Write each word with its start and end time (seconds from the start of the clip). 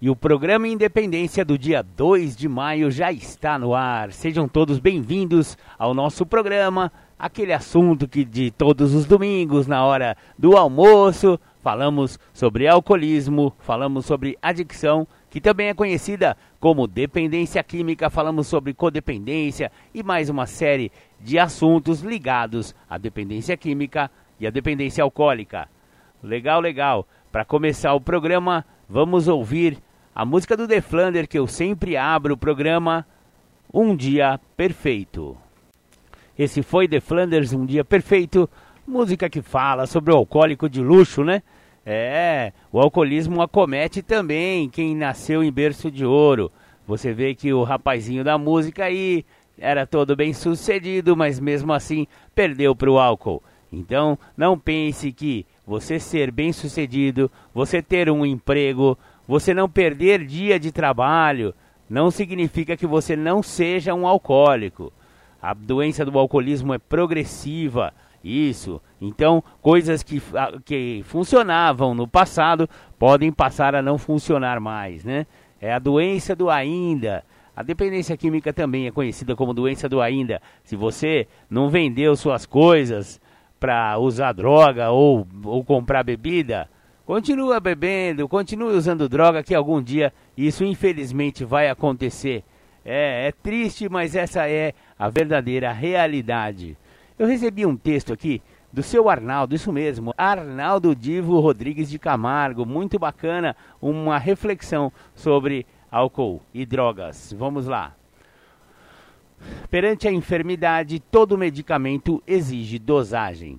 e 0.00 0.08
o 0.08 0.14
programa 0.14 0.68
Independência 0.68 1.44
do 1.44 1.58
dia 1.58 1.82
2 1.82 2.36
de 2.36 2.48
maio 2.48 2.88
já 2.88 3.10
está 3.10 3.58
no 3.58 3.74
ar. 3.74 4.12
Sejam 4.12 4.46
todos 4.46 4.78
bem-vindos 4.78 5.58
ao 5.76 5.92
nosso 5.92 6.24
programa, 6.24 6.92
aquele 7.18 7.52
assunto 7.52 8.06
que 8.06 8.24
de 8.24 8.52
todos 8.52 8.94
os 8.94 9.06
domingos, 9.06 9.66
na 9.66 9.84
hora 9.84 10.16
do 10.38 10.56
almoço, 10.56 11.38
falamos 11.60 12.16
sobre 12.32 12.68
alcoolismo, 12.68 13.52
falamos 13.58 14.06
sobre 14.06 14.38
adicção, 14.40 15.04
que 15.28 15.40
também 15.40 15.66
é 15.66 15.74
conhecida 15.74 16.36
como 16.60 16.86
dependência 16.86 17.62
química, 17.64 18.08
falamos 18.08 18.46
sobre 18.46 18.72
codependência 18.72 19.72
e 19.92 20.04
mais 20.04 20.30
uma 20.30 20.46
série 20.46 20.92
de 21.20 21.40
assuntos 21.40 22.02
ligados 22.02 22.72
à 22.88 22.96
dependência 22.98 23.56
química 23.56 24.08
e 24.38 24.46
à 24.46 24.50
dependência 24.50 25.02
alcoólica. 25.02 25.68
Legal, 26.22 26.60
legal. 26.60 27.04
Para 27.32 27.44
começar 27.44 27.94
o 27.94 28.00
programa, 28.00 28.64
vamos 28.88 29.28
ouvir 29.28 29.78
a 30.18 30.24
música 30.24 30.56
do 30.56 30.66
The 30.66 30.80
Flander 30.80 31.28
que 31.28 31.38
eu 31.38 31.46
sempre 31.46 31.96
abro 31.96 32.34
o 32.34 32.36
programa 32.36 33.06
Um 33.72 33.94
Dia 33.94 34.40
Perfeito. 34.56 35.36
Esse 36.36 36.60
foi 36.60 36.88
The 36.88 36.98
Flanders 36.98 37.52
Um 37.52 37.64
Dia 37.64 37.84
Perfeito, 37.84 38.50
música 38.84 39.30
que 39.30 39.40
fala 39.40 39.86
sobre 39.86 40.12
o 40.12 40.16
alcoólico 40.16 40.68
de 40.68 40.82
luxo, 40.82 41.22
né? 41.22 41.40
É, 41.86 42.52
o 42.72 42.80
alcoolismo 42.80 43.40
acomete 43.40 44.02
também 44.02 44.68
quem 44.68 44.92
nasceu 44.92 45.40
em 45.40 45.52
berço 45.52 45.88
de 45.88 46.04
ouro. 46.04 46.50
Você 46.84 47.12
vê 47.12 47.32
que 47.32 47.52
o 47.52 47.62
rapazinho 47.62 48.24
da 48.24 48.36
música 48.36 48.86
aí 48.86 49.24
era 49.56 49.86
todo 49.86 50.16
bem 50.16 50.32
sucedido, 50.32 51.16
mas 51.16 51.38
mesmo 51.38 51.72
assim 51.72 52.08
perdeu 52.34 52.74
para 52.74 52.90
o 52.90 52.98
álcool. 52.98 53.40
Então, 53.72 54.18
não 54.36 54.58
pense 54.58 55.12
que 55.12 55.46
você 55.64 56.00
ser 56.00 56.32
bem 56.32 56.52
sucedido, 56.52 57.30
você 57.54 57.80
ter 57.80 58.10
um 58.10 58.26
emprego, 58.26 58.98
você 59.28 59.52
não 59.52 59.68
perder 59.68 60.24
dia 60.24 60.58
de 60.58 60.72
trabalho, 60.72 61.54
não 61.88 62.10
significa 62.10 62.76
que 62.76 62.86
você 62.86 63.14
não 63.14 63.42
seja 63.42 63.94
um 63.94 64.06
alcoólico. 64.06 64.90
A 65.40 65.52
doença 65.52 66.04
do 66.04 66.18
alcoolismo 66.18 66.72
é 66.72 66.78
progressiva, 66.78 67.92
isso. 68.24 68.80
Então, 69.00 69.44
coisas 69.60 70.02
que, 70.02 70.20
que 70.64 71.02
funcionavam 71.04 71.94
no 71.94 72.08
passado 72.08 72.68
podem 72.98 73.30
passar 73.30 73.74
a 73.74 73.82
não 73.82 73.98
funcionar 73.98 74.58
mais, 74.58 75.04
né? 75.04 75.26
É 75.60 75.72
a 75.72 75.78
doença 75.78 76.34
do 76.34 76.48
ainda. 76.48 77.22
A 77.54 77.62
dependência 77.62 78.16
química 78.16 78.52
também 78.52 78.86
é 78.86 78.90
conhecida 78.90 79.36
como 79.36 79.52
doença 79.52 79.88
do 79.88 80.00
ainda. 80.00 80.40
Se 80.64 80.74
você 80.74 81.28
não 81.50 81.68
vendeu 81.68 82.16
suas 82.16 82.46
coisas, 82.46 83.20
para 83.58 83.98
usar 83.98 84.32
droga 84.32 84.90
ou, 84.90 85.26
ou 85.44 85.64
comprar 85.64 86.02
bebida, 86.02 86.68
continua 87.08 87.58
bebendo, 87.58 88.28
continue 88.28 88.76
usando 88.76 89.08
droga, 89.08 89.42
que 89.42 89.54
algum 89.54 89.82
dia 89.82 90.12
isso 90.36 90.62
infelizmente 90.62 91.42
vai 91.42 91.70
acontecer. 91.70 92.44
É, 92.84 93.28
é 93.28 93.32
triste, 93.32 93.88
mas 93.88 94.14
essa 94.14 94.46
é 94.46 94.74
a 94.98 95.08
verdadeira 95.08 95.72
realidade. 95.72 96.76
Eu 97.18 97.26
recebi 97.26 97.64
um 97.64 97.78
texto 97.78 98.12
aqui 98.12 98.42
do 98.70 98.82
seu 98.82 99.08
Arnaldo, 99.08 99.54
isso 99.54 99.72
mesmo, 99.72 100.12
Arnaldo 100.18 100.94
Divo 100.94 101.40
Rodrigues 101.40 101.88
de 101.88 101.98
Camargo, 101.98 102.66
muito 102.66 102.98
bacana, 102.98 103.56
uma 103.80 104.18
reflexão 104.18 104.92
sobre 105.14 105.64
álcool 105.90 106.42
e 106.52 106.66
drogas. 106.66 107.34
Vamos 107.38 107.66
lá. 107.66 107.94
Perante 109.70 110.06
a 110.06 110.12
enfermidade, 110.12 111.00
todo 111.00 111.38
medicamento 111.38 112.22
exige 112.26 112.78
dosagem. 112.78 113.58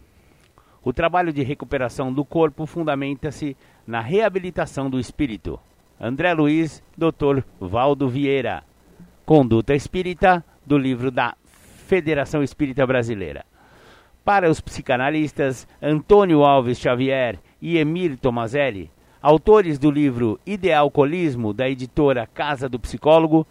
O 0.84 0.94
trabalho 0.94 1.34
de 1.34 1.44
recuperação 1.44 2.14
do 2.14 2.24
corpo 2.24 2.66
fundamenta-se 2.66 3.56
na 3.86 4.00
reabilitação 4.00 4.90
do 4.90 5.00
espírito. 5.00 5.60
André 6.00 6.34
Luiz, 6.34 6.82
Dr. 6.98 7.44
Valdo 7.60 8.08
Vieira. 8.08 8.64
Conduta 9.26 9.76
Espírita, 9.76 10.44
do 10.66 10.78
livro 10.78 11.12
da 11.12 11.36
Federação 11.88 12.42
Espírita 12.42 12.88
Brasileira. 12.88 13.46
Para 14.24 14.50
os 14.50 14.62
psicanalistas 14.62 15.68
Antônio 15.82 16.44
Alves 16.44 16.80
Xavier 16.80 17.40
e 17.62 17.78
Emir 17.78 18.18
Tomazelli, 18.18 18.90
autores 19.22 19.78
do 19.78 19.92
livro 19.92 20.40
Idealcolismo, 20.46 21.54
da 21.54 21.70
editora 21.70 22.26
Casa 22.28 22.70
do 22.70 22.80
Psicólogo, 22.80 23.46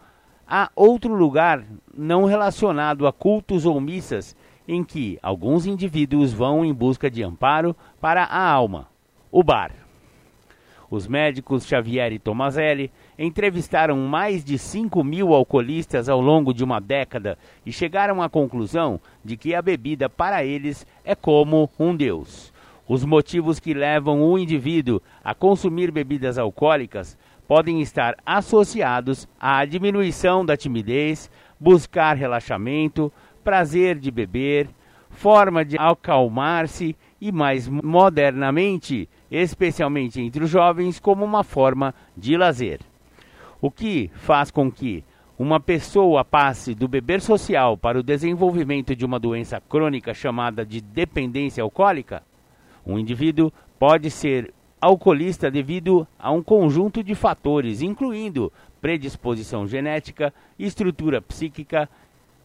há 0.46 0.70
outro 0.74 1.14
lugar 1.14 1.64
não 1.94 2.24
relacionado 2.24 3.06
a 3.06 3.12
cultos 3.12 3.66
ou 3.66 3.80
missas 3.80 4.34
em 4.68 4.84
que 4.84 5.18
alguns 5.22 5.64
indivíduos 5.64 6.32
vão 6.32 6.62
em 6.62 6.74
busca 6.74 7.10
de 7.10 7.22
amparo 7.22 7.74
para 7.98 8.24
a 8.24 8.46
alma: 8.46 8.86
o 9.32 9.42
bar. 9.42 9.72
Os 10.90 11.06
médicos 11.06 11.66
Xavier 11.66 12.12
e 12.12 12.18
Tomazelli 12.18 12.90
entrevistaram 13.18 13.96
mais 13.96 14.42
de 14.42 14.58
5 14.58 15.04
mil 15.04 15.34
alcoolistas 15.34 16.08
ao 16.08 16.20
longo 16.20 16.54
de 16.54 16.64
uma 16.64 16.80
década 16.80 17.36
e 17.64 17.72
chegaram 17.72 18.22
à 18.22 18.28
conclusão 18.28 18.98
de 19.22 19.36
que 19.36 19.54
a 19.54 19.60
bebida 19.60 20.08
para 20.08 20.44
eles 20.44 20.86
é 21.04 21.14
como 21.14 21.68
um 21.78 21.94
deus. 21.94 22.52
Os 22.88 23.04
motivos 23.04 23.60
que 23.60 23.74
levam 23.74 24.22
o 24.22 24.38
indivíduo 24.38 25.02
a 25.22 25.34
consumir 25.34 25.90
bebidas 25.90 26.38
alcoólicas 26.38 27.18
podem 27.46 27.82
estar 27.82 28.16
associados 28.24 29.28
à 29.38 29.66
diminuição 29.66 30.44
da 30.44 30.56
timidez, 30.56 31.30
buscar 31.60 32.16
relaxamento, 32.16 33.12
prazer 33.48 33.98
de 33.98 34.10
beber, 34.10 34.68
forma 35.08 35.64
de 35.64 35.78
acalmar-se 35.78 36.94
e 37.18 37.32
mais 37.32 37.66
modernamente, 37.66 39.08
especialmente 39.30 40.20
entre 40.20 40.44
os 40.44 40.50
jovens, 40.50 41.00
como 41.00 41.24
uma 41.24 41.42
forma 41.42 41.94
de 42.14 42.36
lazer. 42.36 42.78
O 43.58 43.70
que 43.70 44.10
faz 44.16 44.50
com 44.50 44.70
que 44.70 45.02
uma 45.38 45.58
pessoa 45.58 46.22
passe 46.26 46.74
do 46.74 46.86
beber 46.86 47.22
social 47.22 47.74
para 47.74 47.98
o 47.98 48.02
desenvolvimento 48.02 48.94
de 48.94 49.06
uma 49.06 49.18
doença 49.18 49.58
crônica 49.66 50.12
chamada 50.12 50.62
de 50.62 50.82
dependência 50.82 51.62
alcoólica? 51.62 52.22
Um 52.86 52.98
indivíduo 52.98 53.50
pode 53.78 54.10
ser 54.10 54.52
alcoolista 54.78 55.50
devido 55.50 56.06
a 56.18 56.30
um 56.30 56.42
conjunto 56.42 57.02
de 57.02 57.14
fatores, 57.14 57.80
incluindo 57.80 58.52
predisposição 58.78 59.66
genética, 59.66 60.34
estrutura 60.58 61.22
psíquica, 61.22 61.88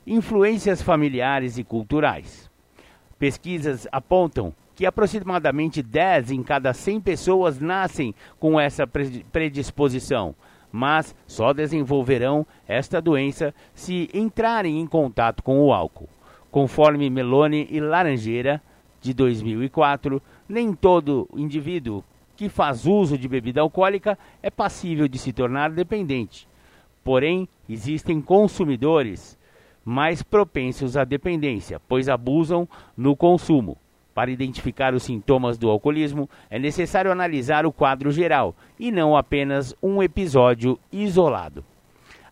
influências 0.06 0.82
familiares 0.82 1.58
e 1.58 1.64
culturais. 1.64 2.50
Pesquisas 3.18 3.88
apontam 3.92 4.54
que 4.76 4.86
aproximadamente 4.86 5.82
10 5.82 6.32
em 6.32 6.44
cada 6.44 6.74
100 6.74 7.02
pessoas 7.02 7.60
nascem 7.60 8.14
com 8.40 8.60
essa 8.60 8.86
predisposição, 8.88 10.36
mas 10.72 11.16
só 11.28 11.54
desenvolverão 11.54 12.46
esta 12.68 13.02
doença 13.02 13.54
se 13.74 14.10
entrarem 14.14 14.80
em 14.80 14.88
contato 14.88 15.44
com 15.44 15.60
o 15.60 15.72
álcool. 15.72 16.10
Conforme 16.50 17.10
Meloni 17.10 17.68
e 17.70 17.80
Laranjeira, 17.80 18.62
de 19.00 19.14
2004, 19.14 20.22
nem 20.48 20.74
todo 20.74 21.30
indivíduo 21.36 22.04
que 22.36 22.50
faz 22.50 22.86
uso 22.86 23.18
de 23.18 23.28
bebida 23.28 23.62
alcoólica 23.62 24.18
é 24.42 24.50
passível 24.50 25.08
de 25.08 25.18
se 25.18 25.32
tornar 25.32 25.72
dependente. 25.72 26.48
Porém, 27.04 27.48
existem 27.70 28.22
consumidores 28.22 29.38
mais 29.84 30.22
propensos 30.22 30.96
à 30.96 31.04
dependência, 31.04 31.80
pois 31.88 32.10
abusam 32.10 32.68
no 32.96 33.16
consumo. 33.16 33.78
Para 34.14 34.32
identificar 34.32 34.94
os 34.94 35.04
sintomas 35.04 35.58
do 35.58 35.70
alcoolismo, 35.70 36.30
é 36.50 36.60
necessário 36.60 37.12
analisar 37.12 37.66
o 37.66 37.72
quadro 37.72 38.12
geral 38.12 38.56
e 38.80 38.92
não 38.92 39.18
apenas 39.18 39.76
um 39.82 40.04
episódio 40.04 40.80
isolado. 40.92 41.66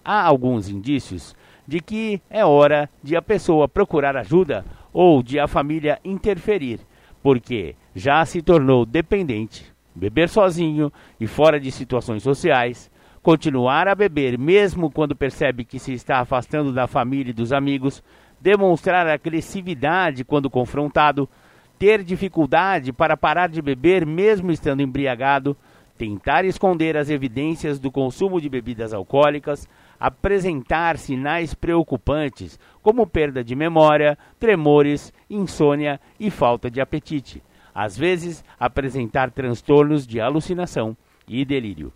Há 0.06 0.24
alguns 0.24 0.70
indícios 0.70 1.36
de 1.68 1.80
que 1.80 2.22
é 2.30 2.46
hora 2.46 2.90
de 3.04 3.16
a 3.16 3.22
pessoa 3.22 3.68
procurar 3.68 4.16
ajuda 4.16 4.66
ou 4.94 5.24
de 5.24 5.40
a 5.40 5.48
família 5.48 6.00
interferir, 6.04 6.80
porque 7.24 7.76
já 7.96 8.24
se 8.26 8.42
tornou 8.42 8.86
dependente 8.86 9.72
beber 9.96 10.30
sozinho 10.30 10.92
e 11.20 11.28
fora 11.28 11.60
de 11.60 11.72
situações 11.72 12.24
sociais, 12.24 12.91
continuar 13.22 13.88
a 13.88 13.96
beber 13.96 14.38
mesmo 14.38 14.90
quando 14.90 15.16
percebe 15.16 15.64
que 15.64 15.80
se 15.80 15.94
está 15.94 16.20
afastando 16.20 16.74
da 16.74 16.88
família 16.88 17.32
e 17.32 17.34
dos 17.34 17.54
amigos, 17.54 18.04
demonstrar 18.40 19.08
agressividade 19.08 20.24
quando 20.24 20.50
confrontado, 20.50 21.30
ter 21.78 22.04
dificuldade 22.04 22.92
para 22.92 23.16
parar 23.16 23.50
de 23.50 23.62
beber 23.62 24.06
mesmo 24.06 24.52
estando 24.52 24.82
embriagado, 24.82 25.56
tentar 25.98 26.46
esconder 26.46 26.98
as 26.98 27.12
evidências 27.12 27.80
do 27.80 27.92
consumo 27.92 28.42
de 28.42 28.50
bebidas 28.50 28.92
alcoólicas, 28.92 29.70
apresentar 30.00 30.98
sinais 30.98 31.54
preocupantes 31.54 32.60
como 32.82 33.06
perda 33.06 33.44
de 33.44 33.56
memória, 33.56 34.18
tremores, 34.40 35.14
insônia 35.30 36.02
e 36.20 36.32
falta 36.32 36.72
de 36.72 36.82
apetite. 36.82 37.44
Às 37.74 37.96
vezes, 37.96 38.44
apresentar 38.60 39.30
transtornos 39.30 40.08
de 40.08 40.20
alucinação 40.20 40.98
e 41.28 41.46
delírio. 41.46 41.94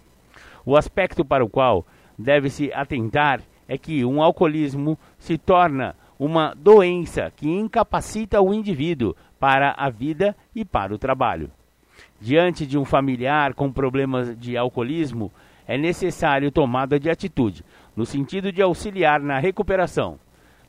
O 0.65 0.75
aspecto 0.75 1.23
para 1.23 1.45
o 1.45 1.49
qual 1.49 1.85
deve-se 2.17 2.71
atentar 2.73 3.41
é 3.67 3.77
que 3.77 4.03
um 4.03 4.21
alcoolismo 4.21 4.97
se 5.17 5.37
torna 5.37 5.95
uma 6.17 6.53
doença 6.55 7.31
que 7.35 7.47
incapacita 7.47 8.41
o 8.41 8.53
indivíduo 8.53 9.15
para 9.39 9.75
a 9.77 9.89
vida 9.89 10.35
e 10.55 10.63
para 10.63 10.93
o 10.93 10.97
trabalho. 10.97 11.51
Diante 12.19 12.65
de 12.65 12.77
um 12.77 12.85
familiar 12.85 13.53
com 13.53 13.71
problemas 13.71 14.37
de 14.37 14.57
alcoolismo, 14.57 15.31
é 15.67 15.77
necessário 15.77 16.51
tomada 16.51 16.99
de 16.99 17.09
atitude, 17.09 17.63
no 17.95 18.05
sentido 18.05 18.51
de 18.51 18.61
auxiliar 18.61 19.19
na 19.19 19.39
recuperação. 19.39 20.19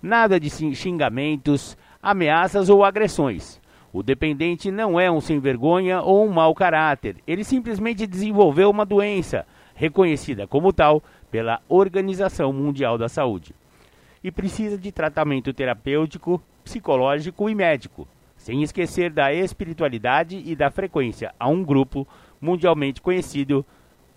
Nada 0.03 0.39
de 0.39 0.51
xingamentos, 0.75 1.77
ameaças 2.03 2.69
ou 2.69 2.85
agressões. 2.85 3.61
O 3.93 4.03
dependente 4.03 4.71
não 4.71 5.01
é 5.01 5.11
um 5.11 5.21
sem-vergonha 5.21 6.03
ou 6.03 6.27
um 6.27 6.31
mau 6.31 6.55
caráter. 6.55 7.17
Ele 7.27 7.45
simplesmente 7.45 8.07
desenvolveu 8.07 8.69
uma 8.71 8.85
doença, 8.85 9.47
reconhecida 9.77 10.45
como 10.49 10.73
tal 10.73 11.01
pela 11.31 11.63
Organização 11.69 12.53
Mundial 12.53 12.99
da 12.99 13.09
Saúde. 13.09 13.55
E 14.25 14.33
precisa 14.33 14.77
de 14.77 14.91
tratamento 14.91 15.55
terapêutico, 15.55 16.43
psicológico 16.65 17.49
e 17.49 17.55
médico 17.55 18.09
sem 18.47 18.63
esquecer 18.63 19.11
da 19.11 19.33
espiritualidade 19.33 20.41
e 20.45 20.55
da 20.55 20.71
frequência 20.71 21.35
a 21.39 21.49
um 21.49 21.65
grupo 21.65 22.07
mundialmente 22.41 23.01
conhecido, 23.01 23.67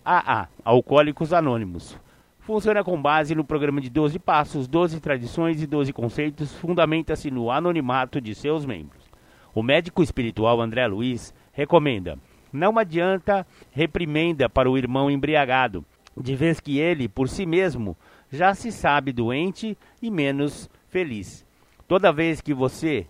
AA, 0.04 0.46
Alcoólicos 0.64 1.32
Anônimos. 1.32 1.98
Funciona 2.38 2.84
com 2.84 3.00
base 3.00 3.34
no 3.34 3.44
programa 3.44 3.80
de 3.80 3.90
12 3.90 4.18
passos, 4.18 4.68
12 4.68 5.00
tradições 5.00 5.60
e 5.62 5.66
12 5.66 5.92
conceitos, 5.92 6.54
fundamenta-se 6.56 7.30
no 7.30 7.50
anonimato 7.50 8.20
de 8.20 8.34
seus 8.34 8.64
membros. 8.64 9.02
O 9.54 9.62
médico 9.62 10.02
espiritual 10.02 10.60
André 10.60 10.86
Luiz 10.86 11.34
recomenda: 11.52 12.16
não 12.52 12.78
adianta 12.78 13.46
reprimenda 13.70 14.48
para 14.48 14.70
o 14.70 14.76
irmão 14.76 15.10
embriagado, 15.10 15.84
de 16.16 16.34
vez 16.34 16.60
que 16.60 16.78
ele, 16.78 17.08
por 17.08 17.28
si 17.28 17.46
mesmo, 17.46 17.96
já 18.30 18.54
se 18.54 18.70
sabe 18.70 19.12
doente 19.12 19.76
e 20.02 20.10
menos 20.10 20.68
feliz. 20.88 21.46
Toda 21.86 22.12
vez 22.12 22.40
que 22.40 22.54
você 22.54 23.06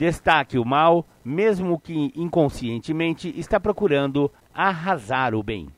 Destaque 0.00 0.58
o 0.58 0.64
mal, 0.64 1.06
mesmo 1.22 1.78
que 1.78 2.10
inconscientemente, 2.16 3.32
está 3.38 3.60
procurando 3.60 4.32
arrasar 4.54 5.34
o 5.34 5.42
bem. 5.42 5.68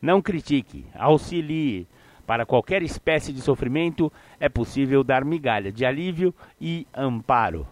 Não 0.00 0.22
critique, 0.22 0.86
auxilie. 0.94 1.86
Para 2.26 2.46
qualquer 2.46 2.82
espécie 2.82 3.34
de 3.34 3.42
sofrimento 3.42 4.10
é 4.40 4.48
possível 4.48 5.04
dar 5.04 5.26
migalha 5.26 5.70
de 5.70 5.84
alívio 5.84 6.34
e 6.58 6.86
amparo. 6.96 7.66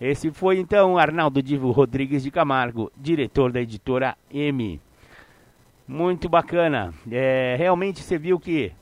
Esse 0.00 0.30
foi 0.32 0.58
então 0.58 0.98
Arnaldo 0.98 1.42
Divo 1.42 1.70
Rodrigues 1.70 2.22
de 2.22 2.30
Camargo, 2.30 2.90
diretor 2.96 3.52
da 3.52 3.60
editora 3.60 4.16
M. 4.32 4.80
Muito 5.86 6.28
bacana. 6.28 6.92
É, 7.10 7.54
realmente 7.56 8.02
você 8.02 8.18
viu 8.18 8.40
que 8.40 8.72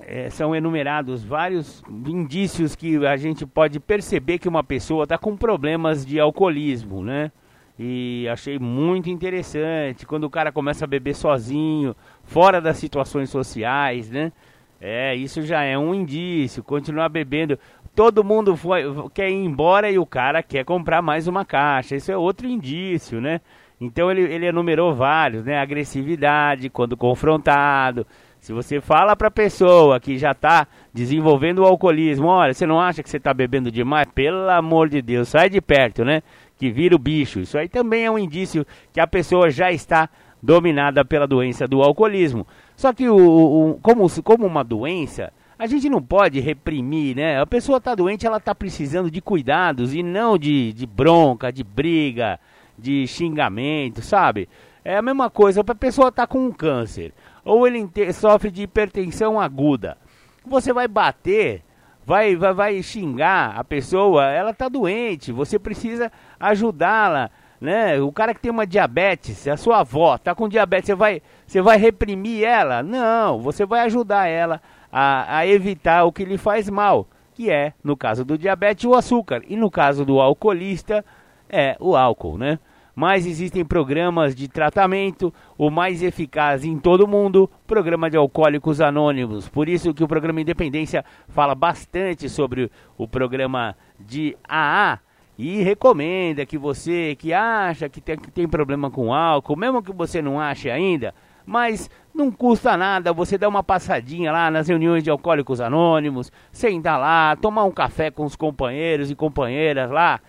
é, 0.00 0.28
são 0.28 0.54
enumerados 0.54 1.22
vários 1.24 1.82
indícios 1.88 2.74
que 2.74 3.06
a 3.06 3.16
gente 3.16 3.46
pode 3.46 3.78
perceber 3.78 4.38
que 4.38 4.48
uma 4.48 4.64
pessoa 4.64 5.04
está 5.04 5.16
com 5.16 5.36
problemas 5.36 6.04
de 6.04 6.18
alcoolismo, 6.18 7.02
né? 7.04 7.30
E 7.78 8.26
achei 8.28 8.58
muito 8.58 9.10
interessante 9.10 10.06
quando 10.06 10.24
o 10.24 10.30
cara 10.30 10.50
começa 10.50 10.84
a 10.84 10.88
beber 10.88 11.14
sozinho, 11.14 11.94
fora 12.24 12.60
das 12.60 12.78
situações 12.78 13.30
sociais, 13.30 14.10
né? 14.10 14.32
É, 14.80 15.14
isso 15.14 15.42
já 15.42 15.62
é 15.62 15.76
um 15.76 15.94
indício. 15.94 16.62
Continuar 16.62 17.08
bebendo, 17.08 17.58
todo 17.96 18.22
mundo 18.22 18.54
foi, 18.56 18.84
quer 19.14 19.30
ir 19.30 19.44
embora 19.44 19.90
e 19.90 19.98
o 19.98 20.04
cara 20.06 20.42
quer 20.42 20.64
comprar 20.64 21.00
mais 21.00 21.26
uma 21.26 21.44
caixa. 21.44 21.96
Isso 21.96 22.12
é 22.12 22.16
outro 22.16 22.46
indício, 22.46 23.20
né? 23.20 23.40
Então 23.80 24.10
ele, 24.10 24.22
ele 24.22 24.46
enumerou 24.46 24.94
vários, 24.94 25.44
né? 25.44 25.58
Agressividade 25.58 26.68
quando 26.68 26.96
confrontado, 26.96 28.06
se 28.38 28.52
você 28.52 28.80
fala 28.80 29.16
para 29.16 29.26
a 29.26 29.30
pessoa 29.30 29.98
que 29.98 30.16
já 30.16 30.30
está 30.30 30.68
desenvolvendo 30.94 31.58
o 31.60 31.64
alcoolismo, 31.64 32.28
olha, 32.28 32.54
você 32.54 32.64
não 32.64 32.80
acha 32.80 33.02
que 33.02 33.10
você 33.10 33.16
está 33.16 33.34
bebendo 33.34 33.72
demais? 33.72 34.06
Pelo 34.14 34.48
amor 34.50 34.88
de 34.88 35.02
Deus, 35.02 35.30
sai 35.30 35.50
de 35.50 35.60
perto, 35.60 36.04
né? 36.04 36.22
Que 36.56 36.70
vira 36.70 36.94
o 36.94 36.98
bicho. 36.98 37.40
Isso 37.40 37.58
aí 37.58 37.68
também 37.68 38.04
é 38.04 38.10
um 38.10 38.18
indício 38.18 38.64
que 38.92 39.00
a 39.00 39.06
pessoa 39.06 39.50
já 39.50 39.72
está 39.72 40.08
dominada 40.40 41.04
pela 41.04 41.26
doença 41.26 41.66
do 41.66 41.82
alcoolismo. 41.82 42.46
Só 42.76 42.92
que 42.92 43.08
o, 43.08 43.16
o 43.16 43.80
como, 43.82 44.06
como 44.22 44.46
uma 44.46 44.62
doença, 44.62 45.32
a 45.58 45.66
gente 45.66 45.88
não 45.88 46.02
pode 46.02 46.38
reprimir, 46.38 47.16
né? 47.16 47.40
A 47.40 47.46
pessoa 47.46 47.78
está 47.78 47.94
doente, 47.94 48.26
ela 48.26 48.36
está 48.36 48.54
precisando 48.54 49.10
de 49.10 49.20
cuidados 49.20 49.94
e 49.94 50.02
não 50.02 50.36
de, 50.36 50.72
de 50.72 50.86
bronca, 50.86 51.50
de 51.50 51.64
briga, 51.64 52.38
de 52.78 53.06
xingamento, 53.06 54.02
sabe? 54.02 54.48
É 54.84 54.96
a 54.96 55.02
mesma 55.02 55.30
coisa, 55.30 55.62
a 55.62 55.74
pessoa 55.74 56.08
está 56.08 56.26
com 56.26 56.46
um 56.46 56.52
câncer 56.52 57.12
ou 57.44 57.66
ele 57.66 57.88
sofre 58.12 58.50
de 58.50 58.62
hipertensão 58.62 59.40
aguda. 59.40 59.96
Você 60.44 60.72
vai 60.72 60.86
bater, 60.86 61.62
vai, 62.04 62.36
vai, 62.36 62.52
vai 62.52 62.82
xingar 62.82 63.56
a 63.56 63.64
pessoa, 63.64 64.26
ela 64.26 64.50
está 64.50 64.68
doente, 64.68 65.32
você 65.32 65.58
precisa 65.58 66.12
ajudá-la. 66.38 67.30
Né? 67.58 67.98
O 67.98 68.12
cara 68.12 68.34
que 68.34 68.40
tem 68.40 68.50
uma 68.50 68.66
diabetes, 68.66 69.48
a 69.48 69.56
sua 69.56 69.80
avó 69.80 70.16
está 70.16 70.34
com 70.34 70.48
diabetes, 70.48 70.88
você 70.88 70.94
vai, 70.94 71.22
você 71.46 71.62
vai 71.62 71.78
reprimir 71.78 72.44
ela? 72.44 72.82
Não, 72.82 73.40
você 73.40 73.64
vai 73.64 73.80
ajudar 73.80 74.26
ela 74.26 74.60
a, 74.90 75.38
a 75.38 75.46
evitar 75.46 76.04
o 76.04 76.12
que 76.12 76.24
lhe 76.24 76.38
faz 76.38 76.68
mal, 76.68 77.06
que 77.34 77.50
é, 77.50 77.72
no 77.82 77.96
caso 77.96 78.24
do 78.24 78.38
diabetes, 78.38 78.84
o 78.84 78.94
açúcar, 78.94 79.42
e 79.48 79.56
no 79.56 79.70
caso 79.70 80.04
do 80.04 80.20
alcoolista, 80.20 81.04
é 81.48 81.76
o 81.78 81.96
álcool, 81.96 82.38
né? 82.38 82.58
mas 82.96 83.26
existem 83.26 83.62
programas 83.62 84.34
de 84.34 84.48
tratamento, 84.48 85.32
o 85.58 85.70
mais 85.70 86.02
eficaz 86.02 86.64
em 86.64 86.78
todo 86.78 87.02
o 87.02 87.06
mundo, 87.06 87.48
programa 87.66 88.08
de 88.08 88.16
alcoólicos 88.16 88.80
anônimos. 88.80 89.46
Por 89.50 89.68
isso 89.68 89.92
que 89.92 90.02
o 90.02 90.08
programa 90.08 90.40
Independência 90.40 91.04
fala 91.28 91.54
bastante 91.54 92.26
sobre 92.30 92.72
o 92.96 93.06
programa 93.06 93.76
de 94.00 94.34
AA 94.48 94.98
e 95.38 95.62
recomenda 95.62 96.46
que 96.46 96.56
você 96.56 97.14
que 97.16 97.34
acha 97.34 97.86
que 97.86 98.00
tem, 98.00 98.16
que 98.16 98.30
tem 98.30 98.48
problema 98.48 98.90
com 98.90 99.12
álcool, 99.12 99.56
mesmo 99.56 99.82
que 99.82 99.92
você 99.92 100.22
não 100.22 100.40
ache 100.40 100.70
ainda, 100.70 101.14
mas 101.46 101.88
não 102.12 102.30
custa 102.30 102.76
nada 102.76 103.12
você 103.12 103.38
dar 103.38 103.48
uma 103.48 103.62
passadinha 103.62 104.32
lá 104.32 104.50
nas 104.50 104.68
reuniões 104.68 105.04
de 105.04 105.10
alcoólicos 105.10 105.60
anônimos, 105.60 106.32
sentar 106.50 106.98
lá, 106.98 107.36
tomar 107.36 107.64
um 107.64 107.70
café 107.70 108.10
com 108.10 108.24
os 108.24 108.34
companheiros 108.34 109.10
e 109.10 109.14
companheiras 109.14 109.90
lá. 109.90 110.20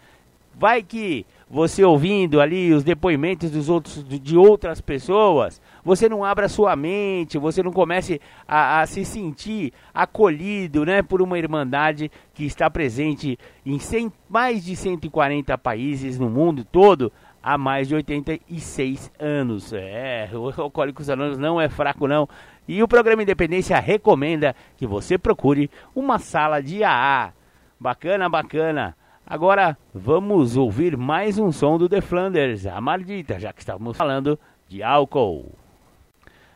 Vai 0.60 0.82
que 0.82 1.26
você 1.50 1.84
ouvindo 1.84 2.42
ali 2.42 2.74
os 2.74 2.84
depoimentos 2.84 3.52
dos 3.52 3.70
outros, 3.70 4.04
de 4.04 4.36
outras 4.36 4.82
pessoas, 4.82 5.62
você 5.84 6.10
não 6.10 6.26
abra 6.26 6.50
sua 6.50 6.76
mente, 6.76 7.38
você 7.38 7.64
não 7.64 7.72
comece 7.72 8.20
a, 8.48 8.82
a, 8.82 8.86
se 8.86 9.06
sentir 9.06 9.72
acolhido 9.94 10.84
né, 10.84 11.02
por 11.02 11.22
uma 11.22 11.38
irmandade 11.38 12.12
que 12.34 12.44
está 12.44 12.70
presente 12.70 13.40
em 13.66 13.80
100, 13.80 14.12
mais 14.28 14.66
de 14.66 14.76
140 14.76 15.58
países 15.58 16.20
no 16.20 16.30
mundo 16.30 16.66
todo 16.66 17.14
há 17.42 17.58
mais 17.58 17.88
de 17.88 17.96
86 17.96 19.12
anos. 19.20 19.74
É, 19.74 20.30
o 20.34 20.62
Alcoólicos 20.62 21.10
Anônimos 21.10 21.38
não 21.38 21.60
é 21.60 21.70
fraco 21.70 22.08
não. 22.08 22.28
E 22.68 22.84
o 22.84 22.88
programa 22.88 23.24
Independência 23.24 23.80
recomenda 23.80 24.56
que 24.78 24.86
você 24.86 25.18
procure 25.18 25.70
uma 25.96 26.20
sala 26.20 26.62
de 26.62 26.84
AA. 26.84 27.34
Bacana, 27.80 28.28
bacana. 28.28 28.96
Agora 29.26 29.78
vamos 29.94 30.56
ouvir 30.56 30.98
mais 30.98 31.38
um 31.38 31.52
som 31.52 31.78
do 31.78 31.90
The 31.90 32.02
Flanders, 32.02 32.66
a 32.66 32.80
Maldita, 32.80 33.40
já 33.40 33.52
que 33.52 33.60
estamos 33.60 33.96
falando 33.96 34.40
de 34.68 34.82
álcool. 34.82 35.52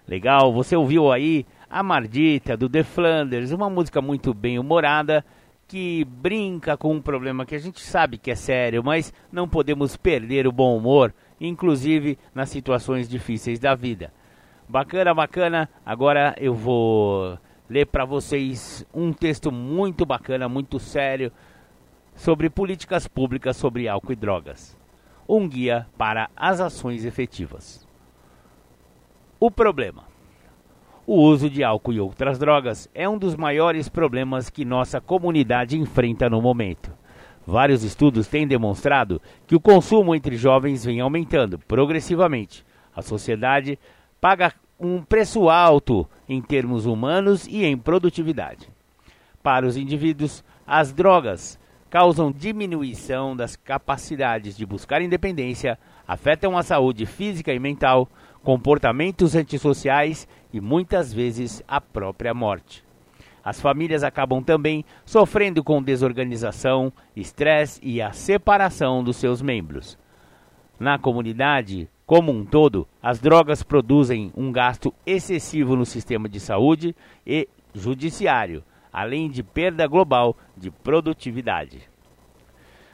Legal, 0.07 0.51
você 0.51 0.75
ouviu 0.75 1.11
aí 1.11 1.45
a 1.69 1.81
Mardita 1.81 2.57
do 2.57 2.67
The 2.67 2.83
Flanders, 2.83 3.51
uma 3.51 3.69
música 3.69 4.01
muito 4.01 4.33
bem 4.33 4.59
humorada 4.59 5.23
que 5.71 6.03
brinca 6.03 6.75
com 6.75 6.91
um 6.91 7.01
problema 7.01 7.45
que 7.45 7.55
a 7.55 7.57
gente 7.57 7.79
sabe 7.79 8.17
que 8.17 8.29
é 8.29 8.35
sério, 8.35 8.83
mas 8.83 9.13
não 9.31 9.47
podemos 9.47 9.95
perder 9.95 10.45
o 10.45 10.51
bom 10.51 10.75
humor, 10.75 11.13
inclusive 11.39 12.19
nas 12.35 12.49
situações 12.49 13.07
difíceis 13.07 13.57
da 13.57 13.73
vida. 13.73 14.11
Bacana, 14.67 15.13
bacana. 15.13 15.69
Agora 15.85 16.35
eu 16.37 16.53
vou 16.53 17.39
ler 17.69 17.85
para 17.85 18.03
vocês 18.03 18.85
um 18.93 19.13
texto 19.13 19.49
muito 19.49 20.05
bacana, 20.05 20.49
muito 20.49 20.77
sério 20.77 21.31
sobre 22.15 22.49
políticas 22.49 23.07
públicas 23.07 23.55
sobre 23.55 23.87
álcool 23.87 24.11
e 24.11 24.15
drogas. 24.17 24.77
Um 25.25 25.47
guia 25.47 25.87
para 25.97 26.29
as 26.35 26.59
ações 26.59 27.05
efetivas. 27.05 27.87
O 29.39 29.49
problema. 29.49 30.10
O 31.13 31.23
uso 31.23 31.49
de 31.49 31.61
álcool 31.61 31.91
e 31.91 31.99
outras 31.99 32.39
drogas 32.39 32.89
é 32.95 33.09
um 33.09 33.17
dos 33.17 33.35
maiores 33.35 33.89
problemas 33.89 34.49
que 34.49 34.63
nossa 34.63 35.01
comunidade 35.01 35.77
enfrenta 35.77 36.29
no 36.29 36.41
momento. 36.41 36.89
Vários 37.45 37.83
estudos 37.83 38.29
têm 38.29 38.47
demonstrado 38.47 39.21
que 39.45 39.53
o 39.53 39.59
consumo 39.59 40.15
entre 40.15 40.37
jovens 40.37 40.85
vem 40.85 41.01
aumentando 41.01 41.59
progressivamente. 41.59 42.65
A 42.95 43.01
sociedade 43.01 43.77
paga 44.21 44.53
um 44.79 45.03
preço 45.03 45.49
alto 45.49 46.07
em 46.29 46.41
termos 46.41 46.85
humanos 46.85 47.45
e 47.45 47.65
em 47.65 47.77
produtividade. 47.77 48.69
Para 49.43 49.67
os 49.67 49.75
indivíduos, 49.75 50.45
as 50.65 50.93
drogas 50.93 51.59
causam 51.89 52.31
diminuição 52.31 53.35
das 53.35 53.57
capacidades 53.57 54.55
de 54.55 54.65
buscar 54.65 55.01
independência, 55.01 55.77
afetam 56.07 56.57
a 56.57 56.63
saúde 56.63 57.05
física 57.05 57.53
e 57.53 57.59
mental, 57.59 58.07
comportamentos 58.43 59.35
antissociais 59.35 60.27
e 60.51 60.59
muitas 60.59 61.13
vezes 61.13 61.63
a 61.67 61.79
própria 61.79 62.33
morte. 62.33 62.83
As 63.43 63.59
famílias 63.59 64.03
acabam 64.03 64.43
também 64.43 64.85
sofrendo 65.05 65.63
com 65.63 65.81
desorganização, 65.81 66.93
estresse 67.15 67.79
e 67.83 68.01
a 68.01 68.11
separação 68.11 69.03
dos 69.03 69.17
seus 69.17 69.41
membros. 69.41 69.97
Na 70.79 70.99
comunidade 70.99 71.89
como 72.11 72.29
um 72.29 72.43
todo, 72.43 72.85
as 73.01 73.21
drogas 73.21 73.63
produzem 73.63 74.33
um 74.35 74.51
gasto 74.51 74.93
excessivo 75.05 75.77
no 75.77 75.85
sistema 75.85 76.27
de 76.27 76.41
saúde 76.41 76.93
e 77.25 77.47
judiciário, 77.73 78.61
além 78.91 79.29
de 79.29 79.41
perda 79.41 79.87
global 79.87 80.35
de 80.57 80.69
produtividade. 80.69 81.89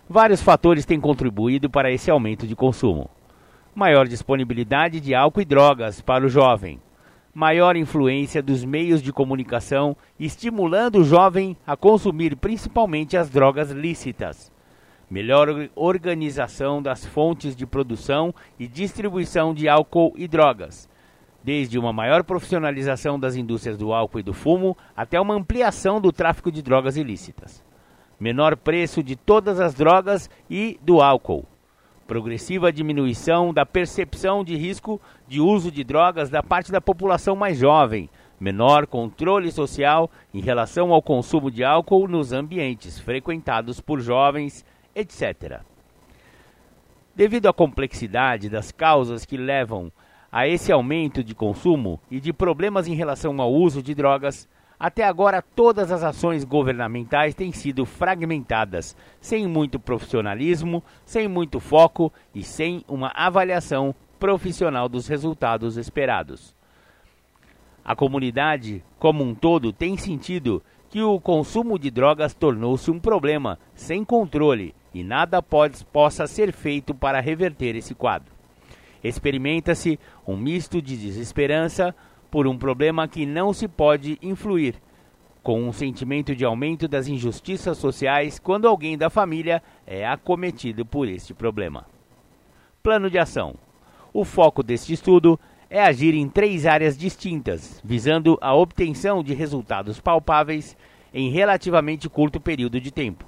Vários 0.07 0.39
fatores 0.39 0.85
têm 0.85 1.01
contribuído 1.01 1.67
para 1.67 1.91
esse 1.91 2.11
aumento 2.11 2.45
de 2.45 2.55
consumo. 2.55 3.09
Maior 3.77 4.07
disponibilidade 4.07 4.99
de 4.99 5.13
álcool 5.13 5.41
e 5.41 5.45
drogas 5.45 6.01
para 6.01 6.25
o 6.25 6.29
jovem, 6.29 6.81
maior 7.31 7.75
influência 7.75 8.41
dos 8.41 8.65
meios 8.65 9.03
de 9.03 9.13
comunicação, 9.13 9.95
estimulando 10.19 10.95
o 10.95 11.03
jovem 11.03 11.55
a 11.63 11.77
consumir 11.77 12.35
principalmente 12.37 13.15
as 13.15 13.29
drogas 13.29 13.69
lícitas. 13.69 14.51
Melhor 15.07 15.69
organização 15.75 16.81
das 16.81 17.05
fontes 17.05 17.55
de 17.55 17.67
produção 17.67 18.33
e 18.57 18.67
distribuição 18.67 19.53
de 19.53 19.69
álcool 19.69 20.11
e 20.17 20.27
drogas, 20.27 20.89
desde 21.43 21.77
uma 21.77 21.93
maior 21.93 22.23
profissionalização 22.23 23.19
das 23.19 23.35
indústrias 23.35 23.77
do 23.77 23.93
álcool 23.93 24.21
e 24.21 24.23
do 24.23 24.33
fumo 24.33 24.75
até 24.95 25.21
uma 25.21 25.35
ampliação 25.35 26.01
do 26.01 26.11
tráfico 26.11 26.51
de 26.51 26.63
drogas 26.63 26.97
ilícitas. 26.97 27.63
Menor 28.19 28.57
preço 28.57 29.03
de 29.03 29.15
todas 29.15 29.59
as 29.59 29.75
drogas 29.75 30.31
e 30.49 30.79
do 30.81 30.99
álcool 30.99 31.45
progressiva 32.07 32.71
diminuição 32.71 33.53
da 33.53 33.65
percepção 33.65 34.43
de 34.43 34.55
risco 34.55 34.99
de 35.27 35.41
uso 35.41 35.69
de 35.69 35.83
drogas 35.83 36.29
da 36.29 36.41
parte 36.41 36.71
da 36.71 36.79
população 36.79 37.35
mais 37.35 37.57
jovem, 37.57 38.09
menor 38.39 38.87
controle 38.87 39.51
social 39.51 40.09
em 40.33 40.39
relação 40.39 40.93
ao 40.93 41.01
consumo 41.01 41.51
de 41.51 41.63
álcool 41.63 42.07
nos 42.07 42.31
ambientes 42.31 42.97
frequentados 42.97 43.81
por 43.81 43.99
jovens, 43.99 44.65
etc. 44.95 45.59
Devido 47.13 47.47
à 47.49 47.53
complexidade 47.53 48.49
das 48.49 48.71
causas 48.71 49.25
que 49.25 49.35
levam 49.35 49.91
a 50.31 50.47
esse 50.47 50.71
aumento 50.71 51.23
de 51.23 51.35
consumo 51.35 51.99
e 52.09 52.19
de 52.19 52.31
problemas 52.31 52.87
em 52.87 52.95
relação 52.95 53.39
ao 53.41 53.51
uso 53.51 53.83
de 53.83 53.93
drogas, 53.93 54.47
até 54.79 55.03
agora, 55.03 55.41
todas 55.41 55.91
as 55.91 56.03
ações 56.03 56.43
governamentais 56.43 57.33
têm 57.33 57.51
sido 57.51 57.83
fragmentadas, 57.83 58.95
sem 59.19 59.47
muito 59.47 59.79
profissionalismo, 59.79 60.83
sem 61.03 61.27
muito 61.27 61.59
foco 61.59 62.13
e 62.33 62.43
sem 62.43 62.83
uma 62.87 63.11
avaliação 63.15 63.95
profissional 64.19 64.87
dos 64.87 65.07
resultados 65.07 65.77
esperados. 65.77 66.55
A 67.83 67.95
comunidade, 67.95 68.83
como 68.99 69.23
um 69.23 69.33
todo, 69.33 69.73
tem 69.73 69.97
sentido 69.97 70.61
que 70.89 71.01
o 71.01 71.19
consumo 71.19 71.79
de 71.79 71.89
drogas 71.89 72.35
tornou-se 72.35 72.91
um 72.91 72.99
problema 72.99 73.57
sem 73.73 74.03
controle 74.03 74.75
e 74.93 75.03
nada 75.03 75.41
pode, 75.41 75.83
possa 75.85 76.27
ser 76.27 76.51
feito 76.51 76.93
para 76.93 77.19
reverter 77.19 77.75
esse 77.75 77.95
quadro. 77.95 78.31
Experimenta-se 79.03 79.99
um 80.27 80.35
misto 80.35 80.81
de 80.81 80.97
desesperança, 80.97 81.95
por 82.29 82.47
um 82.47 82.57
problema 82.57 83.07
que 83.07 83.25
não 83.25 83.53
se 83.53 83.67
pode 83.67 84.17
influir, 84.21 84.75
com 85.41 85.63
um 85.63 85.71
sentimento 85.71 86.35
de 86.35 86.43
aumento 86.43 86.87
das 86.87 87.07
injustiças 87.07 87.77
sociais 87.77 88.37
quando 88.37 88.67
alguém 88.67 88.97
da 88.97 89.09
família 89.09 89.63
é 89.85 90.05
acometido 90.05 90.85
por 90.85 91.07
este 91.07 91.33
problema. 91.33 91.85
Plano 92.83 93.09
de 93.09 93.17
ação: 93.17 93.55
O 94.13 94.25
foco 94.25 94.61
deste 94.61 94.91
estudo 94.93 95.39
é 95.69 95.81
agir 95.81 96.13
em 96.13 96.27
três 96.27 96.65
áreas 96.65 96.97
distintas, 96.97 97.81
visando 97.83 98.37
a 98.41 98.53
obtenção 98.53 99.23
de 99.23 99.33
resultados 99.33 99.99
palpáveis 99.99 100.75
em 101.13 101.29
relativamente 101.29 102.09
curto 102.09 102.39
período 102.39 102.79
de 102.79 102.91
tempo. 102.91 103.25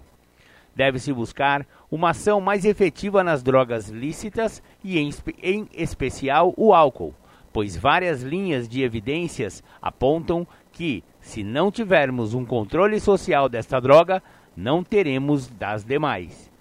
Deve-se 0.75 1.11
buscar 1.11 1.65
uma 1.89 2.11
ação 2.11 2.39
mais 2.39 2.63
efetiva 2.63 3.23
nas 3.23 3.41
drogas 3.41 3.89
lícitas 3.89 4.61
e, 4.83 4.99
em, 4.99 5.09
em 5.41 5.67
especial, 5.73 6.53
o 6.55 6.73
álcool 6.73 7.13
pois 7.51 7.75
várias 7.75 8.21
linhas 8.21 8.67
de 8.67 8.83
evidências 8.83 9.63
apontam 9.81 10.45
que, 10.71 11.03
se 11.19 11.43
não 11.43 11.71
tivermos 11.71 12.33
um 12.33 12.45
controle 12.45 12.99
social 12.99 13.49
desta 13.49 13.79
droga, 13.79 14.21
não 14.55 14.83
teremos 14.83 15.47
das 15.47 15.83
demais. 15.83 16.51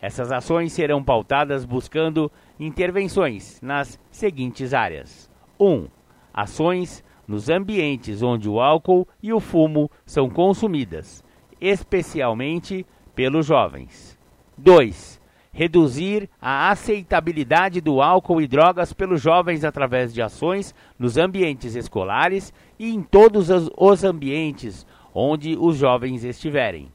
Essas 0.00 0.32
ações 0.32 0.72
serão 0.72 1.02
pautadas 1.02 1.64
buscando 1.64 2.30
intervenções 2.58 3.60
nas 3.60 3.98
seguintes 4.10 4.74
áreas: 4.74 5.30
1. 5.58 5.64
Um, 5.64 5.88
ações 6.32 7.04
nos 7.26 7.48
ambientes 7.48 8.22
onde 8.22 8.48
o 8.48 8.60
álcool 8.60 9.06
e 9.22 9.32
o 9.32 9.40
fumo 9.40 9.90
são 10.04 10.28
consumidas, 10.28 11.22
especialmente 11.60 12.84
pelos 13.14 13.46
jovens. 13.46 14.18
2 14.58 15.11
reduzir 15.52 16.30
a 16.40 16.70
aceitabilidade 16.70 17.80
do 17.80 18.00
álcool 18.00 18.40
e 18.40 18.48
drogas 18.48 18.92
pelos 18.92 19.20
jovens 19.20 19.64
através 19.64 20.12
de 20.12 20.22
ações 20.22 20.74
nos 20.98 21.18
ambientes 21.18 21.74
escolares 21.74 22.52
e 22.78 22.90
em 22.90 23.02
todos 23.02 23.48
os 23.76 24.04
ambientes 24.04 24.86
onde 25.14 25.56
os 25.56 25.76
jovens 25.76 26.24
estiverem. 26.24 26.90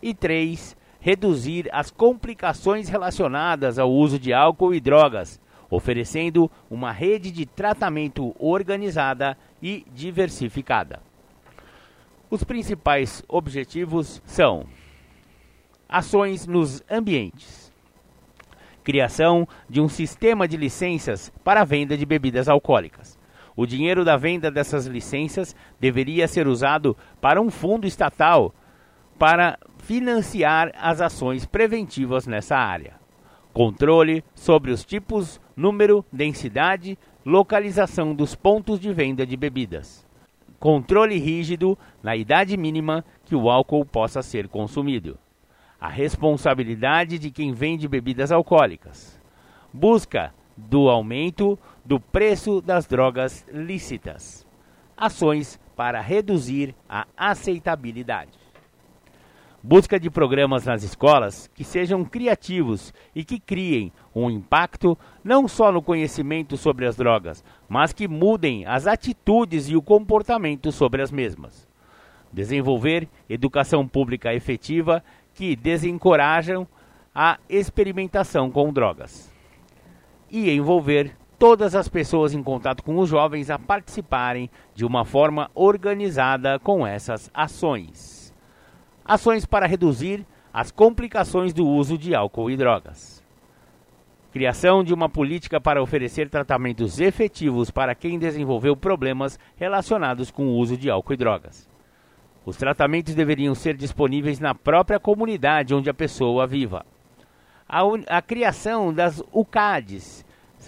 E 0.00 0.14
3. 0.14 0.76
Reduzir 1.00 1.68
as 1.72 1.90
complicações 1.90 2.88
relacionadas 2.88 3.78
ao 3.78 3.90
uso 3.90 4.18
de 4.18 4.32
álcool 4.32 4.74
e 4.74 4.80
drogas, 4.80 5.40
oferecendo 5.68 6.50
uma 6.70 6.92
rede 6.92 7.30
de 7.30 7.46
tratamento 7.46 8.34
organizada 8.38 9.36
e 9.60 9.84
diversificada. 9.92 11.00
Os 12.30 12.44
principais 12.44 13.24
objetivos 13.28 14.22
são 14.24 14.66
ações 15.88 16.46
nos 16.46 16.82
ambientes 16.90 17.67
criação 18.88 19.46
de 19.68 19.82
um 19.82 19.88
sistema 19.88 20.48
de 20.48 20.56
licenças 20.56 21.30
para 21.44 21.60
a 21.60 21.64
venda 21.64 21.94
de 21.94 22.06
bebidas 22.06 22.48
alcoólicas. 22.48 23.18
O 23.54 23.66
dinheiro 23.66 24.02
da 24.02 24.16
venda 24.16 24.50
dessas 24.50 24.86
licenças 24.86 25.54
deveria 25.78 26.26
ser 26.26 26.48
usado 26.48 26.96
para 27.20 27.38
um 27.38 27.50
fundo 27.50 27.86
estatal 27.86 28.54
para 29.18 29.58
financiar 29.76 30.72
as 30.74 31.02
ações 31.02 31.44
preventivas 31.44 32.26
nessa 32.26 32.56
área. 32.56 32.94
Controle 33.52 34.24
sobre 34.34 34.70
os 34.70 34.86
tipos, 34.86 35.38
número, 35.54 36.02
densidade, 36.10 36.98
localização 37.26 38.14
dos 38.14 38.34
pontos 38.34 38.80
de 38.80 38.90
venda 38.90 39.26
de 39.26 39.36
bebidas. 39.36 40.06
Controle 40.58 41.18
rígido 41.18 41.78
na 42.02 42.16
idade 42.16 42.56
mínima 42.56 43.04
que 43.26 43.36
o 43.36 43.50
álcool 43.50 43.84
possa 43.84 44.22
ser 44.22 44.48
consumido 44.48 45.18
a 45.80 45.88
responsabilidade 45.88 47.18
de 47.18 47.30
quem 47.30 47.52
vende 47.52 47.86
bebidas 47.86 48.32
alcoólicas. 48.32 49.20
Busca 49.72 50.34
do 50.56 50.88
aumento 50.88 51.58
do 51.84 52.00
preço 52.00 52.60
das 52.60 52.86
drogas 52.86 53.46
lícitas. 53.52 54.46
Ações 54.96 55.60
para 55.76 56.00
reduzir 56.00 56.74
a 56.88 57.06
aceitabilidade. 57.16 58.32
Busca 59.62 59.98
de 59.98 60.08
programas 60.08 60.64
nas 60.64 60.82
escolas 60.82 61.48
que 61.54 61.64
sejam 61.64 62.04
criativos 62.04 62.92
e 63.14 63.24
que 63.24 63.38
criem 63.38 63.92
um 64.14 64.30
impacto 64.30 64.96
não 65.22 65.46
só 65.46 65.70
no 65.70 65.82
conhecimento 65.82 66.56
sobre 66.56 66.86
as 66.86 66.96
drogas, 66.96 67.44
mas 67.68 67.92
que 67.92 68.08
mudem 68.08 68.64
as 68.66 68.86
atitudes 68.86 69.68
e 69.68 69.76
o 69.76 69.82
comportamento 69.82 70.72
sobre 70.72 71.02
as 71.02 71.10
mesmas. 71.10 71.68
Desenvolver 72.32 73.08
educação 73.28 73.86
pública 73.86 74.34
efetiva 74.34 75.02
que 75.38 75.54
desencorajam 75.54 76.66
a 77.14 77.38
experimentação 77.48 78.50
com 78.50 78.72
drogas 78.72 79.32
e 80.28 80.50
envolver 80.50 81.16
todas 81.38 81.76
as 81.76 81.86
pessoas 81.86 82.34
em 82.34 82.42
contato 82.42 82.82
com 82.82 82.98
os 82.98 83.08
jovens 83.08 83.48
a 83.48 83.56
participarem 83.56 84.50
de 84.74 84.84
uma 84.84 85.04
forma 85.04 85.48
organizada 85.54 86.58
com 86.58 86.84
essas 86.84 87.30
ações. 87.32 88.34
Ações 89.04 89.46
para 89.46 89.68
reduzir 89.68 90.26
as 90.52 90.72
complicações 90.72 91.52
do 91.52 91.64
uso 91.64 91.96
de 91.96 92.16
álcool 92.16 92.50
e 92.50 92.56
drogas. 92.56 93.22
Criação 94.32 94.82
de 94.82 94.92
uma 94.92 95.08
política 95.08 95.60
para 95.60 95.80
oferecer 95.80 96.28
tratamentos 96.28 96.98
efetivos 96.98 97.70
para 97.70 97.94
quem 97.94 98.18
desenvolveu 98.18 98.76
problemas 98.76 99.38
relacionados 99.56 100.32
com 100.32 100.48
o 100.48 100.56
uso 100.56 100.76
de 100.76 100.90
álcool 100.90 101.12
e 101.12 101.16
drogas. 101.16 101.77
Os 102.48 102.56
tratamentos 102.56 103.14
deveriam 103.14 103.54
ser 103.54 103.76
disponíveis 103.76 104.40
na 104.40 104.54
própria 104.54 104.98
comunidade 104.98 105.74
onde 105.74 105.90
a 105.90 105.92
pessoa 105.92 106.46
viva. 106.46 106.82
A, 107.68 107.82
a 108.06 108.22
criação 108.22 108.90
das 108.90 109.22
UCADs, 109.30 110.24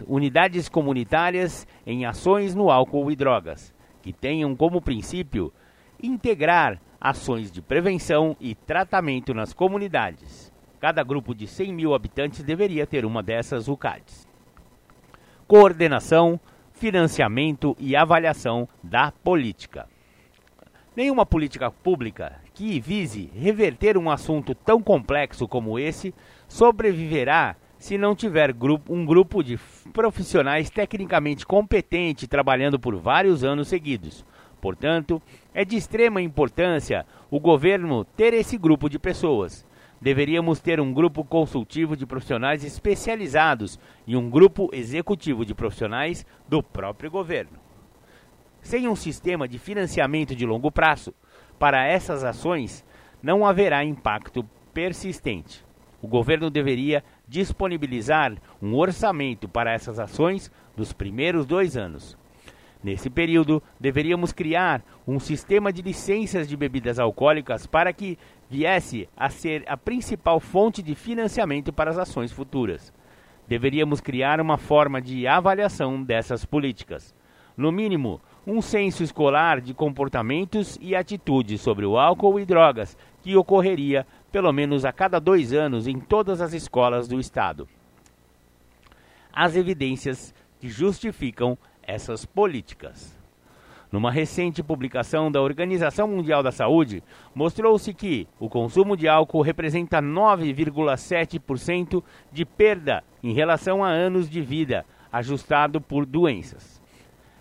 unidades 0.07 0.69
comunitárias 0.69 1.67
em 1.87 2.05
ações 2.05 2.55
no 2.55 2.71
álcool 2.71 3.11
e 3.11 3.17
drogas, 3.17 3.73
que 4.03 4.13
tenham 4.13 4.55
como 4.55 4.83
princípio 4.83 5.51
integrar 6.03 6.79
ações 7.01 7.51
de 7.51 7.63
prevenção 7.63 8.37
e 8.39 8.55
tratamento 8.55 9.33
nas 9.33 9.55
comunidades. 9.55 10.53
Cada 10.79 11.03
grupo 11.03 11.35
de 11.35 11.47
100 11.47 11.73
mil 11.73 11.95
habitantes 11.95 12.43
deveria 12.43 12.87
ter 12.87 13.07
uma 13.07 13.23
dessas 13.23 13.69
UCADs. 13.69 14.29
Coordenação, 15.49 16.39
financiamento 16.75 17.75
e 17.81 17.97
avaliação 17.97 18.69
da 18.85 19.11
política. 19.11 19.89
Nenhuma 20.97 21.25
política 21.25 21.71
pública 21.71 22.41
que 22.53 22.81
vise 22.81 23.31
reverter 23.33 23.97
um 23.97 24.11
assunto 24.11 24.57
tão 24.57 24.83
complexo 24.83 25.47
como 25.47 25.79
esse 25.79 26.13
sobreviverá 26.49 27.55
se 27.79 27.97
não 27.97 28.15
tiver 28.15 28.53
um 28.89 29.07
grupo 29.07 29.41
de 29.43 29.57
profissionais 29.93 30.69
tecnicamente 30.69 31.47
competente 31.47 32.27
trabalhando 32.27 32.79
por 32.79 32.97
vários 32.97 33.45
anos 33.45 33.69
seguidos. 33.69 34.25
Portanto, 34.61 35.23
é 35.55 35.65
de 35.65 35.77
extrema 35.77 36.21
importância 36.21 37.07
o 37.31 37.39
governo 37.39 38.05
ter 38.05 38.35
esse 38.35 38.59
grupo 38.59 38.91
de 38.91 38.99
pessoas. 38.99 39.65
Deveríamos 40.01 40.59
ter 40.59 40.81
um 40.81 40.93
grupo 40.93 41.25
consultivo 41.25 41.97
de 41.97 42.05
profissionais 42.05 42.65
especializados 42.65 43.79
e 44.09 44.17
um 44.17 44.29
grupo 44.29 44.69
executivo 44.73 45.45
de 45.45 45.55
profissionais 45.55 46.27
do 46.49 46.63
próprio 46.63 47.13
governo. 47.13 47.70
Sem 48.63 48.87
um 48.89 48.95
sistema 48.95 49.49
de 49.49 49.59
financiamento 49.59 50.35
de 50.35 50.47
longo 50.47 50.71
prazo 50.71 51.15
para 51.59 51.87
essas 51.87 52.25
ações, 52.25 52.85
não 53.23 53.45
haverá 53.45 53.85
impacto 53.85 54.45
persistente. 54.73 55.65
O 56.03 56.09
governo 56.09 56.49
deveria 56.49 57.05
disponibilizar 57.29 58.35
um 58.63 58.75
orçamento 58.75 59.49
para 59.49 59.73
essas 59.73 59.99
ações 59.99 60.51
nos 60.77 60.93
primeiros 60.93 61.45
dois 61.45 61.77
anos. 61.77 62.17
Nesse 62.83 63.11
período, 63.11 63.63
deveríamos 63.79 64.33
criar 64.33 64.83
um 65.07 65.21
sistema 65.21 65.71
de 65.71 65.83
licenças 65.83 66.49
de 66.49 66.57
bebidas 66.57 66.99
alcoólicas 66.99 67.67
para 67.67 67.93
que 67.93 68.19
viesse 68.49 69.07
a 69.15 69.29
ser 69.29 69.65
a 69.67 69.77
principal 69.77 70.41
fonte 70.41 70.83
de 70.83 70.95
financiamento 70.95 71.73
para 71.75 71.91
as 71.91 71.99
ações 71.99 72.33
futuras. 72.33 72.91
Deveríamos 73.47 74.01
criar 74.01 74.41
uma 74.41 74.57
forma 74.57 75.03
de 75.03 75.27
avaliação 75.27 76.03
dessas 76.03 76.47
políticas. 76.47 77.15
No 77.55 77.71
mínimo, 77.71 78.19
um 78.47 78.63
censo 78.63 79.03
escolar 79.03 79.61
de 79.61 79.75
comportamentos 79.75 80.79
e 80.81 80.97
atitudes 80.97 81.61
sobre 81.61 81.85
o 81.85 81.99
álcool 81.99 82.41
e 82.41 82.45
drogas 82.45 82.97
que 83.23 83.37
ocorreria 83.37 84.07
pelo 84.33 84.53
menos 84.53 84.85
a 84.85 84.93
cada 84.93 85.19
dois 85.19 85.53
anos 85.53 85.87
em 85.87 86.01
todas 86.01 86.41
as 86.41 86.53
escolas 86.53 87.07
do 87.07 87.21
Estado. 87.21 87.69
As 89.33 89.57
evidências 89.57 90.35
que 90.59 90.69
justificam 90.69 91.57
essas 91.83 92.25
políticas. 92.25 93.19
Numa 93.91 94.13
recente 94.13 94.63
publicação 94.63 95.33
da 95.33 95.43
Organização 95.43 96.07
Mundial 96.07 96.45
da 96.45 96.53
Saúde, 96.53 97.03
mostrou-se 97.35 97.93
que 97.93 98.29
o 98.39 98.49
consumo 98.49 98.97
de 98.97 99.09
álcool 99.09 99.43
representa 99.43 100.01
9,7% 100.01 102.01
de 102.31 102.45
perda 102.45 103.03
em 103.21 103.33
relação 103.33 103.83
a 103.83 103.89
anos 103.89 104.31
de 104.31 104.41
vida, 104.41 104.87
ajustado 105.11 105.81
por 105.81 106.07
doenças. 106.07 106.80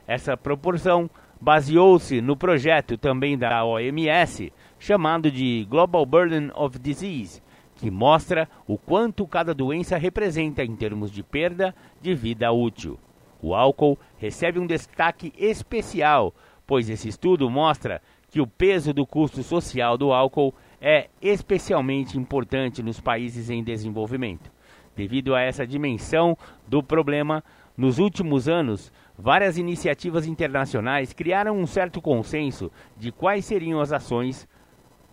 Essa 0.10 0.36
proporção 0.36 1.08
baseou-se 1.40 2.20
no 2.20 2.36
projeto 2.36 2.98
também 2.98 3.38
da 3.38 3.64
OMS, 3.64 4.52
chamado 4.80 5.30
de 5.30 5.68
Global 5.70 6.04
Burden 6.04 6.50
of 6.56 6.80
Disease, 6.80 7.44
que 7.76 7.92
mostra 7.92 8.50
o 8.66 8.76
quanto 8.76 9.28
cada 9.28 9.54
doença 9.54 10.00
representa 10.00 10.64
em 10.64 10.76
termos 10.76 11.12
de 11.12 11.22
perda 11.22 11.76
de 12.02 12.16
vida 12.16 12.52
útil. 12.52 12.98
O 13.40 13.54
álcool 13.54 14.00
recebe 14.18 14.58
um 14.58 14.66
destaque 14.66 15.32
especial, 15.38 16.34
pois 16.66 16.90
esse 16.90 17.08
estudo 17.08 17.48
mostra 17.48 18.02
que 18.32 18.42
o 18.42 18.48
peso 18.48 18.92
do 18.92 19.06
custo 19.06 19.44
social 19.44 19.96
do 19.96 20.12
álcool 20.12 20.56
é 20.82 21.08
especialmente 21.22 22.18
importante 22.18 22.82
nos 22.82 23.00
países 23.00 23.52
em 23.52 23.64
desenvolvimento. 23.64 24.52
Devido 24.96 25.36
a 25.36 25.42
essa 25.42 25.68
dimensão 25.68 26.36
do 26.68 26.82
problema, 26.82 27.44
nos 27.78 28.00
últimos 28.00 28.50
anos, 28.50 28.92
várias 29.22 29.58
iniciativas 29.58 30.26
internacionais 30.26 31.12
criaram 31.12 31.58
um 31.58 31.68
certo 31.68 32.02
consenso 32.02 32.72
de 32.98 33.12
quais 33.12 33.44
seriam 33.44 33.82
as 33.82 33.92
ações 33.92 34.48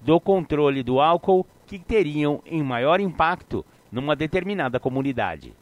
do 0.00 0.20
controle 0.20 0.84
do 0.84 1.00
álcool 1.00 1.44
que 1.66 1.76
teriam 1.76 2.40
em 2.46 2.62
maior 2.62 3.00
impacto 3.00 3.66
numa 3.90 4.14
determinada 4.14 4.78
comunidade. 4.78 5.52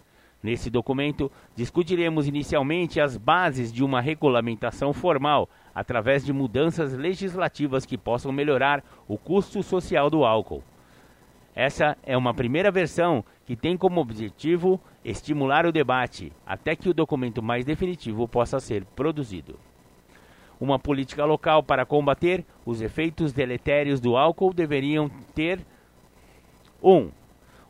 Nesse 0.42 0.68
documento, 0.68 1.32
discutiremos 1.56 2.28
inicialmente 2.28 3.00
as 3.00 3.16
bases 3.16 3.72
de 3.72 3.82
uma 3.82 4.02
regulamentação 4.02 4.92
formal, 4.92 5.48
através 5.74 6.22
de 6.22 6.34
mudanças 6.34 6.92
legislativas 6.92 7.86
que 7.86 7.96
possam 7.96 8.30
melhorar 8.30 8.84
o 9.08 9.16
custo 9.16 9.62
social 9.62 10.10
do 10.10 10.22
álcool. 10.22 10.62
Essa 11.54 11.96
é 12.02 12.16
uma 12.16 12.34
primeira 12.34 12.70
versão 12.70 13.24
que 13.46 13.54
tem 13.54 13.76
como 13.76 14.00
objetivo 14.00 14.80
estimular 15.04 15.66
o 15.66 15.72
debate 15.72 16.32
até 16.44 16.74
que 16.74 16.88
o 16.88 16.94
documento 16.94 17.42
mais 17.42 17.64
definitivo 17.64 18.26
possa 18.26 18.58
ser 18.58 18.84
produzido. 18.84 19.58
Uma 20.60 20.78
política 20.78 21.24
local 21.24 21.62
para 21.62 21.86
combater 21.86 22.44
os 22.64 22.80
efeitos 22.80 23.32
deletérios 23.32 24.00
do 24.00 24.16
álcool 24.16 24.52
deveriam 24.52 25.08
ter 25.34 25.60
1. 26.82 26.92
Um, 26.92 27.10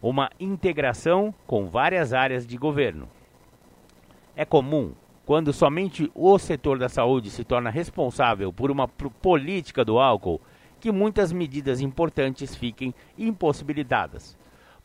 uma 0.00 0.30
integração 0.38 1.34
com 1.46 1.66
várias 1.66 2.12
áreas 2.12 2.46
de 2.46 2.56
governo. 2.56 3.08
É 4.36 4.44
comum, 4.44 4.92
quando 5.24 5.52
somente 5.52 6.10
o 6.14 6.38
setor 6.38 6.78
da 6.78 6.88
saúde 6.88 7.30
se 7.30 7.42
torna 7.42 7.70
responsável 7.70 8.52
por 8.52 8.70
uma 8.70 8.86
política 8.86 9.84
do 9.84 9.98
álcool, 9.98 10.40
que 10.84 10.92
muitas 10.92 11.32
medidas 11.32 11.80
importantes 11.80 12.54
fiquem 12.54 12.94
impossibilitadas. 13.16 14.36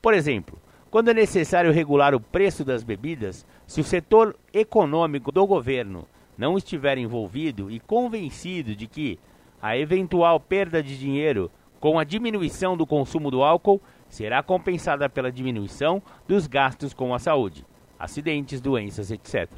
Por 0.01 0.13
exemplo, 0.13 0.57
quando 0.89 1.09
é 1.09 1.13
necessário 1.13 1.73
regular 1.73 2.15
o 2.15 2.21
preço 2.21 2.63
das 2.63 2.85
bebidas, 2.85 3.45
se 3.67 3.81
o 3.81 3.83
setor 3.83 4.33
econômico 4.53 5.29
do 5.29 5.45
governo 5.45 6.07
não 6.38 6.57
estiver 6.57 6.97
envolvido 6.97 7.69
e 7.69 7.81
convencido 7.81 8.77
de 8.77 8.88
que 8.88 9.19
a 9.62 9.77
eventual 9.77 10.39
perda 10.39 10.81
de 10.81 10.97
dinheiro 10.97 11.51
com 11.81 11.99
a 11.99 12.05
diminuição 12.05 12.77
do 12.77 12.88
consumo 12.88 13.29
do 13.29 13.43
álcool 13.43 13.81
será 14.07 14.41
compensada 14.41 15.09
pela 15.09 15.29
diminuição 15.29 16.01
dos 16.25 16.47
gastos 16.47 16.93
com 16.93 17.13
a 17.13 17.19
saúde, 17.19 17.65
acidentes, 17.99 18.62
doenças, 18.62 19.12
etc. 19.12 19.49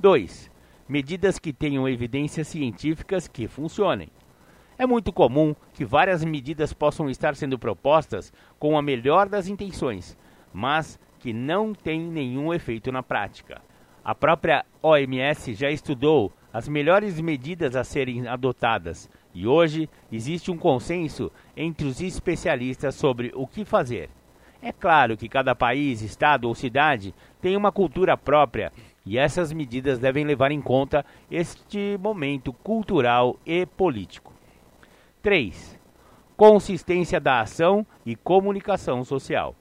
2. 0.00 0.50
Medidas 0.88 1.38
que 1.38 1.52
tenham 1.52 1.88
evidências 1.88 2.48
científicas 2.48 3.28
que 3.28 3.46
funcionem. 3.46 4.10
É 4.76 4.84
muito 4.86 5.12
comum 5.12 5.54
que 5.72 5.84
várias 5.84 6.24
medidas 6.24 6.72
possam 6.72 7.08
estar 7.08 7.36
sendo 7.36 7.58
propostas 7.58 8.32
com 8.58 8.76
a 8.76 8.82
melhor 8.82 9.28
das 9.28 9.46
intenções, 9.46 10.16
mas 10.52 10.98
que 11.20 11.32
não 11.32 11.72
têm 11.72 12.00
nenhum 12.00 12.52
efeito 12.52 12.90
na 12.90 13.02
prática. 13.02 13.62
A 14.04 14.14
própria 14.14 14.66
OMS 14.82 15.54
já 15.54 15.70
estudou 15.70 16.32
as 16.52 16.68
melhores 16.68 17.20
medidas 17.20 17.74
a 17.74 17.84
serem 17.84 18.28
adotadas 18.28 19.08
e 19.32 19.46
hoje 19.46 19.88
existe 20.12 20.50
um 20.50 20.58
consenso 20.58 21.32
entre 21.56 21.86
os 21.86 22.00
especialistas 22.00 22.96
sobre 22.96 23.32
o 23.34 23.46
que 23.46 23.64
fazer. 23.64 24.10
É 24.60 24.72
claro 24.72 25.16
que 25.16 25.28
cada 25.28 25.54
país, 25.54 26.02
estado 26.02 26.48
ou 26.48 26.54
cidade 26.54 27.14
tem 27.40 27.56
uma 27.56 27.72
cultura 27.72 28.16
própria 28.16 28.72
e 29.06 29.16
essas 29.16 29.52
medidas 29.52 29.98
devem 29.98 30.24
levar 30.24 30.50
em 30.50 30.60
conta 30.60 31.04
este 31.30 31.96
momento 31.98 32.52
cultural 32.52 33.38
e 33.46 33.64
político. 33.64 34.33
3. 35.24 35.80
Consistência 36.36 37.18
da 37.18 37.40
ação 37.40 37.86
e 38.04 38.14
comunicação 38.14 39.02
social. 39.02 39.56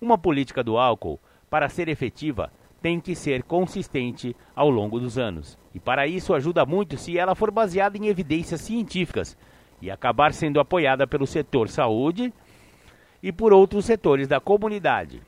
Uma 0.00 0.16
política 0.16 0.64
do 0.64 0.78
álcool, 0.78 1.20
para 1.50 1.68
ser 1.68 1.88
efetiva, 1.88 2.50
tem 2.80 2.98
que 2.98 3.14
ser 3.14 3.42
consistente 3.42 4.34
ao 4.56 4.70
longo 4.70 4.98
dos 4.98 5.18
anos. 5.18 5.58
E 5.74 5.78
para 5.78 6.06
isso 6.06 6.32
ajuda 6.32 6.64
muito 6.64 6.96
se 6.96 7.18
ela 7.18 7.34
for 7.34 7.50
baseada 7.50 7.98
em 7.98 8.06
evidências 8.06 8.62
científicas 8.62 9.36
e 9.82 9.90
acabar 9.90 10.32
sendo 10.32 10.58
apoiada 10.58 11.06
pelo 11.06 11.26
setor 11.26 11.68
saúde 11.68 12.32
e 13.22 13.30
por 13.30 13.52
outros 13.52 13.84
setores 13.84 14.26
da 14.26 14.40
comunidade. 14.40 15.20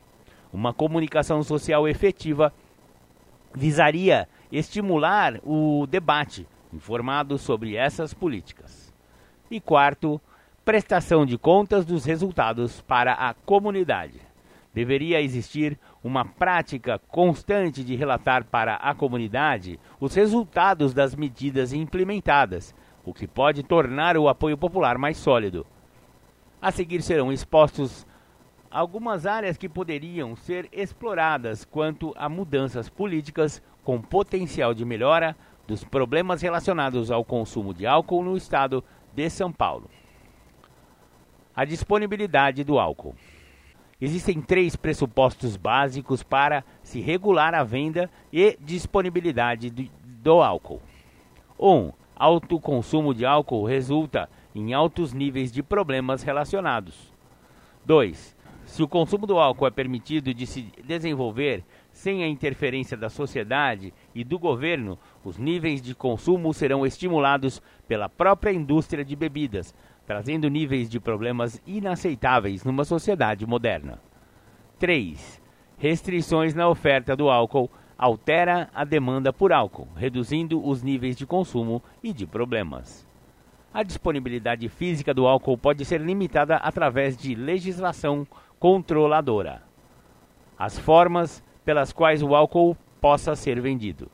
Uma 0.51 0.73
comunicação 0.73 1.42
social 1.42 1.87
efetiva 1.87 2.51
visaria 3.55 4.27
estimular 4.51 5.38
o 5.44 5.87
debate 5.87 6.49
informado 6.73 7.37
sobre 7.37 7.77
essas 7.77 8.14
políticas. 8.14 8.89
E 9.50 9.60
quarto, 9.60 10.20
prestação 10.64 11.26
de 11.26 11.36
contas 11.36 11.84
dos 11.84 12.04
resultados 12.04 12.80
para 12.82 13.14
a 13.14 13.34
comunidade. 13.34 14.20
Deveria 14.72 15.20
existir 15.20 15.76
uma 16.04 16.24
prática 16.24 17.00
constante 17.08 17.82
de 17.82 17.96
relatar 17.96 18.44
para 18.44 18.76
a 18.76 18.94
comunidade 18.94 19.80
os 19.98 20.14
resultados 20.14 20.94
das 20.94 21.16
medidas 21.16 21.72
implementadas, 21.72 22.72
o 23.04 23.12
que 23.12 23.26
pode 23.26 23.64
tornar 23.64 24.16
o 24.16 24.28
apoio 24.28 24.56
popular 24.56 24.96
mais 24.96 25.16
sólido. 25.16 25.66
A 26.62 26.70
seguir 26.70 27.02
serão 27.02 27.32
expostos 27.32 28.06
algumas 28.70 29.26
áreas 29.26 29.56
que 29.56 29.68
poderiam 29.68 30.36
ser 30.36 30.68
exploradas 30.70 31.64
quanto 31.64 32.14
a 32.16 32.28
mudanças 32.28 32.88
políticas 32.88 33.60
com 33.82 34.00
potencial 34.00 34.72
de 34.72 34.84
melhora 34.84 35.36
dos 35.66 35.82
problemas 35.82 36.40
relacionados 36.40 37.10
ao 37.10 37.24
consumo 37.24 37.74
de 37.74 37.84
álcool 37.84 38.22
no 38.22 38.36
estado 38.36 38.84
de 39.12 39.29
São 39.31 39.53
Paulo. 39.53 39.90
A 41.55 41.64
disponibilidade 41.64 42.64
do 42.64 42.79
álcool. 42.79 43.14
Existem 44.01 44.40
três 44.40 44.77
pressupostos 44.77 45.57
básicos 45.57 46.23
para 46.23 46.64
se 46.83 47.01
regular 47.01 47.55
a 47.55 47.62
venda 47.62 48.11
e 48.33 48.57
disponibilidade 48.59 49.70
do 49.70 50.42
álcool. 50.42 50.81
1. 51.59 51.68
Um, 51.68 51.92
alto 52.16 52.59
consumo 52.59 53.12
de 53.12 53.27
álcool 53.27 53.64
resulta 53.64 54.29
em 54.55 54.73
altos 54.73 55.12
níveis 55.12 55.53
de 55.53 55.62
problemas 55.62 56.23
relacionados. 56.23 57.12
2. 57.85 58.37
Se 58.64 58.83
o 58.83 58.88
consumo 58.88 59.27
do 59.27 59.38
álcool 59.38 59.66
é 59.66 59.70
permitido 59.70 60.33
de 60.33 60.46
se 60.46 60.73
desenvolver 60.85 61.64
sem 61.92 62.23
a 62.23 62.29
interferência 62.29 62.96
da 62.96 63.11
sociedade 63.11 63.92
e 64.14 64.23
do 64.23 64.38
governo, 64.38 64.99
os 65.25 65.37
níveis 65.37 65.83
de 65.83 65.94
consumo 65.94 66.55
serão 66.55 66.87
estimulados 66.87 67.61
pela 67.90 68.09
própria 68.09 68.53
indústria 68.53 69.05
de 69.05 69.16
bebidas, 69.16 69.74
trazendo 70.07 70.48
níveis 70.48 70.88
de 70.88 71.00
problemas 71.00 71.61
inaceitáveis 71.66 72.62
numa 72.62 72.85
sociedade 72.85 73.44
moderna. 73.44 74.00
3. 74.79 75.42
Restrições 75.76 76.55
na 76.55 76.68
oferta 76.68 77.16
do 77.16 77.29
álcool 77.29 77.68
altera 77.98 78.70
a 78.72 78.85
demanda 78.85 79.33
por 79.33 79.53
álcool, 79.53 79.88
reduzindo 79.96 80.64
os 80.64 80.85
níveis 80.85 81.16
de 81.16 81.26
consumo 81.26 81.83
e 82.00 82.12
de 82.12 82.29
problemas. 82.29 83.05
A 83.74 83.83
disponibilidade 83.83 84.68
física 84.68 85.12
do 85.12 85.26
álcool 85.26 85.59
pode 85.59 85.85
ser 85.85 86.00
limitada 86.00 86.59
através 86.59 87.16
de 87.16 87.35
legislação 87.35 88.24
controladora. 88.61 89.64
As 90.57 90.79
formas 90.79 91.42
pelas 91.64 91.92
quais 91.92 92.22
o 92.22 92.37
álcool 92.37 92.76
possa 93.00 93.35
ser 93.35 93.61
vendido. 93.61 94.09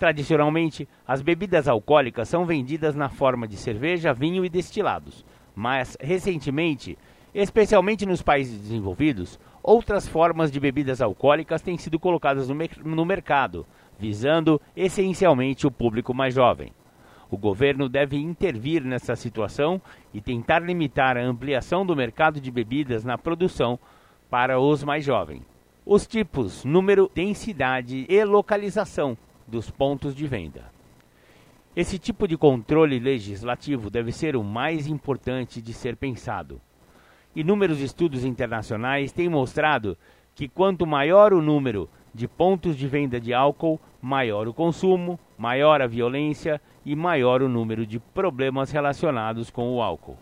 Tradicionalmente, 0.00 0.88
as 1.06 1.20
bebidas 1.20 1.68
alcoólicas 1.68 2.26
são 2.26 2.46
vendidas 2.46 2.94
na 2.94 3.10
forma 3.10 3.46
de 3.46 3.58
cerveja, 3.58 4.14
vinho 4.14 4.46
e 4.46 4.48
destilados, 4.48 5.26
mas 5.54 5.94
recentemente, 6.00 6.96
especialmente 7.34 8.06
nos 8.06 8.22
países 8.22 8.58
desenvolvidos, 8.58 9.38
outras 9.62 10.08
formas 10.08 10.50
de 10.50 10.58
bebidas 10.58 11.02
alcoólicas 11.02 11.60
têm 11.60 11.76
sido 11.76 12.00
colocadas 12.00 12.48
no, 12.48 12.56
no 12.82 13.04
mercado, 13.04 13.66
visando 13.98 14.58
essencialmente 14.74 15.66
o 15.66 15.70
público 15.70 16.14
mais 16.14 16.32
jovem. 16.32 16.72
O 17.30 17.36
governo 17.36 17.86
deve 17.86 18.16
intervir 18.16 18.82
nessa 18.82 19.14
situação 19.14 19.82
e 20.14 20.20
tentar 20.22 20.60
limitar 20.60 21.18
a 21.18 21.22
ampliação 21.22 21.84
do 21.84 21.94
mercado 21.94 22.40
de 22.40 22.50
bebidas 22.50 23.04
na 23.04 23.18
produção 23.18 23.78
para 24.30 24.58
os 24.58 24.82
mais 24.82 25.04
jovens. 25.04 25.42
Os 25.84 26.06
tipos, 26.06 26.64
número, 26.64 27.10
densidade 27.14 28.06
e 28.08 28.24
localização 28.24 29.14
dos 29.50 29.70
pontos 29.70 30.14
de 30.14 30.26
venda. 30.26 30.64
Esse 31.74 31.98
tipo 31.98 32.26
de 32.26 32.36
controle 32.36 32.98
legislativo 32.98 33.90
deve 33.90 34.12
ser 34.12 34.36
o 34.36 34.44
mais 34.44 34.86
importante 34.86 35.60
de 35.60 35.72
ser 35.72 35.96
pensado. 35.96 36.60
Inúmeros 37.34 37.80
estudos 37.80 38.24
internacionais 38.24 39.12
têm 39.12 39.28
mostrado 39.28 39.96
que 40.34 40.48
quanto 40.48 40.86
maior 40.86 41.32
o 41.32 41.42
número 41.42 41.88
de 42.14 42.26
pontos 42.26 42.76
de 42.76 42.88
venda 42.88 43.20
de 43.20 43.34
álcool, 43.34 43.80
maior 44.00 44.48
o 44.48 44.54
consumo, 44.54 45.18
maior 45.36 45.82
a 45.82 45.86
violência 45.86 46.60
e 46.84 46.96
maior 46.96 47.42
o 47.42 47.48
número 47.48 47.86
de 47.86 47.98
problemas 47.98 48.70
relacionados 48.70 49.50
com 49.50 49.74
o 49.74 49.82
álcool. 49.82 50.16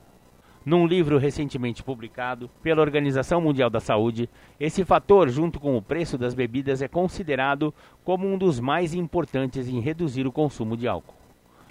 Num 0.68 0.86
livro 0.86 1.16
recentemente 1.16 1.82
publicado 1.82 2.50
pela 2.62 2.82
Organização 2.82 3.40
Mundial 3.40 3.70
da 3.70 3.80
Saúde, 3.80 4.28
esse 4.60 4.84
fator, 4.84 5.30
junto 5.30 5.58
com 5.58 5.78
o 5.78 5.80
preço 5.80 6.18
das 6.18 6.34
bebidas, 6.34 6.82
é 6.82 6.86
considerado 6.86 7.72
como 8.04 8.28
um 8.28 8.36
dos 8.36 8.60
mais 8.60 8.92
importantes 8.92 9.66
em 9.66 9.80
reduzir 9.80 10.26
o 10.26 10.30
consumo 10.30 10.76
de 10.76 10.86
álcool. 10.86 11.14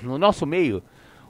No 0.01 0.17
nosso 0.17 0.47
meio, 0.47 0.81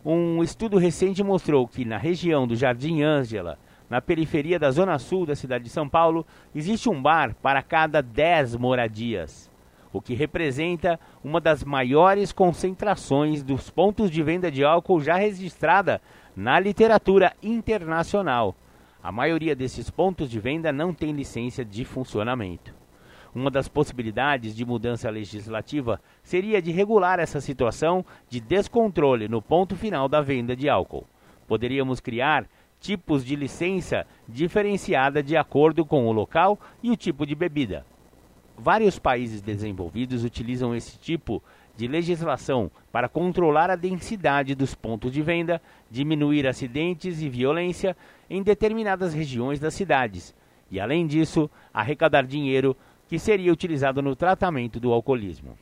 um 0.06 0.42
estudo 0.42 0.78
recente 0.78 1.22
mostrou 1.22 1.68
que 1.68 1.84
na 1.84 1.98
região 1.98 2.48
do 2.48 2.56
Jardim 2.56 3.02
Ângela, 3.02 3.60
na 3.90 4.00
periferia 4.00 4.58
da 4.58 4.72
zona 4.72 4.98
sul 4.98 5.26
da 5.26 5.36
cidade 5.36 5.66
de 5.66 5.70
São 5.70 5.90
Paulo, 5.90 6.26
existe 6.56 6.88
um 6.88 7.02
bar 7.02 7.36
para 7.42 7.62
cada 7.62 8.02
10 8.02 8.56
moradias, 8.56 9.52
o 9.92 10.00
que 10.02 10.14
representa 10.14 10.98
uma 11.22 11.42
das 11.42 11.66
maiores 11.66 12.32
concentrações 12.32 13.44
dos 13.44 13.70
pontos 13.70 14.10
de 14.10 14.24
venda 14.24 14.50
de 14.50 14.64
álcool 14.64 15.02
já 15.02 15.18
registrada 15.18 16.00
na 16.38 16.60
literatura 16.60 17.36
internacional. 17.42 18.56
A 19.02 19.12
maioria 19.12 19.56
desses 19.56 19.90
pontos 19.90 20.30
de 20.30 20.40
venda 20.40 20.72
não 20.72 20.94
tem 20.94 21.12
licença 21.12 21.66
de 21.66 21.84
funcionamento. 21.84 22.76
Uma 23.34 23.50
das 23.50 23.68
possibilidades 23.68 24.56
de 24.56 24.64
mudança 24.64 25.10
legislativa 25.10 26.00
seria 26.22 26.62
de 26.62 26.72
regular 26.72 27.20
essa 27.20 27.42
situação 27.42 28.06
de 28.30 28.40
descontrole 28.40 29.28
no 29.28 29.42
ponto 29.42 29.76
final 29.76 30.08
da 30.08 30.22
venda 30.22 30.56
de 30.56 30.70
álcool. 30.70 31.08
Poderíamos 31.48 32.00
criar 32.00 32.46
tipos 32.80 33.26
de 33.26 33.36
licença 33.36 34.06
diferenciada 34.28 35.24
de 35.24 35.36
acordo 35.36 35.84
com 35.84 36.06
o 36.06 36.12
local 36.12 36.60
e 36.84 36.92
o 36.92 36.96
tipo 36.96 37.26
de 37.26 37.34
bebida. 37.34 37.84
Vários 38.56 39.00
países 39.00 39.42
desenvolvidos 39.42 40.24
utilizam 40.24 40.76
esse 40.76 41.00
tipo 41.00 41.42
de 41.78 41.88
legislação 41.88 42.72
para 42.92 43.08
controlar 43.08 43.70
a 43.70 43.76
densidade 43.76 44.56
dos 44.56 44.74
pontos 44.74 45.12
de 45.12 45.22
venda, 45.22 45.62
diminuir 45.90 46.48
acidentes 46.48 47.22
e 47.22 47.30
violência 47.30 47.96
em 48.28 48.42
determinadas 48.42 49.14
regiões 49.14 49.60
das 49.60 49.76
cidades 49.76 50.36
e, 50.72 50.80
além 50.80 51.06
disso, 51.06 51.50
arrecadar 51.72 52.24
dinheiro 52.24 52.76
que 53.08 53.20
seria 53.20 53.54
utilizado 53.54 54.02
no 54.02 54.16
tratamento 54.16 54.80
do 54.80 54.92
alcoolismo. 54.92 55.58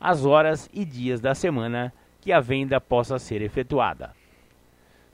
As 0.00 0.24
horas 0.24 0.70
e 0.72 0.84
dias 0.84 1.20
da 1.20 1.34
semana 1.34 1.92
que 2.20 2.32
a 2.32 2.40
venda 2.40 2.80
possa 2.80 3.18
ser 3.18 3.42
efetuada. 3.42 4.14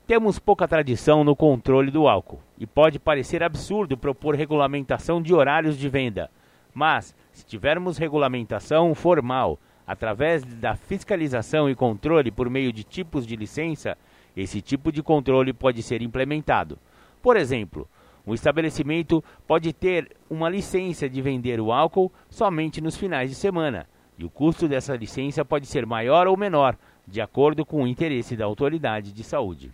Temos 0.05 0.37
pouca 0.37 0.67
tradição 0.67 1.23
no 1.23 1.35
controle 1.35 1.89
do 1.89 2.07
álcool 2.07 2.39
e 2.59 2.67
pode 2.67 2.99
parecer 2.99 3.41
absurdo 3.41 3.97
propor 3.97 4.35
regulamentação 4.35 5.19
de 5.19 5.33
horários 5.33 5.75
de 5.75 5.89
venda, 5.89 6.29
mas 6.75 7.15
se 7.31 7.43
tivermos 7.45 7.97
regulamentação 7.97 8.93
formal 8.93 9.57
através 9.87 10.43
da 10.43 10.75
fiscalização 10.75 11.67
e 11.67 11.73
controle 11.73 12.29
por 12.29 12.49
meio 12.49 12.71
de 12.71 12.83
tipos 12.83 13.25
de 13.25 13.35
licença, 13.35 13.97
esse 14.37 14.61
tipo 14.61 14.91
de 14.91 15.01
controle 15.01 15.53
pode 15.53 15.81
ser 15.81 16.01
implementado. 16.03 16.77
Por 17.21 17.37
exemplo, 17.37 17.87
um 18.27 18.33
estabelecimento 18.33 19.23
pode 19.47 19.71
ter 19.71 20.15
uma 20.29 20.49
licença 20.49 21.09
de 21.09 21.21
vender 21.21 21.59
o 21.61 21.71
álcool 21.71 22.11
somente 22.29 22.81
nos 22.81 22.97
finais 22.97 23.29
de 23.29 23.35
semana, 23.35 23.87
e 24.19 24.25
o 24.25 24.29
custo 24.29 24.67
dessa 24.67 24.95
licença 24.95 25.43
pode 25.43 25.65
ser 25.65 25.85
maior 25.85 26.27
ou 26.27 26.37
menor, 26.37 26.77
de 27.07 27.21
acordo 27.21 27.65
com 27.65 27.83
o 27.83 27.87
interesse 27.87 28.35
da 28.35 28.45
autoridade 28.45 29.11
de 29.11 29.23
saúde 29.23 29.71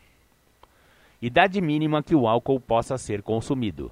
idade 1.22 1.62
mínima 1.62 2.02
que 2.02 2.16
o 2.16 2.28
álcool 2.28 2.60
possa 2.60 2.98
ser 2.98 3.22
consumido. 3.22 3.92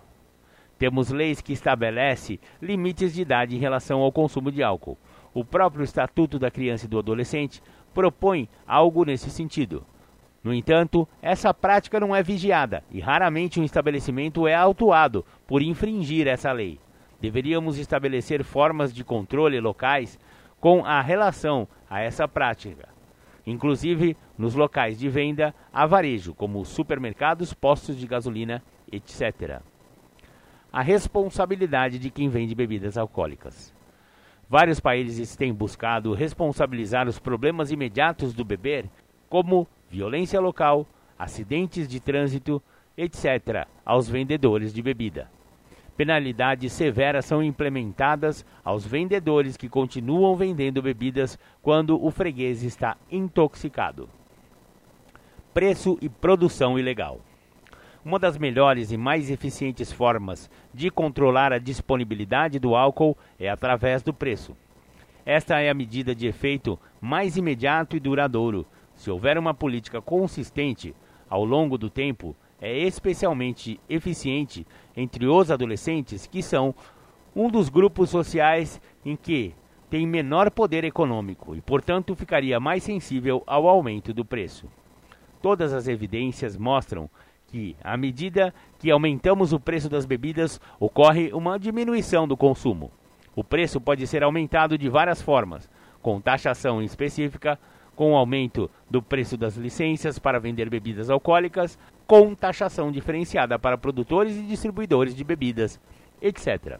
Temos 0.80 1.12
leis 1.12 1.42
que 1.42 1.54
estabelecem 1.54 2.40
limites 2.62 3.14
de 3.14 3.22
idade 3.22 3.56
em 3.56 3.60
relação 3.60 4.00
ao 4.00 4.12
consumo 4.12 4.52
de 4.52 4.64
álcool. 4.64 4.98
O 5.34 5.46
próprio 5.46 5.84
Estatuto 5.84 6.40
da 6.40 6.50
Criança 6.50 6.86
e 6.86 6.90
do 6.90 6.98
Adolescente 6.98 7.62
propõe 7.94 8.50
algo 8.66 9.06
nesse 9.06 9.30
sentido. 9.30 9.86
No 10.44 10.54
entanto, 10.54 11.08
essa 11.22 11.54
prática 11.54 12.00
não 12.00 12.16
é 12.16 12.24
vigiada 12.24 12.84
e 12.90 13.00
raramente 13.00 13.60
um 13.60 13.64
estabelecimento 13.64 14.48
é 14.48 14.56
autuado 14.56 15.24
por 15.46 15.62
infringir 15.62 16.28
essa 16.28 16.52
lei. 16.52 16.80
Deveríamos 17.22 17.78
estabelecer 17.78 18.44
formas 18.44 18.92
de 18.92 19.04
controle 19.04 19.60
locais 19.60 20.18
com 20.60 20.84
a 20.86 21.02
relação 21.02 21.68
a 21.90 22.00
essa 22.00 22.26
prática 22.26 22.88
inclusive 23.46 24.16
nos 24.38 24.56
locais 24.56 24.98
de 24.98 25.10
venda 25.10 25.54
a 25.74 25.86
varejo, 25.86 26.34
como 26.34 26.64
supermercados, 26.66 27.54
postos 27.54 27.98
de 27.98 28.08
gasolina, 28.08 28.64
etc. 28.92 29.62
A 30.72 30.84
responsabilidade 30.84 31.98
de 31.98 32.12
quem 32.12 32.30
vende 32.30 32.54
bebidas 32.54 32.98
alcoólicas. 32.98 33.74
Vários 34.48 34.80
países 34.80 35.36
têm 35.36 35.54
buscado 35.54 36.14
responsabilizar 36.14 37.08
os 37.08 37.18
problemas 37.18 37.72
imediatos 37.72 38.34
do 38.34 38.46
beber, 38.46 38.86
como 39.28 39.68
violência 39.90 40.40
local, 40.40 40.88
acidentes 41.18 41.88
de 41.88 42.00
trânsito, 42.00 42.62
etc., 42.96 43.68
aos 43.84 44.08
vendedores 44.08 44.74
de 44.74 44.82
bebida. 44.82 45.30
Penalidades 45.98 46.72
severas 46.72 47.26
são 47.26 47.44
implementadas 47.44 48.46
aos 48.64 48.86
vendedores 48.86 49.58
que 49.58 49.68
continuam 49.68 50.36
vendendo 50.36 50.82
bebidas 50.82 51.38
quando 51.62 52.02
o 52.02 52.10
freguês 52.10 52.64
está 52.64 52.96
intoxicado. 53.12 54.08
Preço 55.54 55.98
e 56.02 56.08
produção 56.08 56.80
ilegal. 56.80 57.20
Uma 58.04 58.18
das 58.18 58.38
melhores 58.38 58.92
e 58.94 58.98
mais 58.98 59.30
eficientes 59.30 59.92
formas 59.92 60.50
de 60.74 60.90
controlar 60.90 61.52
a 61.52 61.58
disponibilidade 61.58 62.58
do 62.58 62.74
álcool 62.74 63.18
é 63.38 63.50
através 63.50 64.02
do 64.02 64.14
preço. 64.14 64.56
Esta 65.26 65.60
é 65.60 65.70
a 65.70 65.74
medida 65.74 66.16
de 66.16 66.26
efeito 66.26 66.80
mais 67.02 67.36
imediato 67.36 67.98
e 67.98 68.00
duradouro. 68.00 68.66
Se 68.96 69.12
houver 69.12 69.38
uma 69.38 69.54
política 69.54 70.02
consistente 70.02 70.96
ao 71.30 71.44
longo 71.44 71.78
do 71.78 71.90
tempo, 71.90 72.34
é 72.62 72.78
especialmente 72.80 73.80
eficiente 73.90 74.66
entre 74.96 75.28
os 75.28 75.52
adolescentes, 75.52 76.26
que 76.26 76.42
são 76.42 76.74
um 77.36 77.50
dos 77.50 77.68
grupos 77.68 78.10
sociais 78.10 78.82
em 79.06 79.18
que 79.18 79.54
tem 79.90 80.08
menor 80.08 80.50
poder 80.52 80.86
econômico 80.86 81.54
e, 81.54 81.60
portanto, 81.60 82.16
ficaria 82.16 82.62
mais 82.62 82.82
sensível 82.82 83.44
ao 83.46 83.68
aumento 83.68 84.14
do 84.14 84.24
preço. 84.24 84.68
Todas 85.42 85.74
as 85.74 85.88
evidências 85.88 86.58
mostram 86.58 87.10
que, 87.52 87.76
à 87.84 87.98
medida 87.98 88.54
que 88.78 88.92
aumentamos 88.92 89.54
o 89.54 89.60
preço 89.60 89.90
das 89.90 90.06
bebidas, 90.06 90.60
ocorre 90.80 91.32
uma 91.34 91.58
diminuição 91.58 92.28
do 92.28 92.38
consumo. 92.38 92.92
O 93.36 93.44
preço 93.44 93.82
pode 93.82 94.06
ser 94.06 94.24
aumentado 94.24 94.78
de 94.78 94.90
várias 94.90 95.22
formas, 95.22 95.70
com 96.02 96.22
taxação 96.22 96.82
específica, 96.82 97.60
com 97.96 98.16
aumento 98.16 98.70
do 98.90 99.02
preço 99.02 99.36
das 99.36 99.58
licenças 99.58 100.18
para 100.18 100.40
vender 100.40 100.70
bebidas 100.70 101.10
alcoólicas, 101.10 101.78
com 102.08 102.34
taxação 102.34 102.92
diferenciada 102.92 103.60
para 103.60 103.78
produtores 103.78 104.38
e 104.38 104.44
distribuidores 104.44 105.16
de 105.16 105.24
bebidas, 105.24 105.80
etc. 106.22 106.80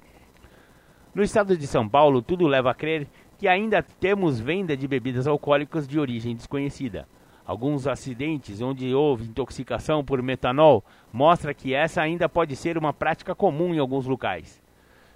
No 1.14 1.24
estado 1.24 1.58
de 1.58 1.68
São 1.68 1.90
Paulo, 1.90 2.22
tudo 2.22 2.48
leva 2.48 2.72
a 2.72 2.76
crer 2.76 3.08
que 3.38 3.48
ainda 3.48 3.82
temos 3.82 4.40
venda 4.40 4.76
de 4.76 4.88
bebidas 4.88 5.28
alcoólicas 5.28 5.88
de 5.88 6.00
origem 6.00 6.36
desconhecida. 6.36 7.08
Alguns 7.50 7.88
acidentes 7.88 8.62
onde 8.62 8.94
houve 8.94 9.26
intoxicação 9.26 10.06
por 10.06 10.22
metanol 10.22 10.86
mostra 11.12 11.52
que 11.52 11.74
essa 11.74 12.00
ainda 12.00 12.30
pode 12.30 12.56
ser 12.56 12.78
uma 12.78 12.94
prática 12.94 13.34
comum 13.34 13.74
em 13.74 13.80
alguns 13.80 14.06
locais. 14.06 14.62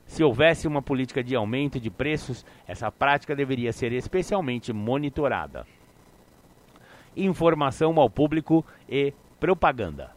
Se 0.07 0.23
houvesse 0.23 0.67
uma 0.67 0.81
política 0.81 1.23
de 1.23 1.35
aumento 1.35 1.79
de 1.79 1.91
preços, 1.91 2.43
essa 2.67 2.91
prática 2.91 3.35
deveria 3.35 3.71
ser 3.71 3.91
especialmente 3.91 4.73
monitorada. 4.73 5.67
Informação 7.15 7.99
ao 7.99 8.09
público 8.09 8.65
e 8.89 9.13
propaganda. 9.39 10.09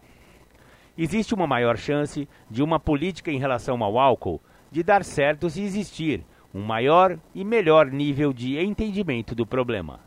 Existe 0.96 1.34
uma 1.34 1.46
maior 1.46 1.76
chance 1.76 2.26
de 2.50 2.62
uma 2.62 2.80
política 2.80 3.30
em 3.30 3.38
relação 3.38 3.84
ao 3.84 3.98
álcool 3.98 4.40
de 4.72 4.82
dar 4.82 5.04
certo 5.04 5.50
se 5.50 5.60
existir 5.60 6.24
um 6.54 6.62
maior 6.62 7.18
e 7.34 7.44
melhor 7.44 7.90
nível 7.90 8.32
de 8.32 8.58
entendimento 8.58 9.34
do 9.34 9.46
problema. 9.46 10.05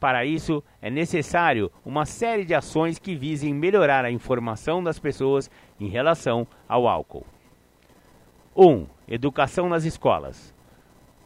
Para 0.00 0.24
isso, 0.24 0.64
é 0.80 0.88
necessário 0.88 1.70
uma 1.84 2.06
série 2.06 2.46
de 2.46 2.54
ações 2.54 2.98
que 2.98 3.14
visem 3.14 3.52
melhorar 3.52 4.02
a 4.02 4.10
informação 4.10 4.82
das 4.82 4.98
pessoas 4.98 5.50
em 5.78 5.88
relação 5.88 6.46
ao 6.66 6.88
álcool. 6.88 7.26
1. 8.56 8.66
Um, 8.66 8.86
educação 9.06 9.68
nas 9.68 9.84
escolas. 9.84 10.54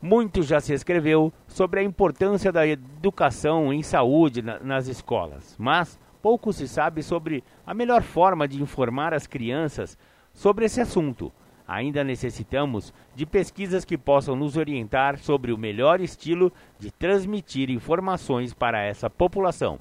Muito 0.03 0.43
já 0.43 0.61
se 0.61 0.75
escreveu 0.75 1.33
sobre 1.47 1.81
a 1.81 1.83
importância 1.85 2.51
da 2.51 2.67
educação 2.67 3.73
em 3.73 3.83
saúde 3.83 4.43
na, 4.43 4.59
nas 4.59 4.89
escolas, 4.89 5.57
mas 5.57 5.99
pouco 6.21 6.53
se 6.53 6.67
sabe 6.67 7.01
sobre 7.03 7.45
a 7.65 7.73
melhor 7.73 8.03
forma 8.03 8.49
de 8.49 8.61
informar 8.61 9.15
as 9.15 9.27
crianças 9.27 9.97
sobre 10.33 10.65
esse 10.65 10.81
assunto. 10.81 11.33
Ainda 11.67 12.05
necessitamos 12.05 12.93
de 13.15 13.25
pesquisas 13.25 13.85
que 13.85 13.97
possam 13.97 14.37
nos 14.37 14.57
orientar 14.57 15.19
sobre 15.19 15.53
o 15.53 15.59
melhor 15.59 16.01
estilo 16.01 16.53
de 16.79 16.91
transmitir 16.91 17.71
informações 17.71 18.53
para 18.53 18.83
essa 18.83 19.09
população. 19.09 19.79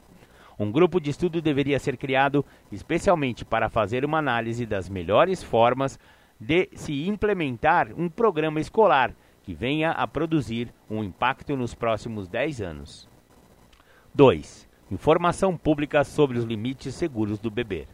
Um 0.57 0.71
grupo 0.71 0.99
de 0.99 1.09
estudo 1.09 1.41
deveria 1.41 1.79
ser 1.79 1.97
criado 1.97 2.45
especialmente 2.71 3.43
para 3.43 3.69
fazer 3.69 4.05
uma 4.05 4.19
análise 4.19 4.65
das 4.65 4.87
melhores 4.87 5.43
formas 5.43 5.99
de 6.39 6.69
se 6.73 7.07
implementar 7.07 7.89
um 7.97 8.07
programa 8.07 8.59
escolar 8.59 9.13
que 9.43 9.53
venha 9.53 9.91
a 9.91 10.07
produzir 10.07 10.73
um 10.89 11.03
impacto 11.03 11.55
nos 11.57 11.75
próximos 11.75 12.29
10 12.29 12.61
anos. 12.61 13.09
2. 14.13 14.69
Informação 14.91 15.57
pública 15.57 16.03
sobre 16.03 16.37
os 16.37 16.45
limites 16.45 16.95
seguros 16.95 17.39
do 17.39 17.51
beber. 17.51 17.87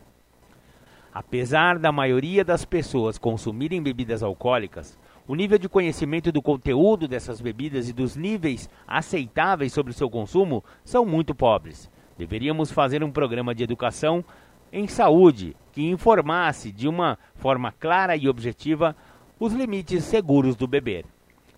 Apesar 1.14 1.80
da 1.80 1.92
maioria 1.92 2.46
das 2.46 2.64
pessoas 2.64 3.18
consumirem 3.18 3.82
bebidas 3.82 4.22
alcoólicas, 4.22 4.98
o 5.28 5.36
nível 5.36 5.58
de 5.58 5.68
conhecimento 5.68 6.32
do 6.32 6.42
conteúdo 6.42 7.08
dessas 7.08 7.42
bebidas 7.42 7.90
e 7.90 7.94
dos 7.94 8.16
níveis 8.16 8.70
aceitáveis 8.88 9.74
sobre 9.74 9.92
o 9.92 9.96
seu 9.96 10.10
consumo 10.10 10.64
são 10.84 11.06
muito 11.06 11.34
pobres. 11.34 11.90
Deveríamos 12.18 12.72
fazer 12.72 13.04
um 13.04 13.12
programa 13.12 13.56
de 13.56 13.64
educação 13.64 14.24
em 14.72 14.88
saúde 14.88 15.56
que 15.72 15.90
informasse 15.90 16.72
de 16.72 16.88
uma 16.88 17.18
forma 17.36 17.72
clara 17.72 18.16
e 18.16 18.28
objetiva 18.28 18.96
os 19.40 19.54
limites 19.54 20.04
seguros 20.04 20.56
do 20.56 20.68
beber. 20.68 21.06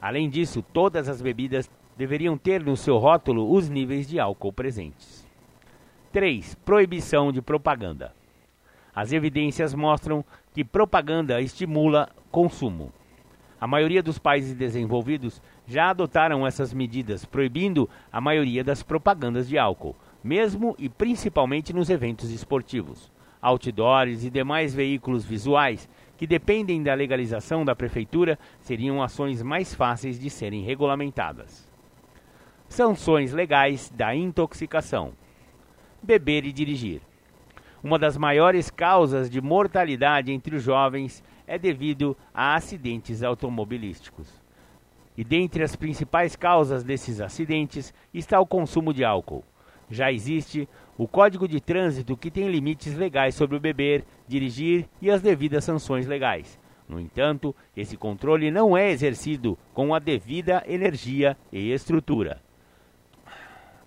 Além 0.01 0.29
disso, 0.29 0.61
todas 0.61 1.09
as 1.09 1.21
bebidas 1.21 1.69
deveriam 1.97 2.37
ter 2.37 2.63
no 2.63 2.77
seu 2.77 2.97
rótulo 2.97 3.51
os 3.51 3.69
níveis 3.69 4.07
de 4.07 4.19
álcool 4.19 4.53
presentes. 4.53 5.27
3. 6.11 6.55
Proibição 6.55 7.31
de 7.31 7.41
propaganda. 7.41 8.13
As 8.93 9.11
evidências 9.11 9.73
mostram 9.73 10.23
que 10.53 10.63
propaganda 10.63 11.41
estimula 11.41 12.09
consumo. 12.31 12.91
A 13.59 13.67
maioria 13.67 14.01
dos 14.01 14.17
países 14.17 14.55
desenvolvidos 14.55 15.41
já 15.67 15.89
adotaram 15.89 16.45
essas 16.45 16.73
medidas, 16.73 17.23
proibindo 17.23 17.89
a 18.11 18.19
maioria 18.19 18.63
das 18.63 18.81
propagandas 18.81 19.47
de 19.47 19.57
álcool, 19.57 19.95
mesmo 20.23 20.75
e 20.79 20.89
principalmente 20.89 21.71
nos 21.71 21.89
eventos 21.89 22.31
esportivos. 22.31 23.11
Outdoors 23.41 24.23
e 24.23 24.29
demais 24.29 24.73
veículos 24.73 25.23
visuais 25.23 25.89
que 26.17 26.27
dependem 26.27 26.83
da 26.83 26.93
legalização 26.93 27.65
da 27.65 27.75
prefeitura 27.75 28.37
seriam 28.61 29.01
ações 29.01 29.41
mais 29.41 29.73
fáceis 29.73 30.19
de 30.19 30.29
serem 30.29 30.63
regulamentadas. 30.63 31.67
Sanções 32.67 33.33
legais 33.33 33.91
da 33.95 34.15
intoxicação 34.15 35.13
beber 36.01 36.45
e 36.45 36.51
dirigir. 36.51 37.01
Uma 37.83 37.97
das 37.97 38.15
maiores 38.15 38.69
causas 38.69 39.29
de 39.29 39.41
mortalidade 39.41 40.31
entre 40.31 40.55
os 40.55 40.63
jovens 40.63 41.23
é 41.47 41.57
devido 41.57 42.15
a 42.33 42.55
acidentes 42.55 43.23
automobilísticos. 43.23 44.27
E 45.17 45.23
dentre 45.23 45.63
as 45.63 45.75
principais 45.75 46.35
causas 46.35 46.83
desses 46.83 47.19
acidentes 47.19 47.93
está 48.13 48.39
o 48.39 48.45
consumo 48.45 48.93
de 48.93 49.03
álcool. 49.03 49.43
Já 49.89 50.11
existe 50.11 50.69
o 50.97 51.07
Código 51.07 51.47
de 51.47 51.59
Trânsito 51.59 52.15
que 52.15 52.31
tem 52.31 52.49
limites 52.49 52.95
legais 52.95 53.35
sobre 53.35 53.57
o 53.57 53.59
beber, 53.59 54.05
dirigir 54.27 54.87
e 55.01 55.09
as 55.09 55.21
devidas 55.21 55.63
sanções 55.63 56.05
legais. 56.05 56.59
No 56.87 56.99
entanto, 56.99 57.55
esse 57.75 57.97
controle 57.97 58.51
não 58.51 58.77
é 58.77 58.91
exercido 58.91 59.57
com 59.73 59.95
a 59.95 59.99
devida 59.99 60.63
energia 60.67 61.35
e 61.51 61.71
estrutura. 61.71 62.41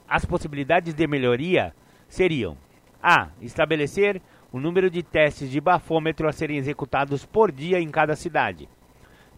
As 0.09 0.25
possibilidades 0.25 0.95
de 0.95 1.07
melhoria 1.07 1.75
seriam: 2.09 2.57
A. 3.07 3.29
Estabelecer 3.43 4.23
o 4.51 4.59
número 4.59 4.89
de 4.89 5.03
testes 5.03 5.51
de 5.51 5.61
bafômetro 5.61 6.27
a 6.27 6.33
serem 6.33 6.57
executados 6.57 7.27
por 7.27 7.53
dia 7.53 7.79
em 7.79 7.91
cada 7.91 8.17
cidade. 8.17 8.67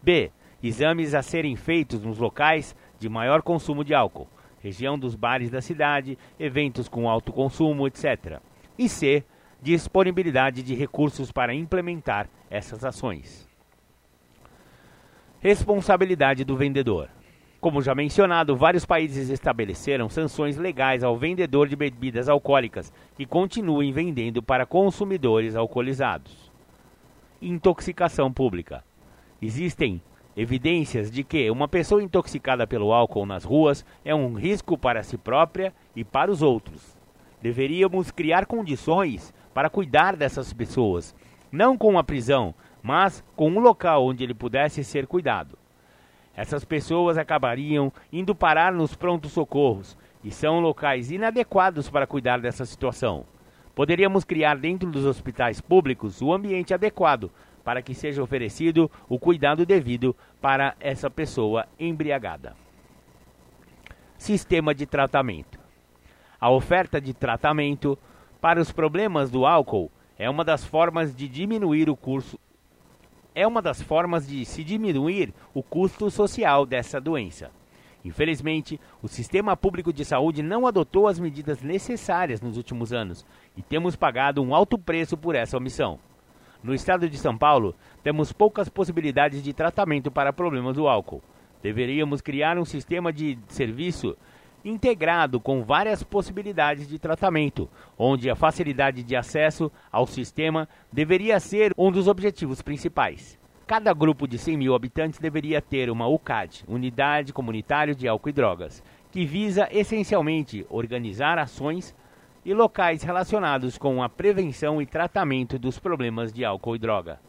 B. 0.00 0.30
Exames 0.62 1.14
a 1.14 1.20
serem 1.22 1.56
feitos 1.56 2.00
nos 2.04 2.16
locais 2.16 2.76
de 2.96 3.08
maior 3.08 3.42
consumo 3.42 3.82
de 3.82 3.92
álcool, 3.92 4.28
região 4.62 4.96
dos 4.96 5.16
bares 5.16 5.50
da 5.50 5.60
cidade, 5.60 6.16
eventos 6.38 6.88
com 6.88 7.10
alto 7.10 7.32
consumo, 7.32 7.88
etc. 7.88 8.40
E 8.78 8.88
C. 8.88 9.24
Disponibilidade 9.60 10.62
de 10.62 10.74
recursos 10.74 11.32
para 11.32 11.52
implementar 11.52 12.28
essas 12.48 12.84
ações. 12.84 13.48
Responsabilidade 15.40 16.44
do 16.44 16.56
vendedor. 16.56 17.08
Como 17.66 17.82
já 17.82 17.96
mencionado, 17.96 18.54
vários 18.54 18.84
países 18.84 19.28
estabeleceram 19.28 20.08
sanções 20.08 20.56
legais 20.56 21.02
ao 21.02 21.18
vendedor 21.18 21.66
de 21.66 21.74
bebidas 21.74 22.28
alcoólicas 22.28 22.92
que 23.16 23.26
continuem 23.26 23.90
vendendo 23.90 24.40
para 24.40 24.64
consumidores 24.64 25.56
alcoolizados. 25.56 26.52
Intoxicação 27.42 28.32
pública. 28.32 28.84
Existem 29.42 30.00
evidências 30.36 31.10
de 31.10 31.24
que 31.24 31.50
uma 31.50 31.66
pessoa 31.66 32.00
intoxicada 32.00 32.68
pelo 32.68 32.92
álcool 32.92 33.26
nas 33.26 33.42
ruas 33.42 33.84
é 34.04 34.14
um 34.14 34.34
risco 34.34 34.78
para 34.78 35.02
si 35.02 35.18
própria 35.18 35.74
e 35.96 36.04
para 36.04 36.30
os 36.30 36.42
outros. 36.42 36.96
Deveríamos 37.42 38.12
criar 38.12 38.46
condições 38.46 39.34
para 39.52 39.68
cuidar 39.68 40.14
dessas 40.14 40.52
pessoas, 40.52 41.16
não 41.50 41.76
com 41.76 41.88
uma 41.88 42.04
prisão, 42.04 42.54
mas 42.80 43.24
com 43.34 43.50
um 43.50 43.58
local 43.58 44.06
onde 44.06 44.22
ele 44.22 44.34
pudesse 44.34 44.84
ser 44.84 45.08
cuidado. 45.08 45.58
Essas 46.36 46.66
pessoas 46.66 47.16
acabariam 47.16 47.90
indo 48.12 48.34
parar 48.34 48.70
nos 48.70 48.94
prontos 48.94 49.32
socorros 49.32 49.96
e 50.22 50.30
são 50.30 50.60
locais 50.60 51.10
inadequados 51.10 51.88
para 51.88 52.06
cuidar 52.06 52.38
dessa 52.38 52.66
situação. 52.66 53.24
Poderíamos 53.74 54.22
criar 54.22 54.58
dentro 54.58 54.90
dos 54.90 55.06
hospitais 55.06 55.62
públicos 55.62 56.20
o 56.20 56.34
ambiente 56.34 56.74
adequado 56.74 57.30
para 57.64 57.80
que 57.80 57.94
seja 57.94 58.22
oferecido 58.22 58.90
o 59.08 59.18
cuidado 59.18 59.64
devido 59.64 60.14
para 60.40 60.76
essa 60.78 61.08
pessoa 61.08 61.66
embriagada. 61.80 62.54
Sistema 64.18 64.74
de 64.74 64.84
tratamento. 64.84 65.58
A 66.38 66.50
oferta 66.50 67.00
de 67.00 67.14
tratamento 67.14 67.98
para 68.42 68.60
os 68.60 68.70
problemas 68.70 69.30
do 69.30 69.46
álcool 69.46 69.90
é 70.18 70.28
uma 70.28 70.44
das 70.44 70.64
formas 70.64 71.16
de 71.16 71.28
diminuir 71.28 71.88
o 71.88 71.96
curso 71.96 72.38
é 73.36 73.46
uma 73.46 73.60
das 73.60 73.82
formas 73.82 74.26
de 74.26 74.46
se 74.46 74.64
diminuir 74.64 75.32
o 75.52 75.62
custo 75.62 76.10
social 76.10 76.64
dessa 76.64 76.98
doença. 76.98 77.50
Infelizmente, 78.02 78.80
o 79.02 79.08
sistema 79.08 79.54
público 79.54 79.92
de 79.92 80.06
saúde 80.06 80.42
não 80.42 80.66
adotou 80.66 81.06
as 81.06 81.18
medidas 81.18 81.60
necessárias 81.60 82.40
nos 82.40 82.56
últimos 82.56 82.94
anos 82.94 83.26
e 83.54 83.60
temos 83.60 83.94
pagado 83.94 84.42
um 84.42 84.54
alto 84.54 84.78
preço 84.78 85.18
por 85.18 85.34
essa 85.34 85.58
omissão. 85.58 85.98
No 86.62 86.72
estado 86.72 87.10
de 87.10 87.18
São 87.18 87.36
Paulo, 87.36 87.74
temos 88.02 88.32
poucas 88.32 88.70
possibilidades 88.70 89.42
de 89.42 89.52
tratamento 89.52 90.10
para 90.10 90.32
problemas 90.32 90.74
do 90.74 90.88
álcool. 90.88 91.22
Deveríamos 91.62 92.22
criar 92.22 92.56
um 92.56 92.64
sistema 92.64 93.12
de 93.12 93.38
serviço 93.48 94.16
integrado 94.66 95.38
com 95.38 95.62
várias 95.62 96.02
possibilidades 96.02 96.88
de 96.88 96.98
tratamento, 96.98 97.70
onde 97.96 98.28
a 98.28 98.34
facilidade 98.34 99.02
de 99.04 99.14
acesso 99.14 99.70
ao 99.92 100.06
sistema 100.06 100.68
deveria 100.92 101.38
ser 101.38 101.72
um 101.78 101.92
dos 101.92 102.08
objetivos 102.08 102.60
principais. 102.60 103.38
Cada 103.64 103.92
grupo 103.92 104.26
de 104.26 104.38
100 104.38 104.56
mil 104.56 104.74
habitantes 104.74 105.20
deveria 105.20 105.62
ter 105.62 105.88
uma 105.88 106.08
UCAD, 106.08 106.64
Unidade 106.66 107.32
Comunitária 107.32 107.94
de 107.94 108.08
Álcool 108.08 108.28
e 108.28 108.32
Drogas, 108.32 108.82
que 109.10 109.24
visa 109.24 109.68
essencialmente 109.70 110.66
organizar 110.68 111.38
ações 111.38 111.94
e 112.44 112.52
locais 112.52 113.02
relacionados 113.02 113.78
com 113.78 114.02
a 114.02 114.08
prevenção 114.08 114.82
e 114.82 114.86
tratamento 114.86 115.58
dos 115.58 115.78
problemas 115.78 116.32
de 116.32 116.44
álcool 116.44 116.76
e 116.76 116.78
droga. 116.78 117.20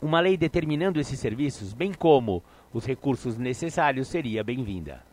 Uma 0.00 0.20
lei 0.20 0.36
determinando 0.38 0.98
esses 0.98 1.20
serviços, 1.20 1.74
bem 1.74 1.92
como 1.92 2.42
os 2.72 2.86
recursos 2.86 3.36
necessários, 3.36 4.08
seria 4.08 4.42
bem-vinda. 4.42 5.09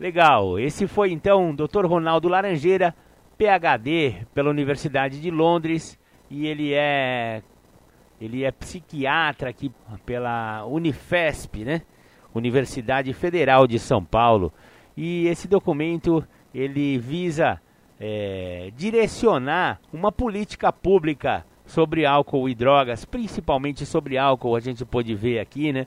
Legal, 0.00 0.58
esse 0.58 0.86
foi 0.86 1.12
então 1.12 1.50
o 1.50 1.54
Dr. 1.54 1.84
Ronaldo 1.84 2.26
Laranjeira, 2.26 2.94
PhD 3.36 4.26
pela 4.34 4.48
Universidade 4.48 5.20
de 5.20 5.30
Londres, 5.30 5.98
e 6.30 6.46
ele 6.46 6.72
é 6.72 7.42
ele 8.18 8.42
é 8.42 8.50
psiquiatra 8.50 9.50
aqui 9.50 9.70
pela 10.06 10.64
Unifesp, 10.64 11.66
né? 11.66 11.82
Universidade 12.34 13.12
Federal 13.12 13.66
de 13.66 13.78
São 13.78 14.02
Paulo. 14.02 14.50
E 14.96 15.26
esse 15.26 15.46
documento 15.46 16.26
ele 16.54 16.96
visa 16.96 17.60
é, 18.00 18.72
direcionar 18.74 19.80
uma 19.92 20.10
política 20.10 20.72
pública 20.72 21.44
sobre 21.66 22.06
álcool 22.06 22.48
e 22.48 22.54
drogas, 22.54 23.04
principalmente 23.04 23.84
sobre 23.84 24.16
álcool, 24.16 24.56
a 24.56 24.60
gente 24.60 24.82
pode 24.82 25.14
ver 25.14 25.40
aqui, 25.40 25.74
né? 25.74 25.86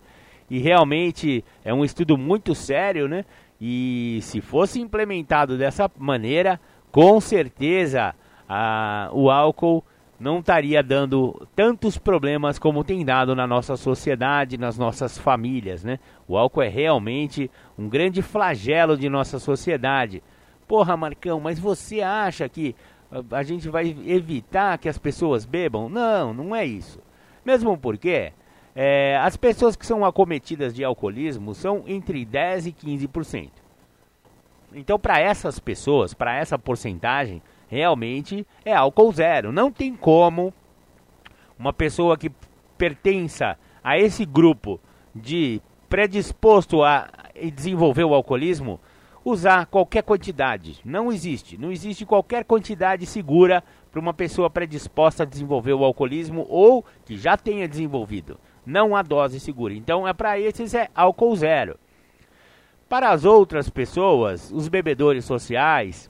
E 0.52 0.60
realmente 0.60 1.44
é 1.66 1.74
um 1.74 1.84
estudo 1.84 2.16
muito 2.16 2.54
sério, 2.54 3.08
né? 3.08 3.26
E 3.66 4.20
se 4.24 4.42
fosse 4.42 4.82
implementado 4.82 5.58
dessa 5.58 5.90
maneira, 5.98 6.60
com 6.92 7.22
certeza 7.22 8.14
a, 8.48 9.10
o 9.14 9.32
álcool 9.32 9.82
não 10.20 10.40
estaria 10.40 10.84
dando 10.84 11.48
tantos 11.56 11.98
problemas 11.98 12.60
como 12.60 12.84
tem 12.84 13.06
dado 13.06 13.34
na 13.34 13.48
nossa 13.48 13.78
sociedade, 13.78 14.58
nas 14.58 14.78
nossas 14.78 15.18
famílias, 15.18 15.82
né? 15.82 15.98
O 16.28 16.38
álcool 16.38 16.62
é 16.62 16.68
realmente 16.68 17.50
um 17.80 17.88
grande 17.88 18.22
flagelo 18.22 18.98
de 18.98 19.08
nossa 19.08 19.40
sociedade. 19.40 20.22
Porra, 20.68 20.98
Marcão, 20.98 21.40
mas 21.40 21.58
você 21.58 22.02
acha 22.02 22.50
que 22.50 22.76
a 23.32 23.44
gente 23.44 23.70
vai 23.70 23.96
evitar 24.06 24.78
que 24.78 24.90
as 24.90 24.98
pessoas 24.98 25.46
bebam? 25.46 25.88
Não, 25.88 26.34
não 26.34 26.54
é 26.54 26.66
isso. 26.66 27.00
Mesmo 27.46 27.78
porque 27.78 28.34
é, 28.76 29.18
as 29.18 29.38
pessoas 29.38 29.76
que 29.76 29.86
são 29.86 30.04
acometidas 30.04 30.74
de 30.74 30.84
alcoolismo 30.84 31.54
são 31.54 31.84
entre 31.86 32.26
10% 32.26 32.68
e 32.68 32.74
15%. 32.74 33.50
Então, 34.74 34.98
para 34.98 35.20
essas 35.20 35.60
pessoas, 35.60 36.14
para 36.14 36.36
essa 36.36 36.58
porcentagem, 36.58 37.42
realmente 37.68 38.46
é 38.66 38.74
álcool 38.74 39.12
zero. 39.12 39.52
Não 39.52 39.72
tem 39.72 39.96
como 39.96 40.52
uma 41.58 41.72
pessoa 41.72 42.18
que 42.18 42.32
pertença 42.78 43.58
a 43.84 44.00
esse 44.00 44.26
grupo 44.26 44.80
de 45.14 45.62
predisposto 45.88 46.84
a 46.84 47.08
desenvolver 47.56 48.04
o 48.04 48.16
alcoolismo 48.16 48.80
usar 49.24 49.68
qualquer 49.68 50.02
quantidade. 50.02 50.80
Não 50.84 51.12
existe. 51.12 51.56
Não 51.56 51.72
existe 51.72 52.06
qualquer 52.06 52.44
quantidade 52.44 53.06
segura 53.06 53.64
para 53.92 54.00
uma 54.00 54.14
pessoa 54.14 54.50
predisposta 54.50 55.22
a 55.22 55.26
desenvolver 55.26 55.74
o 55.74 55.84
alcoolismo 55.84 56.48
ou 56.50 56.84
que 57.06 57.16
já 57.16 57.38
tenha 57.38 57.68
desenvolvido 57.68 58.40
não 58.66 58.96
há 58.96 59.02
dose 59.02 59.40
segura. 59.40 59.74
Então, 59.74 60.08
é 60.08 60.14
para 60.14 60.40
esses 60.40 60.74
é 60.74 60.90
álcool 60.96 61.36
zero. 61.36 61.78
Para 62.88 63.10
as 63.10 63.26
outras 63.26 63.70
pessoas, 63.70 64.52
os 64.52 64.68
bebedores 64.68 65.26
sociais, 65.26 66.10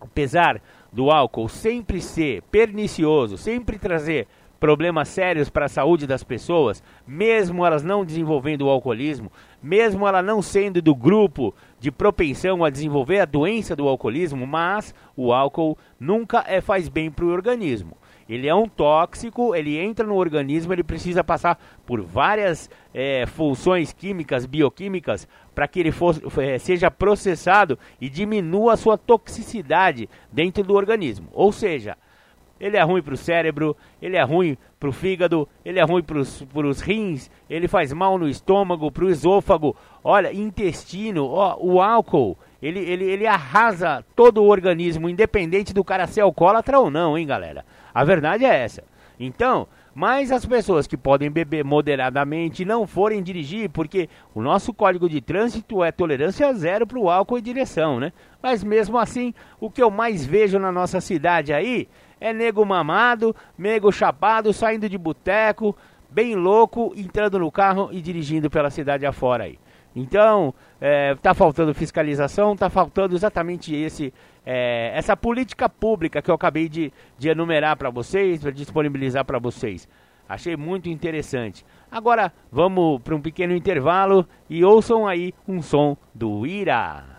apesar 0.00 0.60
do 0.92 1.10
álcool 1.10 1.48
sempre 1.48 2.00
ser 2.00 2.42
pernicioso, 2.42 3.38
sempre 3.38 3.78
trazer 3.78 4.26
problemas 4.60 5.08
sérios 5.08 5.48
para 5.48 5.64
a 5.64 5.70
saúde 5.70 6.06
das 6.06 6.22
pessoas, 6.22 6.82
mesmo 7.06 7.64
elas 7.64 7.82
não 7.82 8.04
desenvolvendo 8.04 8.66
o 8.66 8.68
alcoolismo, 8.68 9.32
mesmo 9.62 10.06
ela 10.06 10.22
não 10.22 10.42
sendo 10.42 10.82
do 10.82 10.94
grupo 10.94 11.54
de 11.80 11.90
propensão 11.90 12.62
a 12.62 12.68
desenvolver 12.68 13.20
a 13.20 13.24
doença 13.24 13.74
do 13.74 13.88
alcoolismo, 13.88 14.46
mas 14.46 14.94
o 15.16 15.32
álcool 15.32 15.78
nunca 15.98 16.44
é, 16.46 16.60
faz 16.60 16.90
bem 16.90 17.10
para 17.10 17.24
o 17.24 17.30
organismo. 17.30 17.96
Ele 18.30 18.46
é 18.46 18.54
um 18.54 18.68
tóxico, 18.68 19.56
ele 19.56 19.76
entra 19.76 20.06
no 20.06 20.14
organismo, 20.14 20.72
ele 20.72 20.84
precisa 20.84 21.24
passar 21.24 21.60
por 21.84 22.00
várias 22.00 22.70
é, 22.94 23.26
funções 23.26 23.92
químicas, 23.92 24.46
bioquímicas, 24.46 25.26
para 25.52 25.66
que 25.66 25.80
ele 25.80 25.90
for, 25.90 26.14
é, 26.38 26.56
seja 26.56 26.92
processado 26.92 27.76
e 28.00 28.08
diminua 28.08 28.74
a 28.74 28.76
sua 28.76 28.96
toxicidade 28.96 30.08
dentro 30.30 30.62
do 30.62 30.74
organismo. 30.74 31.26
Ou 31.32 31.50
seja, 31.50 31.96
ele 32.60 32.76
é 32.76 32.82
ruim 32.82 33.02
para 33.02 33.14
o 33.14 33.16
cérebro, 33.16 33.76
ele 34.00 34.16
é 34.16 34.22
ruim 34.22 34.56
para 34.78 34.88
o 34.88 34.92
fígado, 34.92 35.48
ele 35.64 35.80
é 35.80 35.82
ruim 35.82 36.04
para 36.04 36.20
os 36.20 36.80
rins, 36.80 37.28
ele 37.48 37.66
faz 37.66 37.92
mal 37.92 38.16
no 38.16 38.28
estômago, 38.28 38.92
para 38.92 39.06
o 39.06 39.10
esôfago. 39.10 39.74
Olha, 40.04 40.32
intestino, 40.32 41.26
ó, 41.26 41.56
o 41.58 41.82
álcool, 41.82 42.38
ele, 42.62 42.78
ele, 42.78 43.06
ele 43.06 43.26
arrasa 43.26 44.04
todo 44.14 44.40
o 44.40 44.48
organismo, 44.48 45.08
independente 45.08 45.74
do 45.74 45.82
cara 45.82 46.06
ser 46.06 46.20
alcoólatra 46.20 46.78
ou 46.78 46.92
não, 46.92 47.18
hein, 47.18 47.26
galera? 47.26 47.64
A 47.94 48.04
verdade 48.04 48.44
é 48.44 48.64
essa. 48.64 48.82
Então, 49.18 49.68
mas 49.94 50.32
as 50.32 50.46
pessoas 50.46 50.86
que 50.86 50.96
podem 50.96 51.30
beber 51.30 51.64
moderadamente 51.64 52.64
não 52.64 52.86
forem 52.86 53.22
dirigir, 53.22 53.68
porque 53.68 54.08
o 54.34 54.40
nosso 54.40 54.72
código 54.72 55.08
de 55.08 55.20
trânsito 55.20 55.84
é 55.84 55.92
tolerância 55.92 56.52
zero 56.54 56.86
para 56.86 56.98
o 56.98 57.10
álcool 57.10 57.38
e 57.38 57.42
direção, 57.42 58.00
né? 58.00 58.12
Mas 58.42 58.64
mesmo 58.64 58.96
assim, 58.96 59.34
o 59.60 59.70
que 59.70 59.82
eu 59.82 59.90
mais 59.90 60.24
vejo 60.24 60.58
na 60.58 60.72
nossa 60.72 61.00
cidade 61.00 61.52
aí 61.52 61.88
é 62.20 62.32
nego 62.32 62.64
mamado, 62.64 63.34
nego 63.58 63.90
chapado, 63.90 64.52
saindo 64.52 64.88
de 64.88 64.96
boteco, 64.96 65.76
bem 66.08 66.34
louco, 66.34 66.92
entrando 66.96 67.38
no 67.38 67.50
carro 67.50 67.90
e 67.92 68.00
dirigindo 68.00 68.48
pela 68.48 68.70
cidade 68.70 69.04
afora 69.04 69.44
aí. 69.44 69.58
Então, 69.94 70.54
está 71.14 71.30
é, 71.30 71.34
faltando 71.34 71.74
fiscalização, 71.74 72.52
está 72.52 72.70
faltando 72.70 73.14
exatamente 73.14 73.74
esse 73.74 74.14
é, 74.44 74.92
essa 74.94 75.16
política 75.16 75.68
pública 75.68 76.22
que 76.22 76.30
eu 76.30 76.34
acabei 76.34 76.68
de, 76.68 76.92
de 77.18 77.28
enumerar 77.28 77.76
para 77.76 77.90
vocês, 77.90 78.40
para 78.40 78.50
disponibilizar 78.50 79.24
para 79.24 79.38
vocês. 79.38 79.88
Achei 80.28 80.56
muito 80.56 80.88
interessante. 80.88 81.64
Agora 81.90 82.32
vamos 82.52 83.02
para 83.02 83.16
um 83.16 83.20
pequeno 83.20 83.54
intervalo 83.54 84.26
e 84.48 84.64
ouçam 84.64 85.06
aí 85.06 85.34
um 85.46 85.60
som 85.60 85.96
do 86.14 86.46
Ira. 86.46 87.09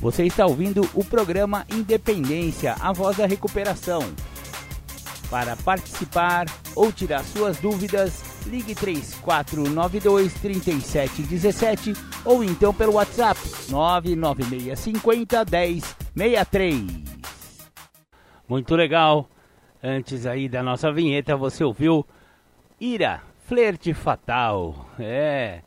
Você 0.00 0.24
está 0.24 0.46
ouvindo 0.46 0.88
o 0.94 1.04
programa 1.04 1.66
Independência, 1.70 2.74
a 2.80 2.90
voz 2.90 3.18
da 3.18 3.26
recuperação. 3.26 4.00
Para 5.28 5.54
participar 5.56 6.46
ou 6.74 6.90
tirar 6.90 7.22
suas 7.22 7.58
dúvidas, 7.58 8.22
ligue 8.46 8.74
3492 8.74 10.32
3717 10.40 11.92
ou 12.24 12.42
então 12.42 12.72
pelo 12.72 12.94
WhatsApp 12.94 13.38
99650 13.68 15.44
1063. 16.14 16.82
Muito 18.48 18.74
legal. 18.74 19.28
Antes 19.82 20.24
aí 20.24 20.48
da 20.48 20.62
nossa 20.62 20.90
vinheta, 20.90 21.36
você 21.36 21.62
ouviu 21.62 22.06
Ira, 22.80 23.22
Flerte 23.46 23.92
Fatal. 23.92 24.86
É, 24.98 25.60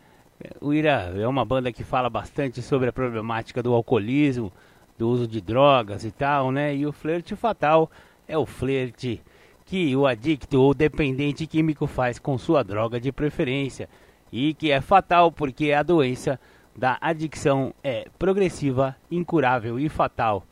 o 0.61 0.73
Ira 0.73 1.13
é 1.15 1.27
uma 1.27 1.45
banda 1.45 1.71
que 1.71 1.83
fala 1.83 2.09
bastante 2.09 2.61
sobre 2.61 2.89
a 2.89 2.93
problemática 2.93 3.61
do 3.61 3.73
alcoolismo, 3.73 4.51
do 4.97 5.09
uso 5.09 5.27
de 5.27 5.41
drogas 5.41 6.03
e 6.03 6.11
tal, 6.11 6.51
né? 6.51 6.75
E 6.75 6.85
o 6.85 6.91
flerte 6.91 7.35
fatal 7.35 7.89
é 8.27 8.37
o 8.37 8.45
flerte 8.45 9.21
que 9.65 9.95
o 9.95 10.05
adicto 10.05 10.61
ou 10.61 10.73
dependente 10.73 11.47
químico 11.47 11.87
faz 11.87 12.19
com 12.19 12.37
sua 12.37 12.63
droga 12.63 12.99
de 12.99 13.11
preferência 13.11 13.89
e 14.31 14.53
que 14.53 14.71
é 14.71 14.81
fatal 14.81 15.31
porque 15.31 15.71
a 15.71 15.83
doença 15.83 16.39
da 16.75 16.97
adicção 16.99 17.73
é 17.83 18.07
progressiva, 18.17 18.95
incurável 19.11 19.79
e 19.79 19.89
fatal. 19.89 20.43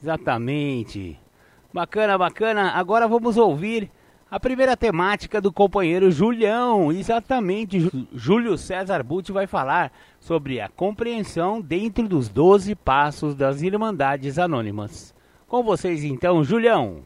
Exatamente. 0.00 1.18
Bacana, 1.72 2.16
bacana. 2.16 2.70
Agora 2.70 3.08
vamos 3.08 3.36
ouvir 3.36 3.90
A 4.28 4.40
primeira 4.40 4.76
temática 4.76 5.40
do 5.40 5.52
companheiro 5.52 6.10
Julião, 6.10 6.90
exatamente. 6.90 7.88
Júlio 8.12 8.58
César 8.58 9.00
Butti 9.04 9.30
vai 9.30 9.46
falar 9.46 9.92
sobre 10.18 10.60
a 10.60 10.68
compreensão 10.68 11.60
dentro 11.60 12.08
dos 12.08 12.28
12 12.28 12.74
passos 12.74 13.36
das 13.36 13.62
Irmandades 13.62 14.36
Anônimas. 14.36 15.14
Com 15.46 15.62
vocês 15.62 16.02
então, 16.02 16.42
Julião. 16.42 17.04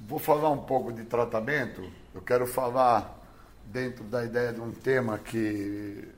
Vou 0.00 0.18
falar 0.18 0.48
um 0.48 0.62
pouco 0.62 0.90
de 0.90 1.04
tratamento. 1.04 1.82
Eu 2.14 2.22
quero 2.22 2.46
falar 2.46 3.18
dentro 3.66 4.04
da 4.04 4.24
ideia 4.24 4.54
de 4.54 4.62
um 4.62 4.72
tema 4.72 5.18
que 5.18 6.08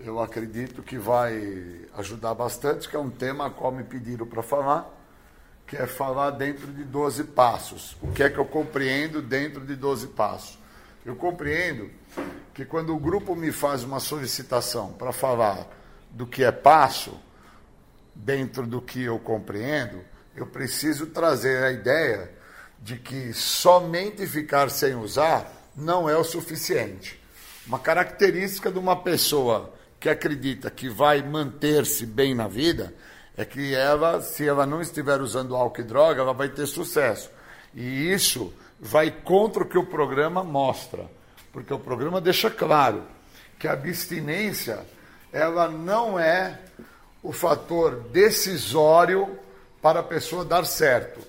eu 0.00 0.18
acredito 0.18 0.82
que 0.82 0.96
vai 0.96 1.82
ajudar 1.98 2.32
bastante, 2.32 2.88
que 2.88 2.96
é 2.96 2.98
um 2.98 3.10
tema 3.10 3.48
a 3.48 3.50
qual 3.50 3.70
me 3.70 3.84
pediram 3.84 4.26
para 4.26 4.42
falar, 4.42 4.90
que 5.66 5.76
é 5.76 5.86
falar 5.86 6.30
dentro 6.30 6.68
de 6.68 6.84
12 6.84 7.24
passos. 7.24 7.96
O 8.00 8.12
que 8.12 8.22
é 8.22 8.30
que 8.30 8.38
eu 8.38 8.44
compreendo 8.44 9.20
dentro 9.20 9.66
de 9.66 9.74
12 9.74 10.08
passos? 10.08 10.58
Eu 11.04 11.16
compreendo 11.16 11.90
que 12.54 12.64
quando 12.64 12.94
o 12.94 12.98
grupo 12.98 13.34
me 13.34 13.50
faz 13.50 13.82
uma 13.82 14.00
solicitação 14.00 14.92
para 14.92 15.12
falar 15.12 15.68
do 16.10 16.26
que 16.26 16.44
é 16.44 16.52
passo, 16.52 17.18
dentro 18.14 18.66
do 18.66 18.80
que 18.80 19.02
eu 19.02 19.18
compreendo, 19.18 20.00
eu 20.34 20.46
preciso 20.46 21.06
trazer 21.06 21.62
a 21.62 21.70
ideia 21.70 22.30
de 22.80 22.96
que 22.96 23.32
somente 23.32 24.26
ficar 24.26 24.70
sem 24.70 24.94
usar 24.94 25.52
não 25.76 26.08
é 26.08 26.16
o 26.16 26.24
suficiente. 26.24 27.20
Uma 27.66 27.78
característica 27.78 28.70
de 28.70 28.78
uma 28.78 29.02
pessoa 29.02 29.74
que 29.98 30.08
acredita 30.08 30.70
que 30.70 30.88
vai 30.88 31.22
manter-se 31.22 32.06
bem 32.06 32.34
na 32.34 32.46
vida 32.46 32.94
é 33.36 33.44
que 33.44 33.74
ela, 33.74 34.20
se 34.20 34.46
ela 34.46 34.64
não 34.64 34.80
estiver 34.80 35.20
usando 35.20 35.54
álcool 35.54 35.80
e 35.80 35.84
droga, 35.84 36.22
ela 36.22 36.32
vai 36.32 36.48
ter 36.48 36.66
sucesso. 36.66 37.30
E 37.74 38.10
isso 38.12 38.52
vai 38.80 39.10
contra 39.10 39.62
o 39.62 39.68
que 39.68 39.78
o 39.78 39.86
programa 39.86 40.42
mostra, 40.42 41.06
porque 41.52 41.72
o 41.72 41.78
programa 41.78 42.20
deixa 42.20 42.50
claro 42.50 43.02
que 43.58 43.68
a 43.68 43.72
abstinência 43.72 44.86
ela 45.32 45.68
não 45.68 46.18
é 46.18 46.60
o 47.22 47.32
fator 47.32 48.00
decisório 48.10 49.38
para 49.82 50.00
a 50.00 50.02
pessoa 50.02 50.44
dar 50.44 50.64
certo. 50.64 51.20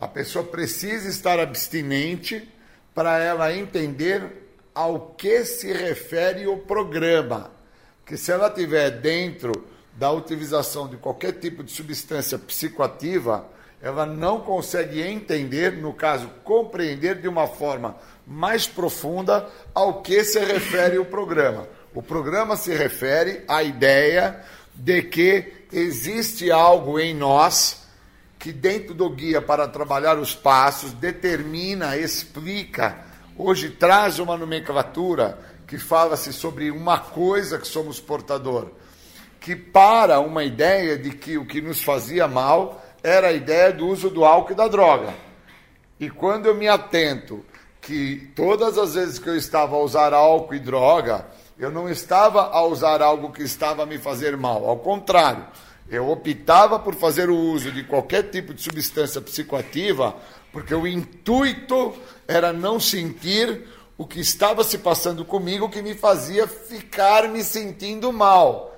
A 0.00 0.06
pessoa 0.06 0.44
precisa 0.44 1.08
estar 1.08 1.38
abstinente 1.40 2.48
para 2.94 3.18
ela 3.18 3.54
entender 3.54 4.52
ao 4.74 5.14
que 5.16 5.44
se 5.44 5.72
refere 5.72 6.46
o 6.46 6.58
programa. 6.58 7.50
Que 8.06 8.16
se 8.16 8.32
ela 8.32 8.50
tiver 8.50 8.90
dentro 8.90 9.52
da 10.00 10.10
utilização 10.10 10.88
de 10.88 10.96
qualquer 10.96 11.32
tipo 11.32 11.62
de 11.62 11.70
substância 11.70 12.38
psicoativa, 12.38 13.46
ela 13.82 14.06
não 14.06 14.40
consegue 14.40 15.02
entender, 15.02 15.72
no 15.72 15.92
caso, 15.92 16.30
compreender 16.42 17.20
de 17.20 17.28
uma 17.28 17.46
forma 17.46 17.94
mais 18.26 18.66
profunda 18.66 19.46
ao 19.74 20.00
que 20.00 20.24
se 20.24 20.38
refere 20.38 20.98
o 20.98 21.04
programa. 21.04 21.68
O 21.94 22.02
programa 22.02 22.56
se 22.56 22.74
refere 22.74 23.44
à 23.46 23.62
ideia 23.62 24.40
de 24.74 25.02
que 25.02 25.66
existe 25.70 26.50
algo 26.50 26.98
em 26.98 27.14
nós 27.14 27.82
que, 28.38 28.52
dentro 28.52 28.94
do 28.94 29.10
guia 29.10 29.42
para 29.42 29.68
trabalhar 29.68 30.18
os 30.18 30.34
passos, 30.34 30.92
determina, 30.92 31.98
explica, 31.98 33.04
hoje 33.36 33.68
traz 33.68 34.18
uma 34.18 34.38
nomenclatura 34.38 35.38
que 35.66 35.76
fala-se 35.76 36.32
sobre 36.32 36.70
uma 36.70 36.98
coisa 36.98 37.58
que 37.58 37.68
somos 37.68 38.00
portador, 38.00 38.70
que 39.40 39.56
para 39.56 40.20
uma 40.20 40.44
ideia 40.44 40.98
de 40.98 41.10
que 41.10 41.38
o 41.38 41.46
que 41.46 41.60
nos 41.60 41.82
fazia 41.82 42.28
mal 42.28 42.84
era 43.02 43.28
a 43.28 43.32
ideia 43.32 43.72
do 43.72 43.86
uso 43.86 44.10
do 44.10 44.24
álcool 44.24 44.52
e 44.52 44.56
da 44.56 44.68
droga. 44.68 45.14
E 45.98 46.10
quando 46.10 46.46
eu 46.46 46.54
me 46.54 46.68
atento 46.68 47.44
que 47.80 48.30
todas 48.36 48.76
as 48.76 48.94
vezes 48.94 49.18
que 49.18 49.28
eu 49.28 49.36
estava 49.36 49.74
a 49.76 49.78
usar 49.78 50.12
álcool 50.12 50.54
e 50.54 50.58
droga, 50.58 51.26
eu 51.58 51.70
não 51.70 51.88
estava 51.88 52.50
a 52.50 52.62
usar 52.62 53.00
algo 53.02 53.32
que 53.32 53.42
estava 53.42 53.82
a 53.82 53.86
me 53.86 53.98
fazer 53.98 54.36
mal. 54.36 54.66
Ao 54.66 54.76
contrário, 54.76 55.46
eu 55.88 56.08
optava 56.08 56.78
por 56.78 56.94
fazer 56.94 57.30
o 57.30 57.36
uso 57.36 57.72
de 57.72 57.82
qualquer 57.84 58.30
tipo 58.30 58.54
de 58.54 58.62
substância 58.62 59.20
psicoativa, 59.20 60.14
porque 60.52 60.74
o 60.74 60.86
intuito 60.86 61.94
era 62.28 62.52
não 62.52 62.78
sentir 62.78 63.66
o 63.98 64.06
que 64.06 64.20
estava 64.20 64.62
se 64.64 64.78
passando 64.78 65.24
comigo 65.24 65.68
que 65.68 65.82
me 65.82 65.94
fazia 65.94 66.46
ficar 66.46 67.28
me 67.28 67.42
sentindo 67.42 68.12
mal. 68.12 68.69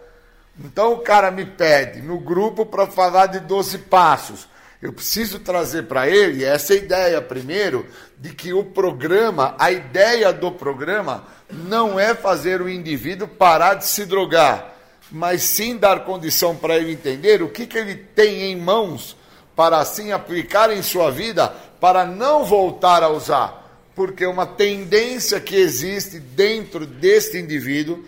Então 0.58 0.92
o 0.92 0.98
cara 0.98 1.30
me 1.30 1.44
pede 1.44 2.02
no 2.02 2.18
grupo 2.18 2.66
para 2.66 2.86
falar 2.86 3.26
de 3.26 3.40
12 3.40 3.78
passos. 3.78 4.46
Eu 4.80 4.92
preciso 4.92 5.38
trazer 5.38 5.84
para 5.84 6.08
ele 6.08 6.44
essa 6.44 6.74
ideia 6.74 7.22
primeiro 7.22 7.86
de 8.18 8.34
que 8.34 8.52
o 8.52 8.64
programa, 8.64 9.54
a 9.58 9.70
ideia 9.70 10.32
do 10.32 10.50
programa 10.50 11.24
não 11.48 11.98
é 11.98 12.14
fazer 12.14 12.60
o 12.60 12.68
indivíduo 12.68 13.28
parar 13.28 13.74
de 13.74 13.86
se 13.86 14.04
drogar, 14.04 14.74
mas 15.10 15.42
sim 15.42 15.76
dar 15.76 16.04
condição 16.04 16.56
para 16.56 16.76
ele 16.76 16.92
entender 16.92 17.42
o 17.42 17.48
que, 17.48 17.66
que 17.66 17.78
ele 17.78 17.94
tem 17.94 18.50
em 18.50 18.56
mãos 18.56 19.16
para 19.54 19.78
assim 19.78 20.12
aplicar 20.12 20.72
em 20.72 20.82
sua 20.82 21.10
vida 21.10 21.48
para 21.80 22.04
não 22.04 22.44
voltar 22.44 23.02
a 23.02 23.08
usar. 23.08 23.60
Porque 23.94 24.24
uma 24.26 24.46
tendência 24.46 25.38
que 25.38 25.54
existe 25.54 26.18
dentro 26.18 26.86
deste 26.86 27.38
indivíduo, 27.38 28.02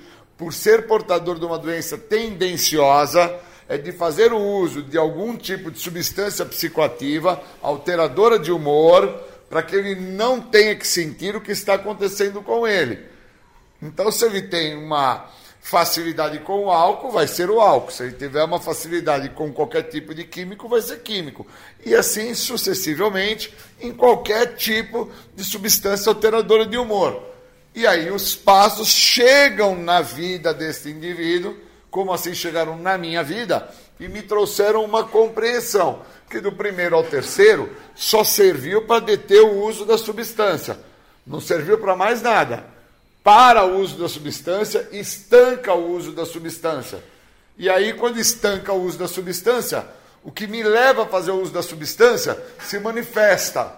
por 0.45 0.53
ser 0.53 0.87
portador 0.87 1.39
de 1.39 1.47
uma 1.47 1.59
doença 1.59 1.97
tendenciosa, 1.97 3.35
é 3.67 3.79
de 3.79 3.93
fazer 3.93 4.31
o 4.31 4.39
uso 4.39 4.83
de 4.83 4.99
algum 4.99 5.39
tipo 5.39 5.71
de 5.71 5.79
substância 5.79 6.45
psicoativa, 6.45 7.43
alteradora 7.63 8.39
de 8.39 8.53
humor, 8.53 9.09
para 9.49 9.63
que 9.63 9.75
ele 9.75 9.95
não 9.95 10.43
tenha 10.43 10.77
que 10.77 10.87
sentir 10.87 11.35
o 11.35 11.41
que 11.41 11.51
está 11.51 11.75
acontecendo 11.75 12.43
com 12.43 12.67
ele. 12.67 12.99
Então, 13.81 14.13
se 14.13 14.27
ele 14.27 14.43
tem 14.43 14.77
uma 14.77 15.31
facilidade 15.63 16.39
com 16.41 16.67
o 16.67 16.71
álcool, 16.71 17.11
vai 17.11 17.27
ser 17.27 17.49
o 17.49 17.59
álcool. 17.59 17.91
Se 17.91 18.03
ele 18.03 18.13
tiver 18.13 18.45
uma 18.45 18.61
facilidade 18.61 19.31
com 19.31 19.51
qualquer 19.51 19.85
tipo 19.85 20.15
de 20.15 20.25
químico, 20.25 20.69
vai 20.69 20.83
ser 20.83 20.99
químico. 20.99 21.47
E 21.87 21.95
assim 21.95 22.35
sucessivamente 22.35 23.55
em 23.81 23.95
qualquer 23.95 24.57
tipo 24.57 25.11
de 25.35 25.43
substância 25.43 26.11
alteradora 26.11 26.67
de 26.67 26.77
humor. 26.77 27.34
E 27.75 27.87
aí 27.87 28.11
os 28.11 28.37
passos 28.37 28.89
chegam 28.89 29.77
na 29.77 30.01
vida 30.01 30.55
desse 30.55 30.91
indivíduo 30.91 31.57
como 31.95 32.13
assim 32.13 32.35
chegaram 32.35 32.77
na 32.77 32.99
minha 32.99 33.23
vida 33.23 33.69
e 34.01 34.09
me 34.09 34.21
trouxeram 34.21 34.85
uma 34.85 35.05
compreensão 35.05 36.03
que 36.29 36.41
do 36.41 36.51
primeiro 36.51 36.97
ao 36.97 37.05
terceiro 37.05 37.71
só 37.95 38.25
serviu 38.25 38.85
para 38.85 39.01
deter 39.01 39.41
o 39.43 39.63
uso 39.63 39.85
da 39.85 39.97
substância, 39.97 40.77
não 41.25 41.41
serviu 41.41 41.79
para 41.79 41.95
mais 41.95 42.21
nada. 42.21 42.65
Para 43.23 43.65
o 43.65 43.79
uso 43.79 43.97
da 43.97 44.09
substância, 44.09 44.89
estanca 44.91 45.73
o 45.73 45.93
uso 45.93 46.11
da 46.11 46.27
substância. 46.27 47.01
E 47.57 47.71
aí, 47.71 47.93
quando 47.93 48.19
estanca 48.19 48.73
o 48.73 48.83
uso 48.83 48.99
da 48.99 49.07
substância, 49.07 49.87
o 50.25 50.33
que 50.33 50.49
me 50.49 50.65
leva 50.65 51.05
a 51.05 51.07
fazer 51.07 51.31
o 51.31 51.41
uso 51.41 51.53
da 51.53 51.63
substância 51.63 52.37
se 52.59 52.79
manifesta, 52.81 53.73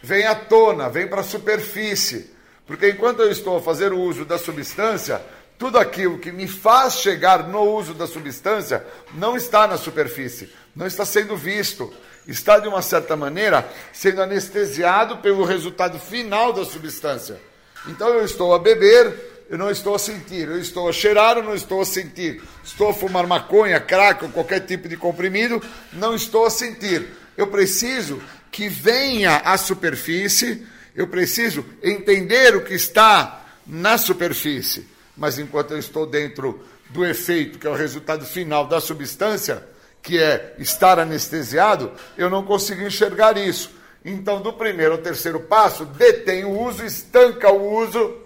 vem 0.00 0.24
à 0.24 0.36
tona, 0.36 0.88
vem 0.88 1.08
para 1.08 1.22
a 1.22 1.24
superfície. 1.24 2.30
Porque 2.70 2.88
enquanto 2.88 3.18
eu 3.18 3.32
estou 3.32 3.56
a 3.56 3.60
fazer 3.60 3.92
o 3.92 3.98
uso 3.98 4.24
da 4.24 4.38
substância, 4.38 5.20
tudo 5.58 5.76
aquilo 5.76 6.20
que 6.20 6.30
me 6.30 6.46
faz 6.46 7.00
chegar 7.00 7.48
no 7.48 7.62
uso 7.62 7.92
da 7.94 8.06
substância 8.06 8.86
não 9.12 9.36
está 9.36 9.66
na 9.66 9.76
superfície, 9.76 10.48
não 10.76 10.86
está 10.86 11.04
sendo 11.04 11.36
visto, 11.36 11.92
está 12.28 12.60
de 12.60 12.68
uma 12.68 12.80
certa 12.80 13.16
maneira 13.16 13.68
sendo 13.92 14.22
anestesiado 14.22 15.16
pelo 15.16 15.44
resultado 15.44 15.98
final 15.98 16.52
da 16.52 16.64
substância. 16.64 17.40
Então 17.88 18.08
eu 18.10 18.24
estou 18.24 18.54
a 18.54 18.58
beber, 18.60 19.46
eu 19.50 19.58
não 19.58 19.68
estou 19.68 19.96
a 19.96 19.98
sentir, 19.98 20.46
eu 20.46 20.60
estou 20.60 20.88
a 20.88 20.92
cheirar, 20.92 21.38
eu 21.38 21.42
não 21.42 21.56
estou 21.56 21.80
a 21.80 21.84
sentir, 21.84 22.40
estou 22.62 22.90
a 22.90 22.94
fumar 22.94 23.26
maconha, 23.26 23.80
crack 23.80 24.22
ou 24.22 24.30
qualquer 24.30 24.60
tipo 24.60 24.88
de 24.88 24.96
comprimido, 24.96 25.60
não 25.92 26.14
estou 26.14 26.46
a 26.46 26.50
sentir. 26.50 27.04
Eu 27.36 27.48
preciso 27.48 28.22
que 28.48 28.68
venha 28.68 29.38
à 29.38 29.58
superfície, 29.58 30.64
eu 30.94 31.06
preciso 31.08 31.64
entender 31.82 32.56
o 32.56 32.64
que 32.64 32.74
está 32.74 33.44
na 33.66 33.96
superfície 33.98 34.90
mas 35.20 35.38
enquanto 35.38 35.72
eu 35.72 35.78
estou 35.78 36.06
dentro 36.06 36.64
do 36.88 37.04
efeito, 37.04 37.58
que 37.58 37.66
é 37.66 37.70
o 37.70 37.74
resultado 37.74 38.24
final 38.24 38.66
da 38.66 38.80
substância, 38.80 39.62
que 40.02 40.18
é 40.18 40.54
estar 40.58 40.98
anestesiado, 40.98 41.92
eu 42.16 42.30
não 42.30 42.42
consigo 42.42 42.80
enxergar 42.80 43.36
isso. 43.36 43.70
Então, 44.02 44.40
do 44.40 44.50
primeiro 44.50 44.92
ao 44.92 44.98
terceiro 44.98 45.38
passo, 45.40 45.84
detém 45.84 46.46
o 46.46 46.58
uso, 46.58 46.86
estanca 46.86 47.52
o 47.52 47.82
uso, 47.82 48.16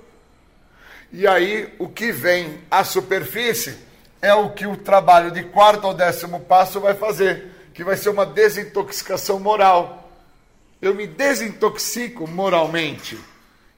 e 1.12 1.26
aí 1.26 1.74
o 1.80 1.88
que 1.88 2.12
vem 2.12 2.60
à 2.70 2.84
superfície 2.84 3.76
é 4.22 4.32
o 4.32 4.50
que 4.50 4.64
o 4.64 4.76
trabalho 4.76 5.32
de 5.32 5.42
quarto 5.42 5.88
ao 5.88 5.94
décimo 5.94 6.40
passo 6.40 6.78
vai 6.78 6.94
fazer, 6.94 7.46
que 7.74 7.82
vai 7.82 7.96
ser 7.96 8.10
uma 8.10 8.24
desintoxicação 8.24 9.40
moral. 9.40 10.03
Eu 10.84 10.94
me 10.94 11.06
desintoxico 11.06 12.28
moralmente. 12.28 13.18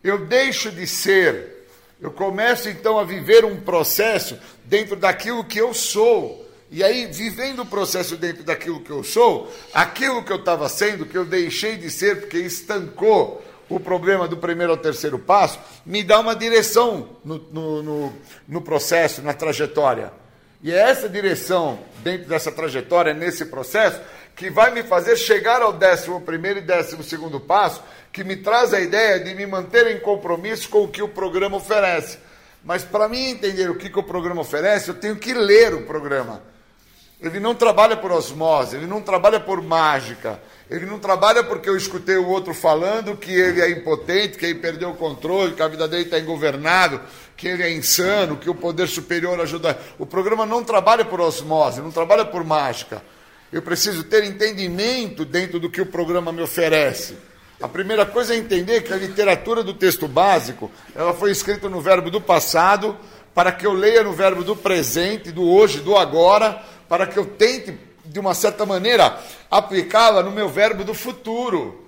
Eu 0.02 0.26
deixo 0.26 0.70
de 0.70 0.86
ser 0.86 1.56
eu 2.00 2.10
começo 2.10 2.68
então 2.68 2.98
a 2.98 3.04
viver 3.04 3.44
um 3.44 3.58
processo 3.58 4.38
dentro 4.64 4.96
daquilo 4.96 5.44
que 5.44 5.58
eu 5.58 5.72
sou. 5.72 6.44
E 6.70 6.84
aí, 6.84 7.06
vivendo 7.06 7.62
o 7.62 7.66
processo 7.66 8.16
dentro 8.16 8.42
daquilo 8.42 8.82
que 8.82 8.90
eu 8.90 9.02
sou, 9.02 9.50
aquilo 9.72 10.22
que 10.22 10.32
eu 10.32 10.36
estava 10.36 10.68
sendo, 10.68 11.06
que 11.06 11.16
eu 11.16 11.24
deixei 11.24 11.76
de 11.76 11.90
ser, 11.90 12.20
porque 12.20 12.38
estancou 12.38 13.42
o 13.68 13.80
problema 13.80 14.28
do 14.28 14.36
primeiro 14.36 14.72
ao 14.72 14.78
terceiro 14.78 15.18
passo, 15.18 15.58
me 15.86 16.04
dá 16.04 16.20
uma 16.20 16.36
direção 16.36 17.16
no, 17.24 17.38
no, 17.50 17.82
no, 17.82 18.12
no 18.46 18.60
processo, 18.60 19.22
na 19.22 19.32
trajetória. 19.32 20.12
E 20.66 20.72
é 20.72 20.78
essa 20.78 21.08
direção, 21.08 21.78
dentro 22.02 22.26
dessa 22.26 22.50
trajetória, 22.50 23.14
nesse 23.14 23.44
processo, 23.44 24.00
que 24.34 24.50
vai 24.50 24.72
me 24.72 24.82
fazer 24.82 25.16
chegar 25.16 25.62
ao 25.62 25.72
décimo 25.72 26.20
primeiro 26.20 26.58
e 26.58 26.62
décimo 26.62 27.04
segundo 27.04 27.38
passo, 27.38 27.80
que 28.12 28.24
me 28.24 28.34
traz 28.34 28.74
a 28.74 28.80
ideia 28.80 29.20
de 29.20 29.32
me 29.32 29.46
manter 29.46 29.86
em 29.86 30.00
compromisso 30.00 30.68
com 30.68 30.82
o 30.82 30.88
que 30.88 31.00
o 31.00 31.08
programa 31.08 31.56
oferece. 31.56 32.18
Mas 32.64 32.82
para 32.82 33.08
mim 33.08 33.26
entender 33.26 33.70
o 33.70 33.76
que, 33.76 33.88
que 33.88 33.98
o 34.00 34.02
programa 34.02 34.40
oferece, 34.40 34.88
eu 34.88 34.96
tenho 34.96 35.14
que 35.14 35.32
ler 35.32 35.72
o 35.72 35.82
programa. 35.82 36.42
Ele 37.20 37.38
não 37.38 37.54
trabalha 37.54 37.96
por 37.96 38.10
osmose, 38.10 38.74
ele 38.74 38.86
não 38.86 39.00
trabalha 39.00 39.38
por 39.38 39.62
mágica, 39.62 40.40
ele 40.68 40.84
não 40.84 40.98
trabalha 40.98 41.44
porque 41.44 41.68
eu 41.68 41.76
escutei 41.76 42.16
o 42.16 42.26
outro 42.26 42.52
falando 42.52 43.16
que 43.16 43.30
ele 43.30 43.60
é 43.60 43.70
impotente, 43.70 44.36
que 44.36 44.46
ele 44.46 44.56
perdeu 44.56 44.90
o 44.90 44.96
controle, 44.96 45.54
que 45.54 45.62
a 45.62 45.68
vida 45.68 45.86
dele 45.86 46.02
está 46.02 46.18
ingovernável, 46.18 47.00
que 47.36 47.46
ele 47.46 47.62
é 47.62 47.72
insano, 47.72 48.36
que 48.36 48.50
o 48.50 48.54
poder 48.54 48.88
superior 48.88 49.40
ajuda. 49.40 49.78
O 49.98 50.04
programa 50.04 50.44
não 50.44 50.64
trabalha 50.64 51.04
por 51.04 51.20
osmose, 51.20 51.80
não 51.80 51.92
trabalha 51.92 52.24
por 52.24 52.42
mágica. 52.42 53.00
Eu 53.52 53.62
preciso 53.62 54.02
ter 54.02 54.24
entendimento 54.24 55.24
dentro 55.24 55.60
do 55.60 55.70
que 55.70 55.80
o 55.80 55.86
programa 55.86 56.32
me 56.32 56.42
oferece. 56.42 57.16
A 57.62 57.68
primeira 57.68 58.04
coisa 58.04 58.34
é 58.34 58.36
entender 58.36 58.82
que 58.82 58.92
a 58.92 58.96
literatura 58.96 59.62
do 59.62 59.72
texto 59.72 60.08
básico, 60.08 60.70
ela 60.94 61.14
foi 61.14 61.30
escrita 61.30 61.68
no 61.68 61.80
verbo 61.80 62.10
do 62.10 62.20
passado, 62.20 62.96
para 63.32 63.52
que 63.52 63.66
eu 63.66 63.72
leia 63.72 64.02
no 64.02 64.12
verbo 64.12 64.42
do 64.42 64.56
presente, 64.56 65.30
do 65.30 65.48
hoje, 65.48 65.80
do 65.80 65.96
agora, 65.96 66.62
para 66.88 67.06
que 67.06 67.18
eu 67.18 67.24
tente, 67.24 67.78
de 68.06 68.18
uma 68.18 68.34
certa 68.34 68.64
maneira, 68.64 69.18
aplicá-la 69.50 70.22
no 70.22 70.30
meu 70.30 70.48
verbo 70.48 70.84
do 70.84 70.94
futuro. 70.94 71.84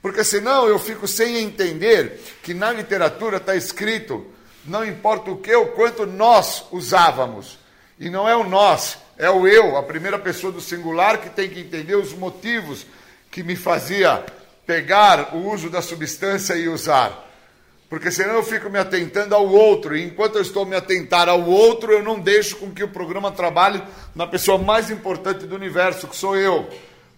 Porque 0.00 0.24
senão 0.24 0.66
eu 0.66 0.78
fico 0.78 1.06
sem 1.06 1.38
entender 1.38 2.20
que 2.42 2.52
na 2.52 2.72
literatura 2.72 3.36
está 3.36 3.54
escrito, 3.54 4.26
não 4.64 4.84
importa 4.84 5.30
o 5.30 5.36
que 5.36 5.54
ou 5.54 5.68
quanto 5.68 6.06
nós 6.06 6.64
usávamos. 6.72 7.58
E 7.98 8.10
não 8.10 8.28
é 8.28 8.34
o 8.34 8.44
nós, 8.44 8.98
é 9.16 9.30
o 9.30 9.46
eu, 9.46 9.76
a 9.76 9.82
primeira 9.82 10.18
pessoa 10.18 10.52
do 10.52 10.60
singular, 10.60 11.18
que 11.18 11.30
tem 11.30 11.48
que 11.48 11.60
entender 11.60 11.94
os 11.94 12.12
motivos 12.12 12.84
que 13.30 13.42
me 13.42 13.54
fazia 13.54 14.24
pegar 14.66 15.34
o 15.34 15.48
uso 15.50 15.70
da 15.70 15.82
substância 15.82 16.54
e 16.54 16.68
usar 16.68 17.31
porque 17.92 18.10
senão 18.10 18.36
eu 18.36 18.42
fico 18.42 18.70
me 18.70 18.78
atentando 18.78 19.34
ao 19.34 19.46
outro, 19.46 19.94
e 19.94 20.02
enquanto 20.02 20.36
eu 20.36 20.40
estou 20.40 20.64
me 20.64 20.74
atentar 20.74 21.28
ao 21.28 21.42
outro, 21.42 21.92
eu 21.92 22.02
não 22.02 22.18
deixo 22.18 22.56
com 22.56 22.70
que 22.70 22.82
o 22.82 22.88
programa 22.88 23.30
trabalhe 23.30 23.82
na 24.14 24.26
pessoa 24.26 24.56
mais 24.56 24.90
importante 24.90 25.44
do 25.44 25.54
universo, 25.54 26.08
que 26.08 26.16
sou 26.16 26.34
eu. 26.34 26.66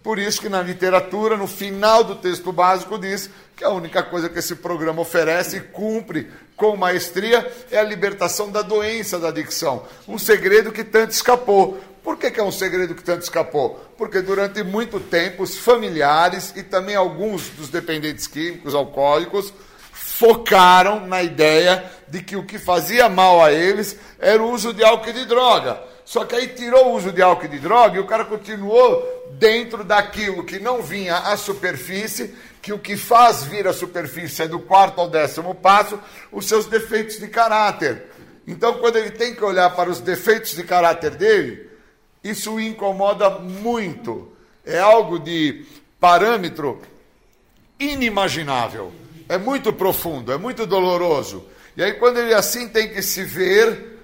Por 0.03 0.19
isso 0.19 0.41
que 0.41 0.49
na 0.49 0.61
literatura, 0.61 1.37
no 1.37 1.47
final 1.47 2.03
do 2.03 2.17
texto 2.17 2.51
básico, 2.51 2.99
diz 2.99 3.31
que 3.55 3.63
a 3.63 3.71
única 3.71 4.03
coisa 4.03 4.29
que 4.29 4.41
esse 4.41 4.57
programa 4.57 5.01
oferece 5.01 5.59
e 5.59 5.61
cumpre 5.61 6.29
com 6.57 6.77
maestria 6.77 7.49
é 7.71 7.79
a 7.79 7.85
libertação 7.85 8.51
da 8.51 8.61
doença 8.61 9.17
da 9.17 9.29
adicção. 9.29 9.85
Um 10.09 10.19
segredo 10.19 10.73
que 10.73 10.83
tanto 10.83 11.13
escapou. 11.13 11.79
Por 12.03 12.17
que, 12.17 12.33
que, 12.33 12.41
é 12.41 12.43
um 12.43 12.51
segredo 12.51 12.97
que 12.97 13.05
tanto 13.05 13.23
escapou? 13.23 13.81
Porque 13.97 14.21
durante 14.21 14.65
muito 14.65 14.99
tempo 14.99 15.45
os 15.45 15.57
familiares 15.57 16.53
e 16.57 16.65
também 16.65 16.97
alguns 16.97 17.51
dos 17.51 17.69
dependentes 17.69 18.27
químicos, 18.27 18.75
alcoólicos, 18.75 19.55
focaram 20.17 21.05
na 21.09 21.25
ideia 21.25 21.91
de 22.07 22.23
que 22.23 22.37
o 22.37 22.45
que 22.45 22.57
fazia 22.57 23.09
mal 23.09 23.43
a 23.43 23.51
eles 23.51 23.99
era 24.21 24.41
o 24.41 24.53
uso 24.53 24.73
de 24.73 24.85
álcool 24.85 25.11
e 25.11 25.13
de 25.13 25.25
droga. 25.25 25.83
Só 26.05 26.25
que 26.25 26.37
aí 26.37 26.47
tirou 26.47 26.91
o 26.91 26.95
uso 26.95 27.11
de 27.11 27.21
álcool 27.21 27.47
e 27.47 27.49
de 27.49 27.59
droga 27.59 27.97
e 27.97 28.01
o 28.01 28.07
cara 28.07 28.25
continuou 28.25 29.03
dentro 29.33 29.83
daquilo 29.83 30.45
que 30.45 30.61
não 30.61 30.81
vinha 30.81 31.17
à 31.17 31.37
superfície, 31.37 32.33
que 32.63 32.73
o 32.73 32.79
que 32.79 32.97
faz 32.97 33.43
vir 33.43 33.67
à 33.67 33.73
superfície 33.73 34.43
é 34.43 34.47
do 34.47 34.61
quarto 34.61 35.01
ao 35.01 35.11
décimo 35.11 35.53
passo, 35.53 35.99
os 36.31 36.47
seus 36.47 36.67
defeitos 36.67 37.19
de 37.19 37.27
caráter. 37.27 38.05
Então, 38.47 38.75
quando 38.75 38.97
ele 38.97 39.11
tem 39.11 39.35
que 39.35 39.43
olhar 39.43 39.75
para 39.75 39.91
os 39.91 39.99
defeitos 39.99 40.55
de 40.55 40.63
caráter 40.63 41.11
dele, 41.11 41.69
isso 42.23 42.53
o 42.53 42.61
incomoda 42.61 43.31
muito. 43.31 44.33
É 44.65 44.79
algo 44.79 45.19
de 45.19 45.67
parâmetro 45.99 46.81
inimaginável 47.81 48.93
é 49.29 49.39
muito 49.39 49.73
profundo, 49.73 50.33
é 50.33 50.39
muito 50.39 50.67
doloroso. 50.67 51.45
E 51.77 51.83
aí, 51.83 51.95
quando 51.95 52.19
ele 52.19 52.35
assim 52.35 52.69
tem 52.69 52.89
que 52.89 53.03
se 53.03 53.25
ver, 53.25 53.99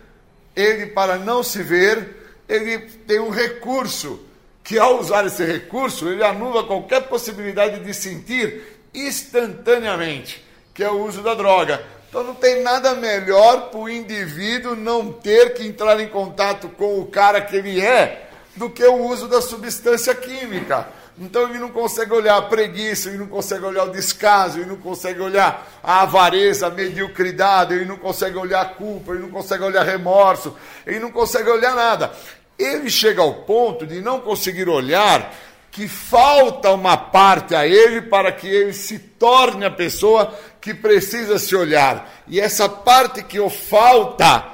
ele, 0.56 0.86
para 0.86 1.16
não 1.16 1.42
se 1.42 1.62
ver, 1.62 2.42
ele 2.48 2.78
tem 3.06 3.20
um 3.20 3.30
recurso, 3.30 4.20
que 4.64 4.78
ao 4.78 4.98
usar 4.98 5.24
esse 5.26 5.44
recurso, 5.44 6.08
ele 6.08 6.24
anula 6.24 6.64
qualquer 6.64 7.02
possibilidade 7.02 7.80
de 7.80 7.94
sentir 7.94 8.62
instantaneamente, 8.92 10.44
que 10.74 10.82
é 10.82 10.90
o 10.90 11.04
uso 11.04 11.22
da 11.22 11.34
droga. 11.34 11.82
Então 12.08 12.24
não 12.24 12.34
tem 12.34 12.60
nada 12.62 12.94
melhor 12.94 13.70
para 13.70 13.78
o 13.78 13.88
indivíduo 13.88 14.74
não 14.74 15.12
ter 15.12 15.54
que 15.54 15.64
entrar 15.64 16.00
em 16.00 16.08
contato 16.08 16.68
com 16.68 16.98
o 16.98 17.06
cara 17.06 17.40
que 17.40 17.54
ele 17.54 17.80
é 17.80 18.28
do 18.56 18.68
que 18.68 18.84
o 18.84 19.06
uso 19.06 19.28
da 19.28 19.40
substância 19.40 20.12
química. 20.12 20.88
Então 21.20 21.50
ele 21.50 21.58
não 21.58 21.68
consegue 21.68 22.14
olhar 22.14 22.38
a 22.38 22.42
preguiça, 22.42 23.10
ele 23.10 23.18
não 23.18 23.26
consegue 23.26 23.62
olhar 23.62 23.84
o 23.84 23.92
descaso, 23.92 24.58
ele 24.58 24.70
não 24.70 24.78
consegue 24.78 25.20
olhar 25.20 25.70
a 25.82 26.00
avareza, 26.00 26.66
a 26.66 26.70
mediocridade, 26.70 27.74
ele 27.74 27.84
não 27.84 27.98
consegue 27.98 28.38
olhar 28.38 28.62
a 28.62 28.64
culpa, 28.64 29.12
ele 29.12 29.20
não 29.20 29.28
consegue 29.28 29.62
olhar 29.62 29.84
remorso, 29.84 30.56
ele 30.86 30.98
não 30.98 31.12
consegue 31.12 31.50
olhar 31.50 31.76
nada. 31.76 32.10
Ele 32.58 32.88
chega 32.88 33.20
ao 33.20 33.34
ponto 33.44 33.86
de 33.86 34.00
não 34.00 34.20
conseguir 34.20 34.66
olhar 34.66 35.34
que 35.70 35.86
falta 35.86 36.70
uma 36.72 36.96
parte 36.96 37.54
a 37.54 37.66
ele 37.66 38.00
para 38.00 38.32
que 38.32 38.48
ele 38.48 38.72
se 38.72 38.98
torne 38.98 39.66
a 39.66 39.70
pessoa 39.70 40.34
que 40.58 40.72
precisa 40.72 41.38
se 41.38 41.54
olhar. 41.54 42.10
E 42.26 42.40
essa 42.40 42.66
parte 42.66 43.22
que 43.22 43.38
o 43.38 43.50
falta 43.50 44.46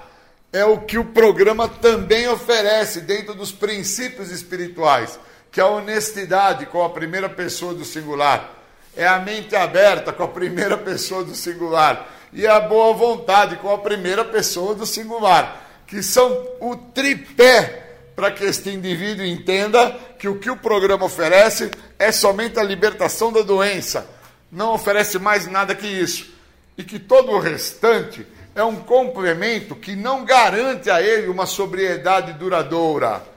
é 0.52 0.64
o 0.64 0.80
que 0.80 0.98
o 0.98 1.04
programa 1.04 1.68
também 1.68 2.28
oferece 2.28 3.02
dentro 3.02 3.34
dos 3.34 3.52
princípios 3.52 4.32
espirituais 4.32 5.16
que 5.50 5.60
a 5.60 5.66
honestidade 5.66 6.66
com 6.66 6.84
a 6.84 6.90
primeira 6.90 7.28
pessoa 7.28 7.72
do 7.72 7.84
singular, 7.84 8.52
é 8.96 9.06
a 9.06 9.18
mente 9.18 9.54
aberta 9.54 10.12
com 10.12 10.22
a 10.22 10.28
primeira 10.28 10.76
pessoa 10.78 11.22
do 11.22 11.34
singular 11.34 12.08
e 12.32 12.46
a 12.46 12.58
boa 12.60 12.94
vontade 12.94 13.56
com 13.56 13.72
a 13.72 13.78
primeira 13.78 14.24
pessoa 14.24 14.74
do 14.74 14.86
singular, 14.86 15.64
que 15.86 16.02
são 16.02 16.46
o 16.60 16.76
tripé 16.76 17.84
para 18.16 18.30
que 18.30 18.44
este 18.44 18.70
indivíduo 18.70 19.24
entenda 19.24 19.90
que 20.18 20.26
o 20.26 20.38
que 20.38 20.50
o 20.50 20.56
programa 20.56 21.04
oferece 21.04 21.70
é 21.98 22.10
somente 22.10 22.58
a 22.58 22.62
libertação 22.62 23.30
da 23.30 23.42
doença, 23.42 24.08
não 24.50 24.72
oferece 24.72 25.18
mais 25.18 25.46
nada 25.46 25.74
que 25.74 25.86
isso, 25.86 26.34
e 26.78 26.82
que 26.82 26.98
todo 26.98 27.32
o 27.32 27.38
restante 27.38 28.26
é 28.54 28.64
um 28.64 28.76
complemento 28.76 29.76
que 29.76 29.94
não 29.94 30.24
garante 30.24 30.90
a 30.90 31.02
ele 31.02 31.28
uma 31.28 31.44
sobriedade 31.44 32.32
duradoura 32.32 33.35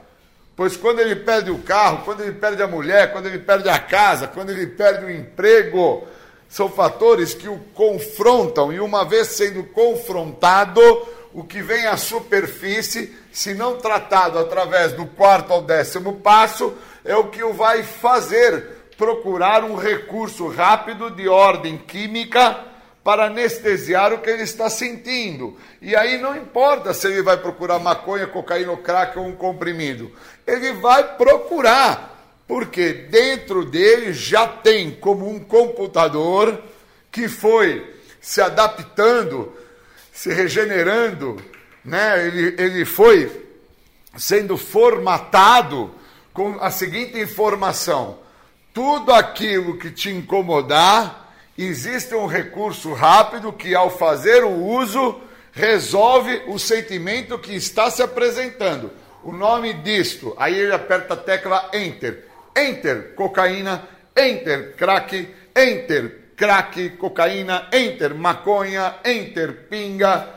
Pois 0.60 0.76
quando 0.76 1.00
ele 1.00 1.16
perde 1.16 1.50
o 1.50 1.56
carro, 1.56 2.02
quando 2.04 2.20
ele 2.20 2.32
perde 2.32 2.62
a 2.62 2.66
mulher, 2.66 3.12
quando 3.12 3.24
ele 3.24 3.38
perde 3.38 3.66
a 3.70 3.78
casa, 3.78 4.28
quando 4.28 4.50
ele 4.50 4.66
perde 4.66 5.06
o 5.06 5.10
emprego, 5.10 6.06
são 6.50 6.68
fatores 6.68 7.32
que 7.32 7.48
o 7.48 7.56
confrontam, 7.72 8.70
e 8.70 8.78
uma 8.78 9.02
vez 9.02 9.28
sendo 9.28 9.64
confrontado, 9.64 10.82
o 11.32 11.42
que 11.44 11.62
vem 11.62 11.86
à 11.86 11.96
superfície, 11.96 13.16
se 13.32 13.54
não 13.54 13.78
tratado 13.78 14.38
através 14.38 14.92
do 14.92 15.06
quarto 15.06 15.50
ao 15.50 15.62
décimo 15.62 16.20
passo, 16.20 16.74
é 17.06 17.16
o 17.16 17.28
que 17.28 17.42
o 17.42 17.54
vai 17.54 17.82
fazer 17.82 18.62
procurar 18.98 19.64
um 19.64 19.76
recurso 19.76 20.46
rápido 20.46 21.08
de 21.10 21.26
ordem 21.26 21.78
química 21.78 22.66
para 23.02 23.26
anestesiar 23.26 24.12
o 24.12 24.18
que 24.18 24.28
ele 24.28 24.42
está 24.42 24.68
sentindo. 24.68 25.56
E 25.80 25.96
aí 25.96 26.18
não 26.18 26.36
importa 26.36 26.92
se 26.92 27.06
ele 27.06 27.22
vai 27.22 27.36
procurar 27.38 27.78
maconha, 27.78 28.26
cocaína 28.26 28.76
crack 28.76 29.18
ou 29.18 29.26
um 29.26 29.34
comprimido. 29.34 30.12
Ele 30.50 30.72
vai 30.72 31.16
procurar, 31.16 32.18
porque 32.48 32.92
dentro 32.92 33.64
dele 33.64 34.12
já 34.12 34.46
tem 34.46 34.90
como 34.90 35.28
um 35.28 35.38
computador 35.38 36.60
que 37.10 37.28
foi 37.28 37.94
se 38.20 38.40
adaptando, 38.40 39.52
se 40.12 40.32
regenerando, 40.32 41.36
né? 41.84 42.26
ele, 42.26 42.54
ele 42.58 42.84
foi 42.84 43.48
sendo 44.16 44.56
formatado 44.56 45.94
com 46.32 46.58
a 46.60 46.70
seguinte 46.70 47.18
informação: 47.18 48.18
tudo 48.74 49.12
aquilo 49.12 49.78
que 49.78 49.90
te 49.90 50.10
incomodar 50.10 51.32
existe 51.56 52.14
um 52.14 52.26
recurso 52.26 52.92
rápido 52.92 53.52
que, 53.52 53.74
ao 53.74 53.90
fazer 53.90 54.42
o 54.44 54.50
uso, 54.50 55.20
resolve 55.52 56.42
o 56.46 56.58
sentimento 56.58 57.38
que 57.38 57.54
está 57.54 57.90
se 57.90 58.02
apresentando. 58.02 58.90
O 59.22 59.32
nome 59.32 59.74
disto, 59.74 60.34
aí 60.38 60.58
ele 60.58 60.72
aperta 60.72 61.14
a 61.14 61.16
tecla 61.16 61.70
Enter. 61.74 62.24
Enter, 62.56 63.14
cocaína, 63.14 63.86
Enter, 64.16 64.74
crack, 64.76 65.28
Enter, 65.54 66.32
crack, 66.36 66.90
cocaína, 66.90 67.68
Enter, 67.72 68.14
maconha, 68.14 68.96
Enter, 69.04 69.66
pinga. 69.68 70.28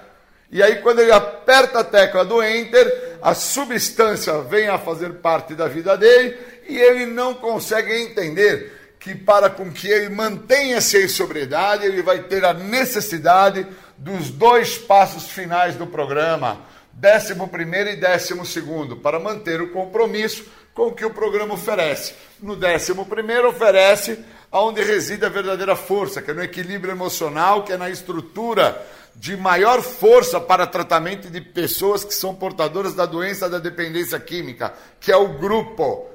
E 0.52 0.62
aí, 0.62 0.76
quando 0.78 1.00
ele 1.00 1.12
aperta 1.12 1.80
a 1.80 1.84
tecla 1.84 2.24
do 2.24 2.44
Enter, 2.44 3.18
a 3.22 3.34
substância 3.34 4.42
vem 4.42 4.68
a 4.68 4.78
fazer 4.78 5.14
parte 5.14 5.56
da 5.56 5.68
vida 5.68 5.98
dele 5.98 6.38
e 6.68 6.78
ele 6.78 7.06
não 7.06 7.34
consegue 7.34 7.92
entender 7.92 8.96
que 9.00 9.16
para 9.16 9.50
com 9.50 9.72
que 9.72 9.88
ele 9.88 10.10
mantenha-se 10.10 10.98
em 11.04 11.08
sobriedade, 11.08 11.86
ele 11.86 12.02
vai 12.02 12.20
ter 12.24 12.46
a 12.46 12.54
necessidade 12.54 13.66
dos 13.98 14.30
dois 14.30 14.78
passos 14.78 15.30
finais 15.30 15.76
do 15.76 15.88
programa, 15.88 16.62
décimo 16.94 17.48
primeiro 17.48 17.90
e 17.90 17.96
décimo 17.96 18.46
segundo, 18.46 18.96
para 18.96 19.20
manter 19.20 19.62
o 19.62 19.72
compromisso 19.72 20.46
com 20.74 20.88
o 20.88 20.94
que 20.94 21.06
o 21.06 21.14
programa 21.14 21.54
oferece. 21.54 22.16
No 22.42 22.56
décimo 22.56 23.06
primeiro 23.06 23.50
oferece 23.50 24.24
aonde 24.52 24.84
reside 24.84 25.26
a 25.26 25.30
verdadeira 25.30 25.76
força, 25.76 26.22
que 26.22 26.32
é 26.32 26.34
no 26.34 26.44
equilíbrio 26.44 26.94
emocional, 26.94 27.64
que 27.64 27.74
é 27.74 27.78
na 27.78 27.90
estrutura 27.90 28.80
de 29.16 29.36
maior 29.38 29.82
força 29.82 30.40
para 30.40 30.66
tratamento 30.66 31.30
de 31.30 31.42
pessoas 31.42 32.04
que 32.04 32.14
são 32.14 32.34
portadoras 32.34 32.94
da 32.94 33.06
doença 33.06 33.50
da 33.50 33.60
dependência 33.60 34.20
química, 34.20 34.74
que 35.00 35.12
é 35.12 35.18
o 35.18 35.34
grupo. 35.40 36.08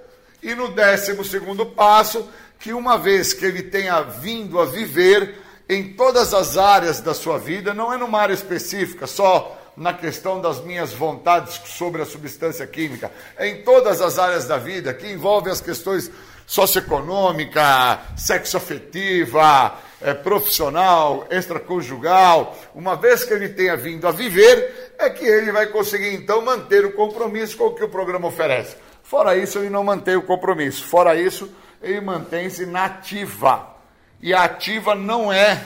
E 0.43 0.55
no 0.55 0.69
décimo 0.69 1.25
segundo 1.25 1.67
passo, 1.67 2.29
que 2.59 2.73
uma 2.73 2.97
vez 2.97 3.33
que 3.33 3.45
ele 3.45 3.63
tenha 3.63 4.03
vindo 4.03 4.61
a 4.61 4.65
viver 4.65 5.37
em 5.69 5.93
todas 5.95 6.33
as 6.33 6.57
áreas 6.57 7.01
da 7.01 7.15
sua 7.15 7.39
vida, 7.39 7.75
não 7.75 7.93
é 7.93 7.97
numa 7.97 8.21
área 8.21 8.35
específica, 8.35 9.07
só 9.07 9.58
na 9.79 9.95
questão 9.95 10.41
das 10.41 10.63
minhas 10.63 10.93
vontades 10.93 11.61
sobre 11.67 12.03
a 12.03 12.07
substância 12.07 12.67
química, 12.67 13.13
em 13.39 13.63
todas 13.63 14.01
as 14.01 14.19
áreas 14.19 14.47
da 14.47 14.59
vida, 14.59 14.93
que 14.93 15.07
envolve 15.07 15.51
as 15.51 15.61
questões 15.61 16.11
socioeconômica, 16.47 18.01
sexoafetiva, 18.17 19.77
é, 20.01 20.15
profissional, 20.15 21.27
extraconjugal, 21.31 22.57
uma 22.75 22.97
vez 22.97 23.25
que 23.25 23.33
ele 23.33 23.51
tenha 23.51 23.77
vindo 23.77 24.09
a 24.09 24.11
viver, 24.11 24.95
é 24.99 25.09
que 25.11 25.25
ele 25.25 25.53
vai 25.53 25.67
conseguir 25.67 26.15
então 26.15 26.43
manter 26.43 26.85
o 26.85 26.93
compromisso 26.93 27.57
com 27.57 27.67
o 27.67 27.75
que 27.75 27.85
o 27.85 27.89
programa 27.89 28.29
oferece. 28.29 28.77
Fora 29.03 29.37
isso, 29.37 29.59
ele 29.59 29.71
não 29.71 29.85
mantém 29.85 30.17
o 30.17 30.23
compromisso. 30.23 30.85
Fora 30.85 31.15
isso, 31.15 31.51
ele 31.81 32.01
mantém-se 32.01 32.67
na 32.67 32.87
ativa. 32.87 33.75
E 34.21 34.35
a 34.35 34.45
ativa 34.45 34.95
não 34.95 35.33
é 35.33 35.61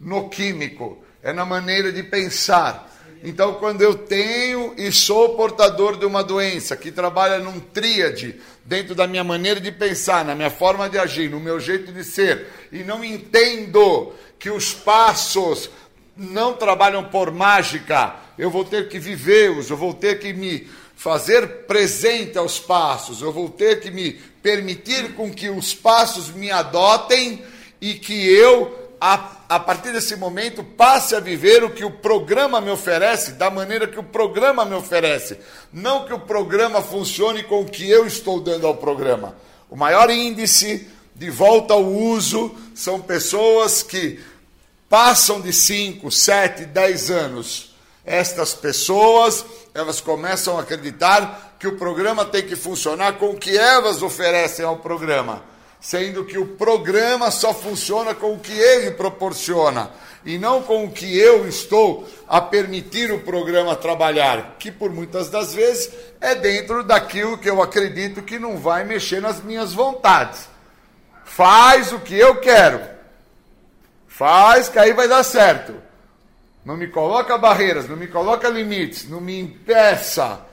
no 0.00 0.28
químico, 0.28 1.02
é 1.22 1.32
na 1.32 1.44
maneira 1.44 1.92
de 1.92 2.02
pensar. 2.02 2.89
Então, 3.22 3.54
quando 3.54 3.82
eu 3.82 3.94
tenho 3.94 4.74
e 4.78 4.90
sou 4.90 5.36
portador 5.36 5.98
de 5.98 6.06
uma 6.06 6.24
doença 6.24 6.74
que 6.74 6.90
trabalha 6.90 7.38
num 7.38 7.60
tríade, 7.60 8.40
dentro 8.64 8.94
da 8.94 9.06
minha 9.06 9.22
maneira 9.22 9.60
de 9.60 9.70
pensar, 9.70 10.24
na 10.24 10.34
minha 10.34 10.50
forma 10.50 10.88
de 10.88 10.98
agir, 10.98 11.28
no 11.28 11.38
meu 11.38 11.60
jeito 11.60 11.92
de 11.92 12.02
ser, 12.02 12.46
e 12.72 12.82
não 12.82 13.04
entendo 13.04 14.12
que 14.38 14.48
os 14.48 14.72
passos 14.72 15.68
não 16.16 16.54
trabalham 16.54 17.04
por 17.04 17.30
mágica, 17.30 18.16
eu 18.38 18.50
vou 18.50 18.64
ter 18.64 18.88
que 18.88 18.98
vivê-los, 18.98 19.68
eu 19.68 19.76
vou 19.76 19.92
ter 19.92 20.18
que 20.18 20.32
me 20.32 20.66
fazer 20.96 21.46
presente 21.66 22.38
aos 22.38 22.58
passos, 22.58 23.20
eu 23.20 23.32
vou 23.32 23.50
ter 23.50 23.80
que 23.80 23.90
me 23.90 24.12
permitir 24.42 25.14
com 25.14 25.30
que 25.30 25.50
os 25.50 25.74
passos 25.74 26.30
me 26.30 26.50
adotem 26.50 27.42
e 27.80 27.94
que 27.94 28.28
eu 28.30 28.89
a, 29.00 29.30
a 29.48 29.58
partir 29.58 29.92
desse 29.92 30.14
momento, 30.14 30.62
passe 30.62 31.16
a 31.16 31.20
viver 31.20 31.64
o 31.64 31.70
que 31.70 31.84
o 31.84 31.90
programa 31.90 32.60
me 32.60 32.70
oferece, 32.70 33.32
da 33.32 33.50
maneira 33.50 33.86
que 33.86 33.98
o 33.98 34.02
programa 34.02 34.64
me 34.66 34.74
oferece. 34.74 35.38
Não 35.72 36.04
que 36.04 36.12
o 36.12 36.20
programa 36.20 36.82
funcione 36.82 37.42
com 37.42 37.62
o 37.62 37.64
que 37.64 37.88
eu 37.88 38.06
estou 38.06 38.40
dando 38.40 38.66
ao 38.66 38.76
programa. 38.76 39.34
O 39.70 39.76
maior 39.76 40.10
índice 40.10 40.86
de 41.14 41.30
volta 41.30 41.72
ao 41.72 41.84
uso 41.84 42.54
são 42.74 43.00
pessoas 43.00 43.82
que 43.82 44.20
passam 44.86 45.40
de 45.40 45.52
5, 45.52 46.10
7, 46.10 46.66
10 46.66 47.10
anos. 47.10 47.74
Estas 48.04 48.52
pessoas, 48.52 49.46
elas 49.72 50.00
começam 50.00 50.58
a 50.58 50.62
acreditar 50.62 51.56
que 51.58 51.68
o 51.68 51.76
programa 51.78 52.24
tem 52.24 52.42
que 52.42 52.56
funcionar 52.56 53.14
com 53.14 53.30
o 53.30 53.36
que 53.36 53.56
elas 53.56 54.02
oferecem 54.02 54.64
ao 54.64 54.76
programa 54.78 55.49
sendo 55.80 56.24
que 56.24 56.38
o 56.38 56.46
programa 56.46 57.30
só 57.30 57.54
funciona 57.54 58.14
com 58.14 58.34
o 58.34 58.38
que 58.38 58.52
ele 58.52 58.90
proporciona 58.90 59.90
e 60.24 60.36
não 60.36 60.62
com 60.62 60.84
o 60.84 60.90
que 60.90 61.18
eu 61.18 61.48
estou 61.48 62.06
a 62.28 62.40
permitir 62.40 63.10
o 63.10 63.20
programa 63.20 63.74
trabalhar, 63.74 64.56
que 64.58 64.70
por 64.70 64.92
muitas 64.92 65.30
das 65.30 65.54
vezes 65.54 65.90
é 66.20 66.34
dentro 66.34 66.84
daquilo 66.84 67.38
que 67.38 67.48
eu 67.48 67.62
acredito 67.62 68.20
que 68.20 68.38
não 68.38 68.58
vai 68.58 68.84
mexer 68.84 69.22
nas 69.22 69.42
minhas 69.42 69.72
vontades. 69.72 70.48
Faz 71.24 71.92
o 71.92 72.00
que 72.00 72.14
eu 72.14 72.36
quero. 72.36 72.80
Faz 74.06 74.68
que 74.68 74.78
aí 74.78 74.92
vai 74.92 75.08
dar 75.08 75.22
certo. 75.22 75.74
Não 76.62 76.76
me 76.76 76.88
coloca 76.88 77.38
barreiras, 77.38 77.88
não 77.88 77.96
me 77.96 78.06
coloca 78.06 78.46
limites, 78.50 79.08
não 79.08 79.20
me 79.20 79.40
impeça 79.40 80.44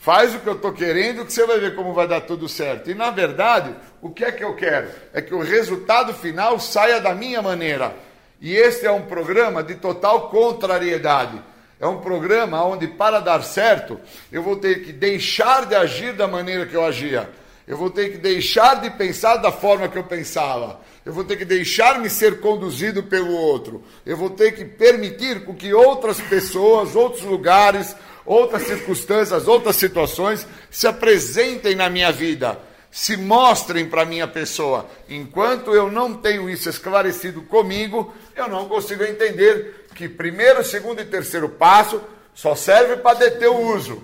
Faz 0.00 0.34
o 0.34 0.38
que 0.38 0.46
eu 0.46 0.54
estou 0.54 0.72
querendo, 0.72 1.26
que 1.26 1.32
você 1.32 1.46
vai 1.46 1.60
ver 1.60 1.76
como 1.76 1.92
vai 1.92 2.08
dar 2.08 2.22
tudo 2.22 2.48
certo. 2.48 2.90
E 2.90 2.94
na 2.94 3.10
verdade, 3.10 3.74
o 4.02 4.10
que 4.10 4.24
é 4.24 4.32
que 4.32 4.44
eu 4.44 4.54
quero? 4.54 4.88
É 5.12 5.20
que 5.20 5.34
o 5.34 5.42
resultado 5.42 6.14
final 6.14 6.58
saia 6.58 7.00
da 7.00 7.14
minha 7.14 7.42
maneira. 7.42 7.94
E 8.40 8.54
este 8.54 8.86
é 8.86 8.90
um 8.90 9.02
programa 9.02 9.62
de 9.62 9.74
total 9.74 10.30
contrariedade. 10.30 11.40
É 11.78 11.86
um 11.86 12.00
programa 12.00 12.64
onde, 12.64 12.86
para 12.86 13.20
dar 13.20 13.42
certo, 13.42 13.98
eu 14.30 14.42
vou 14.42 14.56
ter 14.56 14.82
que 14.82 14.92
deixar 14.92 15.66
de 15.66 15.74
agir 15.74 16.12
da 16.12 16.26
maneira 16.26 16.66
que 16.66 16.74
eu 16.74 16.84
agia. 16.84 17.28
Eu 17.66 17.76
vou 17.76 17.88
ter 17.88 18.10
que 18.10 18.18
deixar 18.18 18.80
de 18.80 18.90
pensar 18.90 19.36
da 19.36 19.52
forma 19.52 19.88
que 19.88 19.96
eu 19.96 20.04
pensava. 20.04 20.80
Eu 21.04 21.12
vou 21.12 21.24
ter 21.24 21.36
que 21.36 21.44
deixar-me 21.44 22.10
ser 22.10 22.40
conduzido 22.40 23.02
pelo 23.02 23.32
outro. 23.32 23.82
Eu 24.04 24.16
vou 24.16 24.30
ter 24.30 24.52
que 24.52 24.64
permitir 24.64 25.44
com 25.44 25.54
que 25.54 25.72
outras 25.72 26.20
pessoas, 26.20 26.96
outros 26.96 27.22
lugares, 27.22 27.94
outras 28.26 28.62
circunstâncias, 28.62 29.48
outras 29.48 29.76
situações 29.76 30.46
se 30.70 30.86
apresentem 30.86 31.74
na 31.74 31.88
minha 31.88 32.12
vida, 32.12 32.58
se 32.90 33.16
mostrem 33.16 33.88
para 33.88 34.04
minha 34.04 34.26
pessoa. 34.26 34.86
Enquanto 35.08 35.74
eu 35.74 35.90
não 35.90 36.14
tenho 36.14 36.50
isso 36.50 36.68
esclarecido 36.68 37.42
comigo, 37.42 38.12
eu 38.34 38.48
não 38.48 38.68
consigo 38.68 39.04
entender 39.04 39.86
que 39.94 40.08
primeiro, 40.08 40.64
segundo 40.64 41.00
e 41.00 41.04
terceiro 41.04 41.48
passo 41.48 42.02
só 42.34 42.54
serve 42.54 42.96
para 42.96 43.18
deter 43.18 43.48
o 43.48 43.74
uso. 43.74 44.02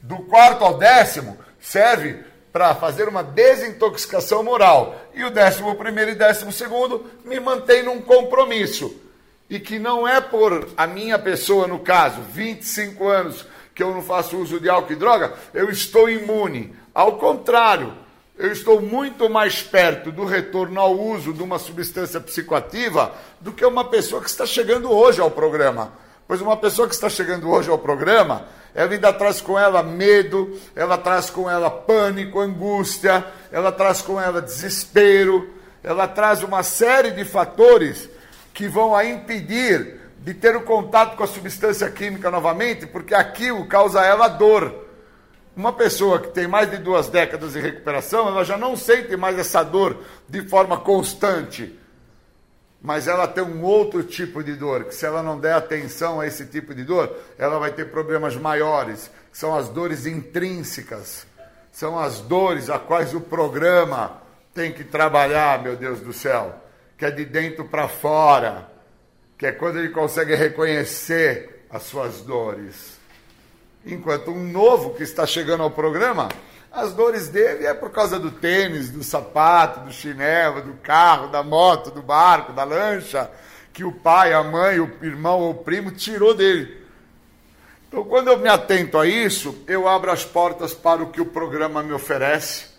Do 0.00 0.18
quarto 0.18 0.64
ao 0.64 0.78
décimo 0.78 1.38
serve 1.60 2.24
para 2.52 2.74
fazer 2.74 3.08
uma 3.08 3.22
desintoxicação 3.22 4.44
moral. 4.44 5.00
E 5.14 5.24
o 5.24 5.30
décimo 5.30 5.74
primeiro 5.74 6.10
e 6.10 6.14
décimo 6.14 6.52
segundo 6.52 7.10
me 7.24 7.40
mantém 7.40 7.82
num 7.82 8.00
compromisso. 8.00 8.94
E 9.48 9.58
que 9.58 9.78
não 9.78 10.06
é 10.06 10.20
por 10.20 10.68
a 10.76 10.86
minha 10.86 11.18
pessoa, 11.18 11.66
no 11.66 11.78
caso, 11.78 12.20
25 12.32 13.08
anos, 13.08 13.46
que 13.74 13.82
eu 13.82 13.90
não 13.92 14.02
faço 14.02 14.36
uso 14.36 14.60
de 14.60 14.68
álcool 14.68 14.92
e 14.92 14.96
droga, 14.96 15.34
eu 15.54 15.70
estou 15.70 16.08
imune. 16.08 16.74
Ao 16.94 17.16
contrário, 17.16 18.01
eu 18.42 18.50
estou 18.50 18.82
muito 18.82 19.30
mais 19.30 19.62
perto 19.62 20.10
do 20.10 20.24
retorno 20.24 20.80
ao 20.80 20.98
uso 20.98 21.32
de 21.32 21.44
uma 21.44 21.60
substância 21.60 22.20
psicoativa 22.20 23.14
do 23.40 23.52
que 23.52 23.64
uma 23.64 23.84
pessoa 23.84 24.20
que 24.20 24.28
está 24.28 24.44
chegando 24.44 24.90
hoje 24.90 25.20
ao 25.20 25.30
programa. 25.30 25.92
Pois 26.26 26.40
uma 26.40 26.56
pessoa 26.56 26.88
que 26.88 26.94
está 26.94 27.08
chegando 27.08 27.48
hoje 27.48 27.70
ao 27.70 27.78
programa, 27.78 28.48
ela 28.74 28.90
ainda 28.90 29.12
traz 29.12 29.40
com 29.40 29.56
ela 29.56 29.80
medo, 29.80 30.58
ela 30.74 30.98
traz 30.98 31.30
com 31.30 31.48
ela 31.48 31.70
pânico, 31.70 32.40
angústia, 32.40 33.24
ela 33.52 33.70
traz 33.70 34.02
com 34.02 34.20
ela 34.20 34.42
desespero, 34.42 35.48
ela 35.80 36.08
traz 36.08 36.42
uma 36.42 36.64
série 36.64 37.12
de 37.12 37.24
fatores 37.24 38.10
que 38.52 38.66
vão 38.66 38.92
a 38.92 39.04
impedir 39.04 40.00
de 40.18 40.34
ter 40.34 40.56
o 40.56 40.62
contato 40.62 41.16
com 41.16 41.22
a 41.22 41.28
substância 41.28 41.88
química 41.88 42.28
novamente, 42.28 42.88
porque 42.88 43.14
aquilo 43.14 43.68
causa 43.68 44.04
ela 44.04 44.26
dor. 44.26 44.82
Uma 45.54 45.72
pessoa 45.72 46.18
que 46.18 46.28
tem 46.28 46.46
mais 46.46 46.70
de 46.70 46.78
duas 46.78 47.08
décadas 47.08 47.52
de 47.52 47.60
recuperação, 47.60 48.28
ela 48.28 48.44
já 48.44 48.56
não 48.56 48.76
sente 48.76 49.16
mais 49.16 49.38
essa 49.38 49.62
dor 49.62 50.02
de 50.28 50.48
forma 50.48 50.80
constante. 50.80 51.78
Mas 52.80 53.06
ela 53.06 53.28
tem 53.28 53.44
um 53.44 53.62
outro 53.62 54.02
tipo 54.02 54.42
de 54.42 54.54
dor, 54.54 54.84
que 54.84 54.94
se 54.94 55.06
ela 55.06 55.22
não 55.22 55.38
der 55.38 55.54
atenção 55.54 56.20
a 56.20 56.26
esse 56.26 56.46
tipo 56.46 56.74
de 56.74 56.84
dor, 56.84 57.14
ela 57.38 57.58
vai 57.58 57.70
ter 57.70 57.90
problemas 57.90 58.34
maiores, 58.34 59.10
que 59.30 59.38
são 59.38 59.54
as 59.54 59.68
dores 59.68 60.06
intrínsecas. 60.06 61.26
São 61.70 61.98
as 61.98 62.20
dores 62.20 62.68
a 62.68 62.78
quais 62.78 63.14
o 63.14 63.20
programa 63.20 64.20
tem 64.52 64.72
que 64.72 64.84
trabalhar, 64.84 65.62
meu 65.62 65.76
Deus 65.76 66.00
do 66.00 66.12
céu, 66.12 66.60
que 66.98 67.04
é 67.04 67.10
de 67.10 67.24
dentro 67.24 67.66
para 67.66 67.88
fora 67.88 68.72
que 69.42 69.46
é 69.46 69.50
quando 69.50 69.80
ele 69.80 69.88
consegue 69.88 70.36
reconhecer 70.36 71.66
as 71.68 71.82
suas 71.82 72.20
dores. 72.20 72.91
Enquanto 73.84 74.30
um 74.30 74.44
novo 74.44 74.94
que 74.94 75.02
está 75.02 75.26
chegando 75.26 75.62
ao 75.62 75.70
programa, 75.70 76.28
as 76.70 76.92
dores 76.92 77.28
dele 77.28 77.66
é 77.66 77.74
por 77.74 77.90
causa 77.90 78.18
do 78.18 78.30
tênis, 78.30 78.90
do 78.90 79.02
sapato, 79.02 79.80
do 79.80 79.92
chinelo, 79.92 80.62
do 80.62 80.74
carro, 80.74 81.28
da 81.28 81.42
moto, 81.42 81.90
do 81.90 82.00
barco, 82.00 82.52
da 82.52 82.64
lancha, 82.64 83.30
que 83.72 83.84
o 83.84 83.92
pai, 83.92 84.32
a 84.32 84.42
mãe, 84.42 84.80
o 84.80 84.90
irmão 85.02 85.40
ou 85.40 85.50
o 85.50 85.54
primo 85.64 85.90
tirou 85.90 86.34
dele. 86.34 86.80
Então, 87.88 88.04
quando 88.04 88.28
eu 88.28 88.38
me 88.38 88.48
atento 88.48 88.98
a 88.98 89.06
isso, 89.06 89.62
eu 89.66 89.86
abro 89.86 90.10
as 90.10 90.24
portas 90.24 90.72
para 90.72 91.02
o 91.02 91.10
que 91.10 91.20
o 91.20 91.26
programa 91.26 91.82
me 91.82 91.92
oferece 91.92 92.72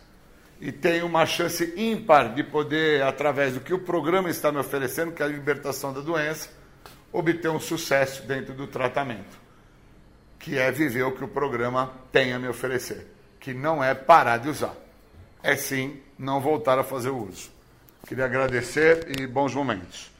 e 0.59 0.71
tenho 0.71 1.05
uma 1.05 1.25
chance 1.25 1.73
ímpar 1.75 2.33
de 2.33 2.43
poder, 2.43 3.03
através 3.03 3.53
do 3.53 3.59
que 3.59 3.73
o 3.73 3.79
programa 3.79 4.29
está 4.29 4.51
me 4.51 4.57
oferecendo, 4.57 5.11
que 5.11 5.21
é 5.21 5.25
a 5.25 5.29
libertação 5.29 5.93
da 5.93 5.99
doença, 5.99 6.49
obter 7.11 7.49
um 7.49 7.59
sucesso 7.59 8.23
dentro 8.23 8.53
do 8.53 8.65
tratamento. 8.65 9.42
Que 10.43 10.57
é 10.57 10.69
viver 10.69 11.03
o 11.03 11.13
que 11.13 11.23
o 11.23 11.27
programa 11.27 11.93
tem 12.11 12.33
a 12.33 12.37
me 12.37 12.49
oferecer, 12.49 13.07
que 13.39 13.53
não 13.53 13.81
é 13.81 13.95
parar 13.95 14.37
de 14.37 14.49
usar, 14.49 14.75
é 15.41 15.55
sim 15.55 16.01
não 16.19 16.41
voltar 16.41 16.77
a 16.77 16.83
fazer 16.83 17.11
o 17.11 17.29
uso. 17.29 17.49
Queria 18.05 18.25
agradecer 18.25 19.07
e 19.17 19.25
bons 19.25 19.55
momentos. 19.55 20.11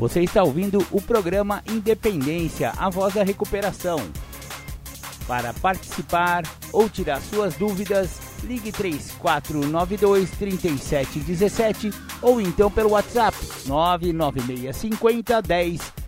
Você 0.00 0.22
está 0.22 0.42
ouvindo 0.42 0.78
o 0.90 0.98
programa 0.98 1.62
Independência, 1.70 2.72
a 2.78 2.88
voz 2.88 3.12
da 3.12 3.22
recuperação. 3.22 3.98
Para 5.28 5.52
participar 5.52 6.42
ou 6.72 6.88
tirar 6.88 7.20
suas 7.20 7.54
dúvidas, 7.54 8.18
ligue 8.42 8.72
3492 8.72 10.30
3717 10.30 11.90
ou 12.22 12.40
então 12.40 12.70
pelo 12.70 12.92
WhatsApp 12.92 13.36
99650 13.66 15.42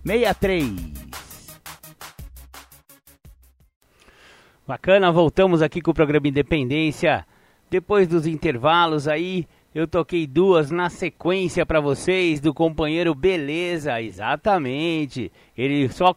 1063. 0.02 0.72
Bacana, 4.66 5.12
voltamos 5.12 5.60
aqui 5.60 5.82
com 5.82 5.90
o 5.90 5.94
programa 5.94 6.28
Independência. 6.28 7.26
Depois 7.68 8.08
dos 8.08 8.26
intervalos 8.26 9.06
aí, 9.06 9.46
eu 9.74 9.86
toquei 9.86 10.26
duas 10.26 10.70
na 10.70 10.90
sequência 10.90 11.64
para 11.64 11.80
vocês 11.80 12.40
do 12.40 12.52
companheiro 12.52 13.14
Beleza, 13.14 14.00
exatamente. 14.02 15.32
Ele 15.56 15.88
só 15.88 16.14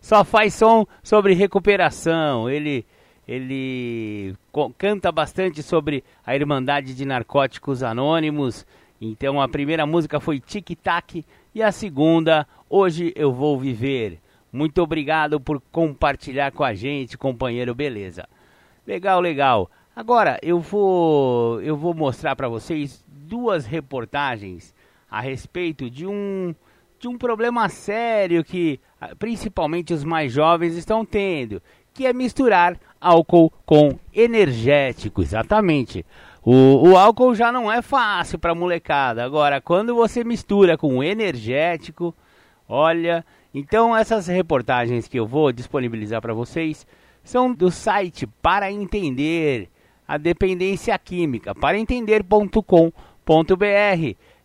só 0.00 0.24
faz 0.24 0.54
som 0.54 0.86
sobre 1.02 1.34
recuperação. 1.34 2.48
Ele 2.48 2.84
ele 3.26 4.34
canta 4.78 5.12
bastante 5.12 5.62
sobre 5.62 6.02
a 6.24 6.34
Irmandade 6.34 6.94
de 6.94 7.04
Narcóticos 7.04 7.82
Anônimos. 7.82 8.66
Então 9.00 9.40
a 9.40 9.48
primeira 9.48 9.86
música 9.86 10.18
foi 10.18 10.40
Tic 10.40 10.70
Tac 10.82 11.24
e 11.54 11.62
a 11.62 11.72
segunda 11.72 12.46
Hoje 12.70 13.14
eu 13.16 13.32
vou 13.32 13.58
viver. 13.58 14.20
Muito 14.52 14.82
obrigado 14.82 15.40
por 15.40 15.58
compartilhar 15.72 16.52
com 16.52 16.62
a 16.62 16.74
gente, 16.74 17.16
companheiro 17.16 17.74
Beleza. 17.74 18.28
Legal, 18.86 19.20
legal. 19.20 19.70
Agora 19.98 20.38
eu 20.42 20.60
vou 20.60 21.60
eu 21.60 21.76
vou 21.76 21.92
mostrar 21.92 22.36
para 22.36 22.48
vocês 22.48 23.04
duas 23.08 23.66
reportagens 23.66 24.72
a 25.10 25.20
respeito 25.20 25.90
de 25.90 26.06
um 26.06 26.54
de 27.00 27.08
um 27.08 27.18
problema 27.18 27.68
sério 27.68 28.44
que 28.44 28.78
ah, 29.00 29.10
principalmente 29.18 29.92
os 29.92 30.04
mais 30.04 30.30
jovens 30.30 30.76
estão 30.76 31.04
tendo, 31.04 31.60
que 31.92 32.06
é 32.06 32.12
misturar 32.12 32.78
álcool 33.00 33.52
com 33.66 33.98
energético, 34.14 35.20
exatamente. 35.20 36.06
O, 36.44 36.90
o 36.90 36.96
álcool 36.96 37.34
já 37.34 37.50
não 37.50 37.70
é 37.70 37.82
fácil 37.82 38.38
para 38.38 38.54
molecada. 38.54 39.24
Agora, 39.24 39.60
quando 39.60 39.96
você 39.96 40.22
mistura 40.22 40.78
com 40.78 41.02
energético, 41.02 42.14
olha. 42.68 43.26
Então, 43.52 43.96
essas 43.96 44.28
reportagens 44.28 45.08
que 45.08 45.18
eu 45.18 45.26
vou 45.26 45.50
disponibilizar 45.50 46.22
para 46.22 46.32
vocês 46.32 46.86
são 47.24 47.52
do 47.52 47.68
site 47.68 48.28
para 48.40 48.70
entender 48.70 49.68
a 50.08 50.16
dependência 50.16 50.98
química, 50.98 51.54
para 51.54 51.78
entender.com.br. 51.78 52.92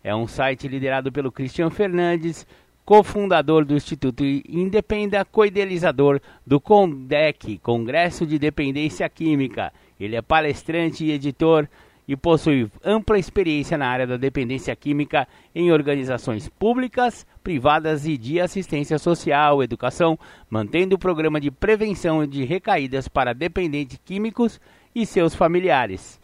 É 0.03 0.13
um 0.13 0.27
site 0.27 0.67
liderado 0.67 1.09
pelo 1.09 1.31
Christian 1.31 1.69
Fernandes, 1.69 2.45
cofundador 2.83 3.63
do 3.63 3.73
Instituto 3.73 4.25
Independa, 4.25 5.23
co-idealizador 5.23 6.19
do 6.45 6.59
CONDEC, 6.59 7.59
Congresso 7.59 8.25
de 8.25 8.37
Dependência 8.37 9.07
Química. 9.07 9.71
Ele 9.97 10.17
é 10.17 10.21
palestrante 10.21 11.05
e 11.05 11.11
editor 11.13 11.69
e 12.05 12.17
possui 12.17 12.69
ampla 12.83 13.17
experiência 13.17 13.77
na 13.77 13.87
área 13.87 14.05
da 14.05 14.17
dependência 14.17 14.75
química 14.75 15.25
em 15.55 15.71
organizações 15.71 16.49
públicas, 16.49 17.25
privadas 17.41 18.05
e 18.05 18.17
de 18.17 18.41
assistência 18.41 18.99
social, 18.99 19.63
educação, 19.63 20.19
mantendo 20.49 20.95
o 20.95 20.99
programa 20.99 21.39
de 21.39 21.49
prevenção 21.49 22.27
de 22.27 22.43
recaídas 22.43 23.07
para 23.07 23.31
dependentes 23.31 23.97
químicos 24.03 24.59
e 24.95 25.05
seus 25.05 25.35
familiares. 25.35 26.19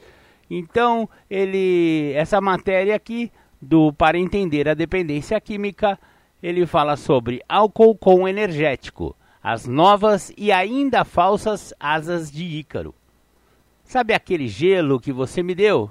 Então, 0.49 1.09
ele 1.29 2.11
essa 2.15 2.41
matéria 2.41 2.95
aqui 2.95 3.31
do 3.61 3.93
para 3.93 4.17
entender 4.17 4.67
a 4.67 4.73
dependência 4.73 5.39
química, 5.39 5.99
ele 6.41 6.65
fala 6.65 6.95
sobre 6.95 7.41
álcool 7.47 7.95
com 7.95 8.27
energético, 8.27 9.15
as 9.43 9.65
novas 9.65 10.31
e 10.37 10.51
ainda 10.51 11.03
falsas 11.03 11.73
asas 11.79 12.31
de 12.31 12.43
Ícaro. 12.43 12.95
Sabe 13.83 14.13
aquele 14.13 14.47
gelo 14.47 14.99
que 14.99 15.11
você 15.11 15.43
me 15.43 15.53
deu? 15.53 15.89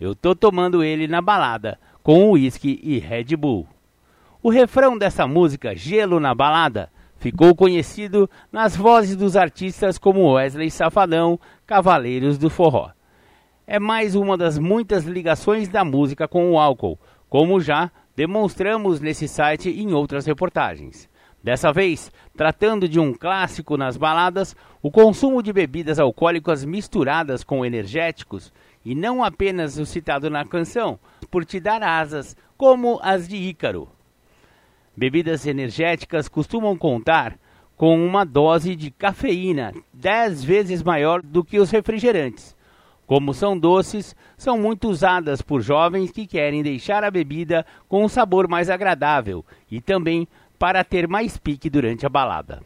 Eu 0.00 0.14
tô 0.14 0.34
tomando 0.34 0.82
ele 0.82 1.06
na 1.06 1.20
balada 1.20 1.78
com 2.02 2.30
uísque 2.30 2.80
e 2.82 2.98
Red 2.98 3.36
Bull. 3.36 3.68
O 4.42 4.48
refrão 4.48 4.96
dessa 4.96 5.26
música, 5.26 5.76
Gelo 5.76 6.18
na 6.18 6.34
Balada, 6.34 6.90
ficou 7.20 7.54
conhecido 7.54 8.28
nas 8.50 8.74
vozes 8.74 9.14
dos 9.14 9.36
artistas 9.36 9.98
como 9.98 10.32
Wesley 10.32 10.70
Safadão, 10.70 11.38
Cavaleiros 11.66 12.38
do 12.38 12.48
Forró. 12.48 12.90
É 13.66 13.78
mais 13.78 14.14
uma 14.14 14.36
das 14.36 14.58
muitas 14.58 15.04
ligações 15.04 15.68
da 15.68 15.84
música 15.84 16.26
com 16.26 16.50
o 16.50 16.58
álcool, 16.58 16.98
como 17.28 17.60
já 17.60 17.90
demonstramos 18.16 19.00
nesse 19.00 19.28
site 19.28 19.70
em 19.70 19.92
outras 19.92 20.24
reportagens. 20.24 21.08
Dessa 21.42 21.72
vez, 21.72 22.10
tratando 22.36 22.88
de 22.88 22.98
um 22.98 23.12
clássico 23.12 23.76
nas 23.76 23.96
baladas, 23.96 24.56
o 24.82 24.90
consumo 24.90 25.42
de 25.42 25.52
bebidas 25.52 25.98
alcoólicas 25.98 26.64
misturadas 26.64 27.44
com 27.44 27.64
energéticos, 27.64 28.52
e 28.84 28.94
não 28.94 29.22
apenas 29.22 29.78
o 29.78 29.84
citado 29.84 30.30
na 30.30 30.44
canção, 30.44 30.98
por 31.30 31.44
te 31.44 31.60
dar 31.60 31.82
asas, 31.82 32.34
como 32.56 32.98
as 33.02 33.28
de 33.28 33.36
Ícaro. 33.36 33.88
Bebidas 35.00 35.46
energéticas 35.46 36.28
costumam 36.28 36.76
contar 36.76 37.38
com 37.74 38.06
uma 38.06 38.22
dose 38.22 38.76
de 38.76 38.90
cafeína 38.90 39.72
10 39.94 40.44
vezes 40.44 40.82
maior 40.82 41.22
do 41.22 41.42
que 41.42 41.58
os 41.58 41.70
refrigerantes. 41.70 42.54
Como 43.06 43.32
são 43.32 43.58
doces, 43.58 44.14
são 44.36 44.58
muito 44.58 44.90
usadas 44.90 45.40
por 45.40 45.62
jovens 45.62 46.10
que 46.10 46.26
querem 46.26 46.62
deixar 46.62 47.02
a 47.02 47.10
bebida 47.10 47.64
com 47.88 48.04
um 48.04 48.08
sabor 48.10 48.46
mais 48.46 48.68
agradável 48.68 49.42
e 49.70 49.80
também 49.80 50.28
para 50.58 50.84
ter 50.84 51.08
mais 51.08 51.38
pique 51.38 51.70
durante 51.70 52.04
a 52.04 52.10
balada. 52.10 52.62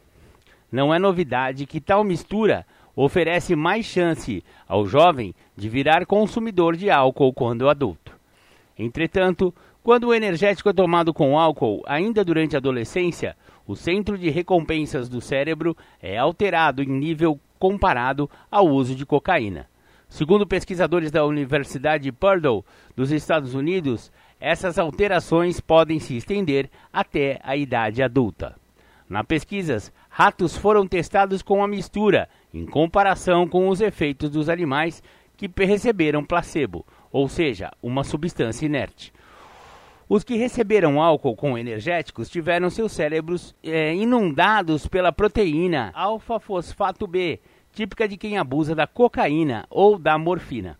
Não 0.73 0.93
é 0.93 0.99
novidade 0.99 1.67
que 1.67 1.81
tal 1.81 2.03
mistura 2.03 2.67
oferece 2.97 3.55
mais 3.55 3.87
chance 3.87 4.43
ao 4.67 4.85
jovem 4.89 5.37
de 5.57 5.69
virar 5.69 6.05
consumidor 6.05 6.75
de 6.75 6.91
álcool 6.91 7.33
quando 7.33 7.69
adulto. 7.69 8.13
Entretanto, 8.77 9.55
quando 9.85 10.05
o 10.05 10.15
energético 10.15 10.71
é 10.71 10.73
tomado 10.73 11.13
com 11.13 11.39
álcool 11.39 11.83
ainda 11.87 12.25
durante 12.25 12.57
a 12.57 12.59
adolescência, 12.59 13.37
o 13.67 13.77
centro 13.77 14.17
de 14.17 14.31
recompensas 14.31 15.11
do 15.11 15.21
cérebro 15.21 15.77
é 16.01 16.17
alterado 16.17 16.83
em 16.83 16.89
nível 16.89 17.39
comparado 17.59 18.31
ao 18.51 18.67
uso 18.67 18.95
de 18.95 19.05
cocaína. 19.05 19.69
Segundo 20.09 20.47
pesquisadores 20.47 21.11
da 21.11 21.27
Universidade 21.27 22.11
Purdue 22.11 22.65
dos 22.97 23.13
Estados 23.13 23.53
Unidos, 23.53 24.11
essas 24.41 24.79
alterações 24.79 25.61
podem 25.61 26.01
se 26.01 26.17
estender 26.17 26.71
até 26.91 27.39
a 27.43 27.55
idade 27.55 28.03
adulta. 28.03 28.57
Na 29.07 29.23
pesquisas, 29.23 29.93
ratos 30.09 30.57
foram 30.57 30.89
testados 30.89 31.43
com 31.43 31.63
a 31.63 31.69
mistura, 31.69 32.27
em 32.55 32.65
comparação 32.65 33.47
com 33.47 33.69
os 33.69 33.83
efeitos 33.83 34.31
dos 34.31 34.49
animais 34.49 35.03
que 35.37 35.51
receberam 35.63 36.25
placebo, 36.25 36.87
ou 37.13 37.29
seja, 37.29 37.71
uma 37.83 38.03
substância 38.03 38.65
inerte. 38.65 39.13
Os 40.15 40.23
que 40.23 40.37
receberam 40.37 41.03
álcool 41.03 41.35
com 41.35 41.59
energéticos 41.59 42.31
tiveram 42.31 42.71
seus 42.71 42.93
cérebros 42.93 43.53
é, 43.65 43.93
inundados 43.93 44.87
pela 44.87 45.11
proteína 45.11 45.91
alfa-fosfato 45.93 47.05
B, 47.05 47.41
típica 47.73 48.07
de 48.07 48.17
quem 48.17 48.39
abusa 48.39 48.77
da 48.77 48.87
cocaína 48.87 49.67
ou 49.69 49.99
da 49.99 50.17
morfina. 50.17 50.79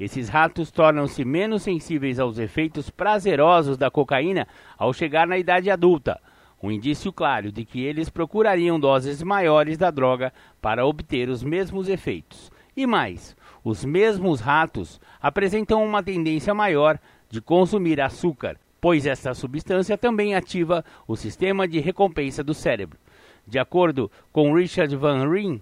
Esses 0.00 0.28
ratos 0.28 0.72
tornam-se 0.72 1.24
menos 1.24 1.62
sensíveis 1.62 2.18
aos 2.18 2.38
efeitos 2.40 2.90
prazerosos 2.90 3.78
da 3.78 3.88
cocaína 3.88 4.48
ao 4.76 4.92
chegar 4.92 5.28
na 5.28 5.38
idade 5.38 5.70
adulta, 5.70 6.20
um 6.60 6.68
indício 6.68 7.12
claro 7.12 7.52
de 7.52 7.64
que 7.64 7.84
eles 7.84 8.08
procurariam 8.08 8.80
doses 8.80 9.22
maiores 9.22 9.78
da 9.78 9.92
droga 9.92 10.32
para 10.60 10.84
obter 10.84 11.28
os 11.28 11.44
mesmos 11.44 11.88
efeitos. 11.88 12.50
E 12.76 12.84
mais, 12.84 13.36
os 13.62 13.84
mesmos 13.84 14.40
ratos 14.40 15.00
apresentam 15.20 15.84
uma 15.84 16.02
tendência 16.02 16.52
maior 16.52 16.98
de 17.30 17.40
consumir 17.40 18.00
açúcar, 18.00 18.58
pois 18.82 19.06
essa 19.06 19.32
substância 19.32 19.96
também 19.96 20.34
ativa 20.34 20.84
o 21.06 21.14
sistema 21.14 21.68
de 21.68 21.78
recompensa 21.78 22.42
do 22.42 22.52
cérebro. 22.52 22.98
De 23.46 23.56
acordo 23.56 24.10
com 24.32 24.52
Richard 24.52 24.96
Van 24.96 25.30
Ryn, 25.30 25.60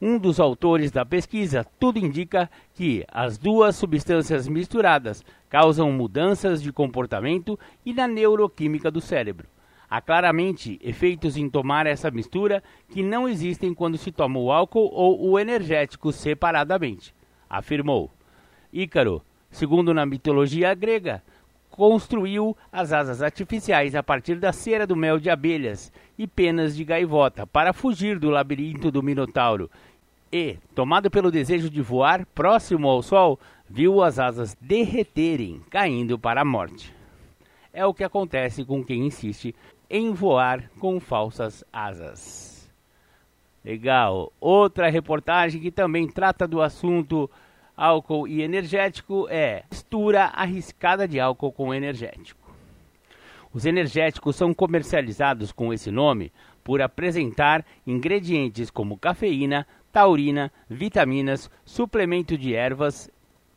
um 0.00 0.18
dos 0.18 0.40
autores 0.40 0.90
da 0.90 1.04
pesquisa, 1.04 1.66
tudo 1.78 1.98
indica 1.98 2.50
que 2.72 3.04
as 3.12 3.36
duas 3.36 3.76
substâncias 3.76 4.48
misturadas 4.48 5.22
causam 5.50 5.92
mudanças 5.92 6.62
de 6.62 6.72
comportamento 6.72 7.58
e 7.84 7.92
na 7.92 8.08
neuroquímica 8.08 8.90
do 8.90 9.02
cérebro. 9.02 9.46
Há 9.88 10.00
claramente 10.00 10.80
efeitos 10.82 11.36
em 11.36 11.50
tomar 11.50 11.86
essa 11.86 12.10
mistura 12.10 12.62
que 12.88 13.02
não 13.02 13.28
existem 13.28 13.74
quando 13.74 13.98
se 13.98 14.10
toma 14.10 14.38
o 14.38 14.50
álcool 14.50 14.90
ou 14.94 15.28
o 15.28 15.38
energético 15.38 16.10
separadamente, 16.10 17.14
afirmou. 17.50 18.10
Ícaro, 18.72 19.22
segundo 19.50 19.92
na 19.92 20.06
mitologia 20.06 20.74
grega, 20.74 21.22
construiu 21.76 22.56
as 22.72 22.92
asas 22.92 23.22
artificiais 23.22 23.94
a 23.94 24.02
partir 24.02 24.36
da 24.36 24.52
cera 24.52 24.86
do 24.86 24.96
mel 24.96 25.18
de 25.18 25.28
abelhas 25.28 25.92
e 26.18 26.26
penas 26.26 26.74
de 26.74 26.84
gaivota 26.84 27.46
para 27.46 27.72
fugir 27.72 28.18
do 28.18 28.30
labirinto 28.30 28.90
do 28.90 29.02
Minotauro. 29.02 29.70
E, 30.32 30.56
tomado 30.74 31.10
pelo 31.10 31.30
desejo 31.30 31.68
de 31.68 31.82
voar 31.82 32.26
próximo 32.34 32.88
ao 32.88 33.02
sol, 33.02 33.38
viu 33.68 34.02
as 34.02 34.18
asas 34.18 34.56
derreterem, 34.60 35.60
caindo 35.70 36.18
para 36.18 36.40
a 36.40 36.44
morte. 36.44 36.92
É 37.72 37.84
o 37.84 37.94
que 37.94 38.02
acontece 38.02 38.64
com 38.64 38.82
quem 38.82 39.06
insiste 39.06 39.54
em 39.88 40.12
voar 40.12 40.70
com 40.80 40.98
falsas 40.98 41.62
asas. 41.72 42.68
Legal. 43.64 44.32
Outra 44.40 44.88
reportagem 44.88 45.60
que 45.60 45.70
também 45.70 46.08
trata 46.08 46.46
do 46.46 46.62
assunto 46.62 47.30
álcool 47.76 48.26
e 48.26 48.42
energético 48.42 49.26
é 49.28 49.64
mistura 49.70 50.24
arriscada 50.34 51.06
de 51.06 51.20
álcool 51.20 51.52
com 51.52 51.74
energético. 51.74 52.46
Os 53.52 53.66
energéticos 53.66 54.36
são 54.36 54.54
comercializados 54.54 55.52
com 55.52 55.72
esse 55.72 55.90
nome 55.90 56.32
por 56.64 56.80
apresentar 56.82 57.64
ingredientes 57.86 58.70
como 58.70 58.98
cafeína, 58.98 59.66
taurina, 59.92 60.52
vitaminas, 60.68 61.50
suplemento 61.64 62.36
de 62.36 62.54
ervas, 62.54 63.10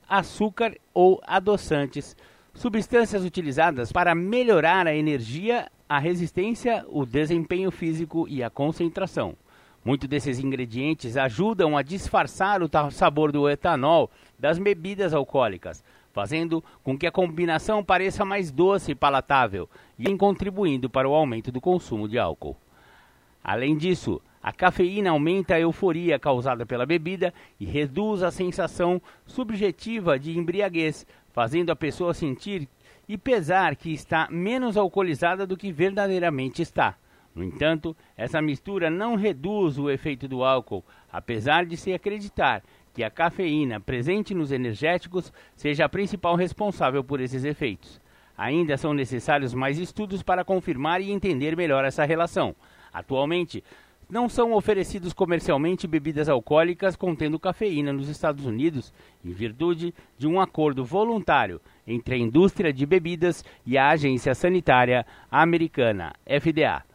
açúcar 0.07 0.75
ou 0.93 1.21
adoçantes, 1.25 2.15
substâncias 2.53 3.23
utilizadas 3.23 3.91
para 3.91 4.15
melhorar 4.15 4.87
a 4.87 4.95
energia, 4.95 5.69
a 5.87 5.99
resistência, 5.99 6.85
o 6.87 7.05
desempenho 7.05 7.71
físico 7.71 8.27
e 8.27 8.43
a 8.43 8.49
concentração. 8.49 9.35
Muitos 9.83 10.09
desses 10.09 10.39
ingredientes 10.39 11.15
ajudam 11.15 11.77
a 11.77 11.81
disfarçar 11.81 12.61
o 12.61 12.69
sabor 12.91 13.31
do 13.31 13.49
etanol 13.49 14.11
das 14.37 14.59
bebidas 14.59 15.13
alcoólicas, 15.13 15.83
fazendo 16.11 16.63
com 16.83 16.97
que 16.97 17.07
a 17.07 17.11
combinação 17.11 17.83
pareça 17.83 18.25
mais 18.25 18.51
doce 18.51 18.91
e 18.91 18.95
palatável 18.95 19.69
e 19.97 20.17
contribuindo 20.17 20.89
para 20.89 21.07
o 21.07 21.13
aumento 21.13 21.51
do 21.51 21.61
consumo 21.61 22.07
de 22.07 22.19
álcool. 22.19 22.57
Além 23.43 23.77
disso, 23.77 24.21
a 24.43 24.51
cafeína 24.51 25.11
aumenta 25.11 25.55
a 25.55 25.59
euforia 25.59 26.19
causada 26.19 26.65
pela 26.65 26.85
bebida 26.85 27.33
e 27.59 27.65
reduz 27.65 28.21
a 28.23 28.31
sensação 28.31 29.01
subjetiva 29.25 30.19
de 30.19 30.37
embriaguez, 30.37 31.05
fazendo 31.31 31.71
a 31.71 31.75
pessoa 31.75 32.13
sentir 32.13 32.67
e 33.07 33.17
pesar 33.17 33.75
que 33.75 33.93
está 33.93 34.27
menos 34.29 34.77
alcoolizada 34.77 35.47
do 35.47 35.57
que 35.57 35.71
verdadeiramente 35.71 36.61
está. 36.61 36.95
No 37.39 37.45
entanto, 37.45 37.95
essa 38.17 38.41
mistura 38.41 38.89
não 38.89 39.15
reduz 39.15 39.79
o 39.79 39.89
efeito 39.89 40.27
do 40.27 40.43
álcool, 40.43 40.83
apesar 41.09 41.65
de 41.65 41.77
se 41.77 41.93
acreditar 41.93 42.61
que 42.93 43.01
a 43.01 43.09
cafeína 43.09 43.79
presente 43.79 44.33
nos 44.33 44.51
energéticos 44.51 45.31
seja 45.55 45.85
a 45.85 45.89
principal 45.89 46.35
responsável 46.35 47.01
por 47.01 47.21
esses 47.21 47.45
efeitos. 47.45 48.01
Ainda 48.37 48.75
são 48.75 48.93
necessários 48.93 49.53
mais 49.53 49.77
estudos 49.77 50.21
para 50.21 50.43
confirmar 50.43 50.99
e 50.99 51.11
entender 51.11 51.55
melhor 51.55 51.85
essa 51.85 52.03
relação. 52.03 52.53
Atualmente, 52.91 53.63
não 54.09 54.27
são 54.27 54.51
oferecidos 54.51 55.13
comercialmente 55.13 55.87
bebidas 55.87 56.27
alcoólicas 56.27 56.97
contendo 56.97 57.39
cafeína 57.39 57.93
nos 57.93 58.09
Estados 58.09 58.45
Unidos, 58.45 58.93
em 59.23 59.31
virtude 59.31 59.93
de 60.17 60.27
um 60.27 60.41
acordo 60.41 60.83
voluntário 60.83 61.61
entre 61.87 62.15
a 62.15 62.17
indústria 62.17 62.73
de 62.73 62.85
bebidas 62.85 63.45
e 63.65 63.77
a 63.77 63.91
Agência 63.91 64.35
Sanitária 64.35 65.05
Americana, 65.31 66.13
FDA 66.25 66.88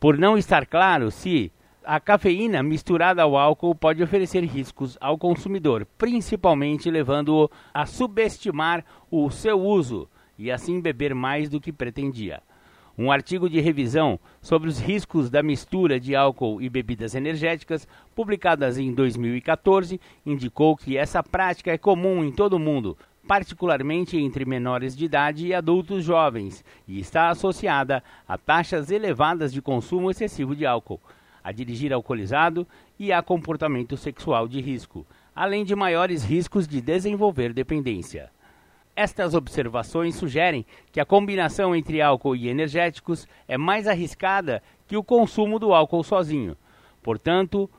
por 0.00 0.16
não 0.16 0.38
estar 0.38 0.66
claro 0.66 1.10
se 1.10 1.52
a 1.84 1.98
cafeína 1.98 2.62
misturada 2.62 3.22
ao 3.22 3.36
álcool 3.36 3.74
pode 3.74 4.02
oferecer 4.02 4.44
riscos 4.44 4.96
ao 5.00 5.16
consumidor, 5.16 5.86
principalmente 5.96 6.90
levando-o 6.90 7.50
a 7.72 7.86
subestimar 7.86 8.84
o 9.10 9.30
seu 9.30 9.60
uso 9.60 10.08
e 10.38 10.50
assim 10.50 10.80
beber 10.80 11.14
mais 11.14 11.48
do 11.48 11.60
que 11.60 11.72
pretendia. 11.72 12.42
Um 12.96 13.10
artigo 13.10 13.48
de 13.48 13.60
revisão 13.60 14.18
sobre 14.42 14.68
os 14.68 14.78
riscos 14.78 15.30
da 15.30 15.42
mistura 15.42 15.98
de 15.98 16.14
álcool 16.14 16.60
e 16.60 16.68
bebidas 16.68 17.14
energéticas, 17.14 17.86
publicadas 18.14 18.76
em 18.76 18.92
2014, 18.92 20.00
indicou 20.26 20.76
que 20.76 20.96
essa 20.96 21.22
prática 21.22 21.72
é 21.72 21.78
comum 21.78 22.24
em 22.24 22.32
todo 22.32 22.54
o 22.54 22.58
mundo, 22.58 22.98
particularmente 23.28 24.16
entre 24.16 24.46
menores 24.46 24.96
de 24.96 25.04
idade 25.04 25.46
e 25.46 25.54
adultos 25.54 26.02
jovens, 26.02 26.64
e 26.88 26.98
está 26.98 27.28
associada 27.28 28.02
a 28.26 28.38
taxas 28.38 28.90
elevadas 28.90 29.52
de 29.52 29.60
consumo 29.60 30.10
excessivo 30.10 30.56
de 30.56 30.64
álcool, 30.64 30.98
a 31.44 31.52
dirigir 31.52 31.92
alcoolizado 31.92 32.66
e 32.98 33.12
a 33.12 33.22
comportamento 33.22 33.98
sexual 33.98 34.48
de 34.48 34.62
risco, 34.62 35.06
além 35.36 35.62
de 35.62 35.76
maiores 35.76 36.24
riscos 36.24 36.66
de 36.66 36.80
desenvolver 36.80 37.52
dependência. 37.52 38.30
Estas 38.96 39.34
observações 39.34 40.14
sugerem 40.14 40.64
que 40.90 40.98
a 40.98 41.04
combinação 41.04 41.76
entre 41.76 42.00
álcool 42.00 42.34
e 42.34 42.48
energéticos 42.48 43.28
é 43.46 43.58
mais 43.58 43.86
arriscada 43.86 44.62
que 44.86 44.96
o 44.96 45.04
consumo 45.04 45.58
do 45.58 45.74
álcool 45.74 46.02
sozinho. 46.02 46.56
Portanto, 47.02 47.70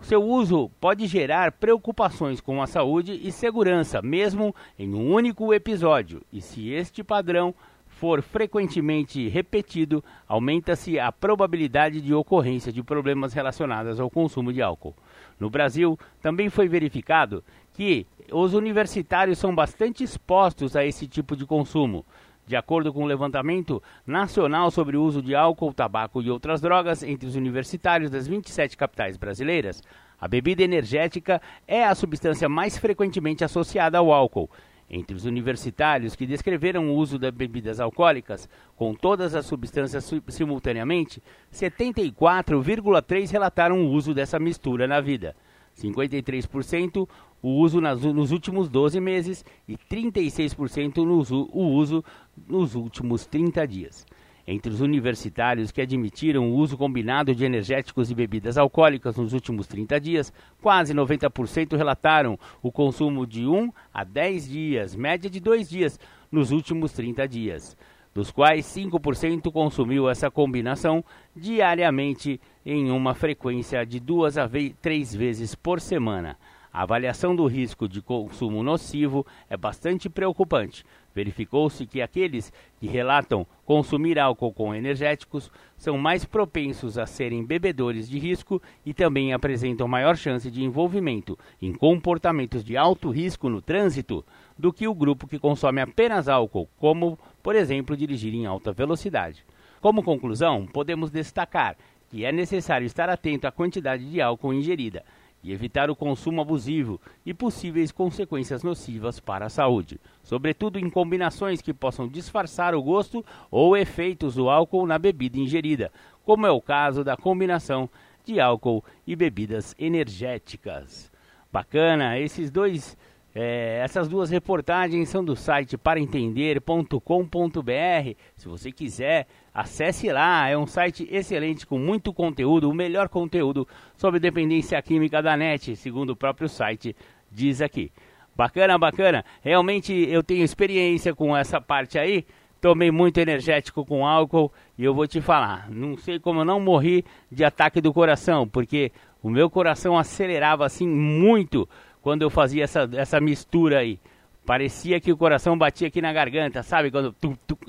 seu 0.00 0.22
uso 0.22 0.70
pode 0.80 1.06
gerar 1.06 1.52
preocupações 1.52 2.40
com 2.40 2.62
a 2.62 2.66
saúde 2.66 3.20
e 3.22 3.30
segurança, 3.30 4.00
mesmo 4.00 4.54
em 4.78 4.94
um 4.94 5.12
único 5.12 5.52
episódio, 5.52 6.22
e 6.32 6.40
se 6.40 6.70
este 6.70 7.04
padrão 7.04 7.54
for 7.86 8.22
frequentemente 8.22 9.28
repetido, 9.28 10.02
aumenta-se 10.26 10.98
a 10.98 11.12
probabilidade 11.12 12.00
de 12.00 12.14
ocorrência 12.14 12.72
de 12.72 12.82
problemas 12.82 13.34
relacionados 13.34 14.00
ao 14.00 14.08
consumo 14.08 14.52
de 14.52 14.62
álcool. 14.62 14.96
No 15.38 15.50
Brasil, 15.50 15.98
também 16.22 16.48
foi 16.48 16.66
verificado 16.66 17.44
que 17.74 18.06
os 18.32 18.54
universitários 18.54 19.38
são 19.38 19.54
bastante 19.54 20.02
expostos 20.02 20.76
a 20.76 20.84
esse 20.84 21.06
tipo 21.06 21.36
de 21.36 21.44
consumo. 21.44 22.06
De 22.46 22.56
acordo 22.56 22.92
com 22.92 23.04
o 23.04 23.06
levantamento 23.06 23.82
nacional 24.06 24.70
sobre 24.70 24.96
o 24.96 25.02
uso 25.02 25.22
de 25.22 25.34
álcool, 25.34 25.72
tabaco 25.72 26.20
e 26.20 26.30
outras 26.30 26.60
drogas 26.60 27.02
entre 27.02 27.28
os 27.28 27.36
universitários 27.36 28.10
das 28.10 28.26
27 28.26 28.76
capitais 28.76 29.16
brasileiras, 29.16 29.82
a 30.20 30.28
bebida 30.28 30.62
energética 30.62 31.40
é 31.66 31.84
a 31.84 31.94
substância 31.94 32.48
mais 32.48 32.76
frequentemente 32.76 33.44
associada 33.44 33.98
ao 33.98 34.12
álcool. 34.12 34.50
Entre 34.92 35.16
os 35.16 35.24
universitários 35.24 36.16
que 36.16 36.26
descreveram 36.26 36.90
o 36.90 36.96
uso 36.96 37.16
de 37.16 37.30
bebidas 37.30 37.78
alcoólicas 37.78 38.48
com 38.74 38.92
todas 38.92 39.36
as 39.36 39.46
substâncias 39.46 40.12
simultaneamente, 40.28 41.22
74,3% 41.52 43.30
relataram 43.30 43.80
o 43.80 43.90
uso 43.92 44.12
dessa 44.12 44.40
mistura 44.40 44.88
na 44.88 45.00
vida. 45.00 45.36
53% 45.78 47.08
o 47.42 47.50
uso 47.50 47.80
nas, 47.80 48.00
nos 48.00 48.32
últimos 48.32 48.68
12 48.68 49.00
meses 49.00 49.44
e 49.68 49.76
36% 49.76 50.98
no 50.98 51.18
uso, 51.18 51.48
o 51.52 51.68
uso 51.68 52.04
nos 52.48 52.74
últimos 52.74 53.26
30 53.26 53.66
dias. 53.66 54.06
Entre 54.46 54.72
os 54.72 54.80
universitários 54.80 55.70
que 55.70 55.80
admitiram 55.80 56.50
o 56.50 56.56
uso 56.56 56.76
combinado 56.76 57.34
de 57.34 57.44
energéticos 57.44 58.10
e 58.10 58.14
bebidas 58.14 58.58
alcoólicas 58.58 59.16
nos 59.16 59.32
últimos 59.32 59.66
30 59.66 60.00
dias, 60.00 60.32
quase 60.60 60.92
90% 60.92 61.76
relataram 61.76 62.38
o 62.62 62.72
consumo 62.72 63.26
de 63.26 63.46
1 63.46 63.72
a 63.92 64.02
10 64.02 64.48
dias, 64.48 64.96
média 64.96 65.30
de 65.30 65.38
2 65.38 65.68
dias, 65.68 66.00
nos 66.32 66.50
últimos 66.50 66.92
30 66.92 67.26
dias, 67.28 67.76
dos 68.14 68.30
quais 68.30 68.66
5% 68.66 69.52
consumiu 69.52 70.08
essa 70.08 70.30
combinação 70.30 71.04
diariamente 71.34 72.40
em 72.64 72.90
uma 72.90 73.14
frequência 73.14 73.84
de 73.84 74.00
2 74.00 74.38
a 74.38 74.50
3 74.80 75.14
vezes 75.14 75.54
por 75.54 75.80
semana. 75.80 76.36
A 76.72 76.82
avaliação 76.82 77.34
do 77.34 77.46
risco 77.46 77.88
de 77.88 78.00
consumo 78.00 78.62
nocivo 78.62 79.26
é 79.48 79.56
bastante 79.56 80.08
preocupante. 80.08 80.84
Verificou-se 81.12 81.84
que 81.84 82.00
aqueles 82.00 82.52
que 82.78 82.86
relatam 82.86 83.44
consumir 83.66 84.20
álcool 84.20 84.52
com 84.52 84.72
energéticos 84.72 85.50
são 85.76 85.98
mais 85.98 86.24
propensos 86.24 86.96
a 86.96 87.06
serem 87.06 87.44
bebedores 87.44 88.08
de 88.08 88.20
risco 88.20 88.62
e 88.86 88.94
também 88.94 89.32
apresentam 89.32 89.88
maior 89.88 90.16
chance 90.16 90.48
de 90.48 90.62
envolvimento 90.62 91.36
em 91.60 91.72
comportamentos 91.72 92.62
de 92.62 92.76
alto 92.76 93.10
risco 93.10 93.48
no 93.48 93.60
trânsito 93.60 94.24
do 94.56 94.72
que 94.72 94.86
o 94.86 94.94
grupo 94.94 95.26
que 95.26 95.40
consome 95.40 95.80
apenas 95.80 96.28
álcool, 96.28 96.68
como, 96.78 97.18
por 97.42 97.56
exemplo, 97.56 97.96
dirigir 97.96 98.32
em 98.32 98.46
alta 98.46 98.72
velocidade. 98.72 99.44
Como 99.80 100.04
conclusão, 100.04 100.66
podemos 100.66 101.10
destacar 101.10 101.76
que 102.08 102.24
é 102.24 102.30
necessário 102.30 102.86
estar 102.86 103.08
atento 103.08 103.48
à 103.48 103.52
quantidade 103.52 104.08
de 104.08 104.20
álcool 104.20 104.52
ingerida 104.52 105.02
e 105.42 105.52
evitar 105.52 105.90
o 105.90 105.96
consumo 105.96 106.40
abusivo 106.40 107.00
e 107.24 107.32
possíveis 107.32 107.90
consequências 107.90 108.62
nocivas 108.62 109.18
para 109.18 109.46
a 109.46 109.50
saúde, 109.50 110.00
sobretudo 110.22 110.78
em 110.78 110.90
combinações 110.90 111.62
que 111.62 111.72
possam 111.72 112.06
disfarçar 112.06 112.74
o 112.74 112.82
gosto 112.82 113.24
ou 113.50 113.76
efeitos 113.76 114.34
do 114.34 114.50
álcool 114.50 114.86
na 114.86 114.98
bebida 114.98 115.38
ingerida, 115.38 115.90
como 116.24 116.46
é 116.46 116.50
o 116.50 116.60
caso 116.60 117.02
da 117.02 117.16
combinação 117.16 117.88
de 118.24 118.40
álcool 118.40 118.84
e 119.06 119.16
bebidas 119.16 119.74
energéticas. 119.78 121.10
Bacana, 121.52 122.18
esses 122.18 122.50
dois 122.50 122.96
É, 123.34 123.80
essas 123.84 124.08
duas 124.08 124.28
reportagens 124.28 125.08
são 125.08 125.24
do 125.24 125.36
site 125.36 125.76
paraentender.com.br. 125.76 128.16
Se 128.34 128.48
você 128.48 128.72
quiser, 128.72 129.26
acesse 129.54 130.10
lá. 130.10 130.48
É 130.48 130.56
um 130.56 130.66
site 130.66 131.08
excelente 131.10 131.66
com 131.66 131.78
muito 131.78 132.12
conteúdo, 132.12 132.68
o 132.68 132.74
melhor 132.74 133.08
conteúdo 133.08 133.68
sobre 133.96 134.18
dependência 134.18 134.80
química 134.82 135.22
da 135.22 135.36
NET, 135.36 135.76
segundo 135.76 136.10
o 136.10 136.16
próprio 136.16 136.48
site 136.48 136.96
diz 137.30 137.60
aqui. 137.60 137.92
Bacana, 138.34 138.78
bacana. 138.78 139.24
Realmente 139.42 139.92
eu 139.92 140.22
tenho 140.22 140.42
experiência 140.42 141.14
com 141.14 141.36
essa 141.36 141.60
parte 141.60 141.98
aí. 141.98 142.24
Tomei 142.60 142.90
muito 142.90 143.18
energético 143.18 143.86
com 143.86 144.06
álcool 144.06 144.52
e 144.76 144.84
eu 144.84 144.92
vou 144.92 145.06
te 145.06 145.18
falar, 145.22 145.70
não 145.70 145.96
sei 145.96 146.18
como 146.18 146.40
eu 146.40 146.44
não 146.44 146.60
morri 146.60 147.06
de 147.32 147.42
ataque 147.42 147.80
do 147.80 147.90
coração, 147.90 148.46
porque 148.46 148.92
o 149.22 149.30
meu 149.30 149.48
coração 149.48 149.96
acelerava 149.96 150.66
assim 150.66 150.86
muito 150.86 151.66
quando 152.02 152.22
eu 152.22 152.30
fazia 152.30 152.64
essa, 152.64 152.88
essa 152.92 153.20
mistura 153.20 153.78
aí. 153.78 153.98
Parecia 154.44 155.00
que 155.00 155.12
o 155.12 155.16
coração 155.16 155.56
batia 155.56 155.88
aqui 155.88 156.00
na 156.00 156.12
garganta, 156.12 156.62
sabe? 156.62 156.90
Quando 156.90 157.14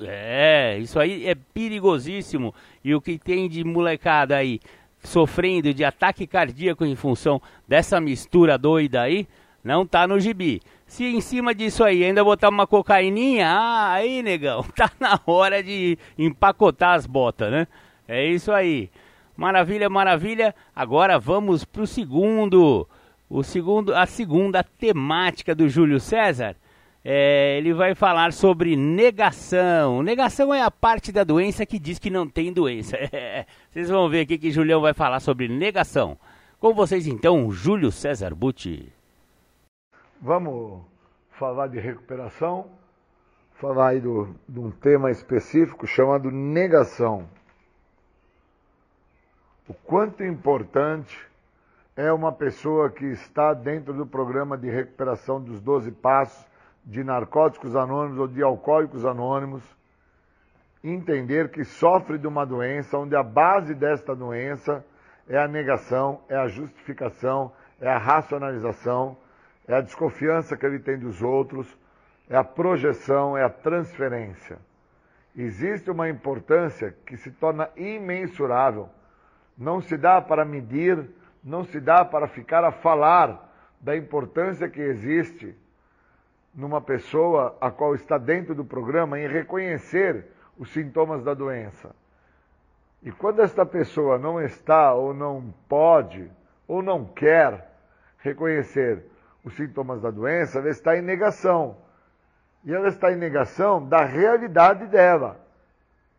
é, 0.00 0.78
isso 0.78 0.98
aí 0.98 1.26
é 1.28 1.34
perigosíssimo. 1.34 2.54
E 2.82 2.94
o 2.94 3.00
que 3.00 3.18
tem 3.18 3.48
de 3.48 3.62
molecada 3.62 4.36
aí 4.36 4.60
sofrendo 5.02 5.74
de 5.74 5.84
ataque 5.84 6.26
cardíaco 6.26 6.84
em 6.84 6.96
função 6.96 7.40
dessa 7.66 8.00
mistura 8.00 8.56
doida 8.56 9.02
aí, 9.02 9.26
não 9.62 9.86
tá 9.86 10.06
no 10.06 10.18
gibi. 10.18 10.60
Se 10.86 11.04
em 11.04 11.20
cima 11.20 11.54
disso 11.54 11.84
aí 11.84 12.04
ainda 12.04 12.24
botar 12.24 12.48
uma 12.48 12.66
cocaininha, 12.66 13.48
ah, 13.48 13.92
aí, 13.92 14.22
negão, 14.22 14.64
tá 14.76 14.90
na 14.98 15.18
hora 15.26 15.62
de 15.62 15.98
empacotar 16.18 16.94
as 16.94 17.06
botas, 17.06 17.50
né? 17.50 17.66
É 18.06 18.26
isso 18.26 18.52
aí. 18.52 18.90
Maravilha, 19.36 19.88
maravilha. 19.88 20.54
Agora 20.74 21.18
vamos 21.18 21.64
pro 21.64 21.86
segundo 21.86 22.86
o 23.32 23.42
segundo, 23.42 23.94
a 23.94 24.04
segunda 24.04 24.62
temática 24.62 25.54
do 25.54 25.66
Júlio 25.66 25.98
César, 25.98 26.54
é, 27.02 27.56
ele 27.56 27.72
vai 27.72 27.94
falar 27.94 28.30
sobre 28.30 28.76
negação. 28.76 30.02
Negação 30.02 30.52
é 30.52 30.60
a 30.60 30.70
parte 30.70 31.10
da 31.10 31.24
doença 31.24 31.64
que 31.64 31.78
diz 31.78 31.98
que 31.98 32.10
não 32.10 32.28
tem 32.28 32.52
doença. 32.52 32.94
É, 33.10 33.46
vocês 33.70 33.88
vão 33.88 34.06
ver 34.10 34.20
aqui 34.20 34.36
que 34.36 34.50
Julião 34.50 34.82
vai 34.82 34.92
falar 34.92 35.18
sobre 35.18 35.48
negação. 35.48 36.18
Com 36.60 36.74
vocês 36.74 37.06
então, 37.06 37.50
Júlio 37.50 37.90
César 37.90 38.34
Butti. 38.34 38.92
Vamos 40.20 40.82
falar 41.30 41.68
de 41.68 41.80
recuperação, 41.80 42.66
falar 43.54 43.88
aí 43.88 44.00
do, 44.00 44.36
de 44.46 44.60
um 44.60 44.70
tema 44.70 45.10
específico 45.10 45.86
chamado 45.86 46.30
negação. 46.30 47.26
O 49.66 49.72
quanto 49.72 50.22
é 50.22 50.28
importante 50.28 51.31
é 51.96 52.10
uma 52.10 52.32
pessoa 52.32 52.90
que 52.90 53.04
está 53.04 53.52
dentro 53.52 53.92
do 53.92 54.06
programa 54.06 54.56
de 54.56 54.70
recuperação 54.70 55.40
dos 55.40 55.60
12 55.60 55.92
passos 55.92 56.46
de 56.84 57.04
narcóticos 57.04 57.76
anônimos 57.76 58.18
ou 58.18 58.26
de 58.26 58.42
alcoólicos 58.42 59.04
anônimos, 59.04 59.62
entender 60.82 61.50
que 61.50 61.64
sofre 61.64 62.18
de 62.18 62.26
uma 62.26 62.44
doença 62.44 62.98
onde 62.98 63.14
a 63.14 63.22
base 63.22 63.74
desta 63.74 64.16
doença 64.16 64.84
é 65.28 65.38
a 65.38 65.46
negação, 65.46 66.22
é 66.28 66.36
a 66.36 66.48
justificação, 66.48 67.52
é 67.80 67.88
a 67.88 67.98
racionalização, 67.98 69.16
é 69.68 69.74
a 69.74 69.80
desconfiança 69.80 70.56
que 70.56 70.66
ele 70.66 70.80
tem 70.80 70.98
dos 70.98 71.22
outros, 71.22 71.78
é 72.28 72.36
a 72.36 72.42
projeção, 72.42 73.36
é 73.36 73.44
a 73.44 73.50
transferência. 73.50 74.58
Existe 75.36 75.90
uma 75.90 76.08
importância 76.08 76.96
que 77.06 77.16
se 77.16 77.30
torna 77.30 77.68
imensurável. 77.76 78.88
Não 79.56 79.80
se 79.80 79.96
dá 79.96 80.20
para 80.20 80.44
medir 80.44 81.08
não 81.42 81.64
se 81.64 81.80
dá 81.80 82.04
para 82.04 82.28
ficar 82.28 82.64
a 82.64 82.70
falar 82.70 83.52
da 83.80 83.96
importância 83.96 84.68
que 84.68 84.80
existe 84.80 85.54
numa 86.54 86.80
pessoa 86.80 87.56
a 87.60 87.70
qual 87.70 87.94
está 87.94 88.18
dentro 88.18 88.54
do 88.54 88.64
programa 88.64 89.18
em 89.18 89.26
reconhecer 89.26 90.26
os 90.58 90.72
sintomas 90.72 91.24
da 91.24 91.34
doença. 91.34 91.94
E 93.02 93.10
quando 93.10 93.40
esta 93.40 93.66
pessoa 93.66 94.18
não 94.18 94.40
está 94.40 94.94
ou 94.94 95.12
não 95.12 95.52
pode 95.68 96.30
ou 96.68 96.82
não 96.82 97.04
quer 97.04 97.72
reconhecer 98.18 99.04
os 99.44 99.54
sintomas 99.54 100.00
da 100.00 100.10
doença, 100.10 100.58
ela 100.58 100.68
está 100.68 100.96
em 100.96 101.02
negação. 101.02 101.76
E 102.64 102.72
ela 102.72 102.86
está 102.86 103.10
em 103.10 103.16
negação 103.16 103.84
da 103.88 104.04
realidade 104.04 104.86
dela. 104.86 105.40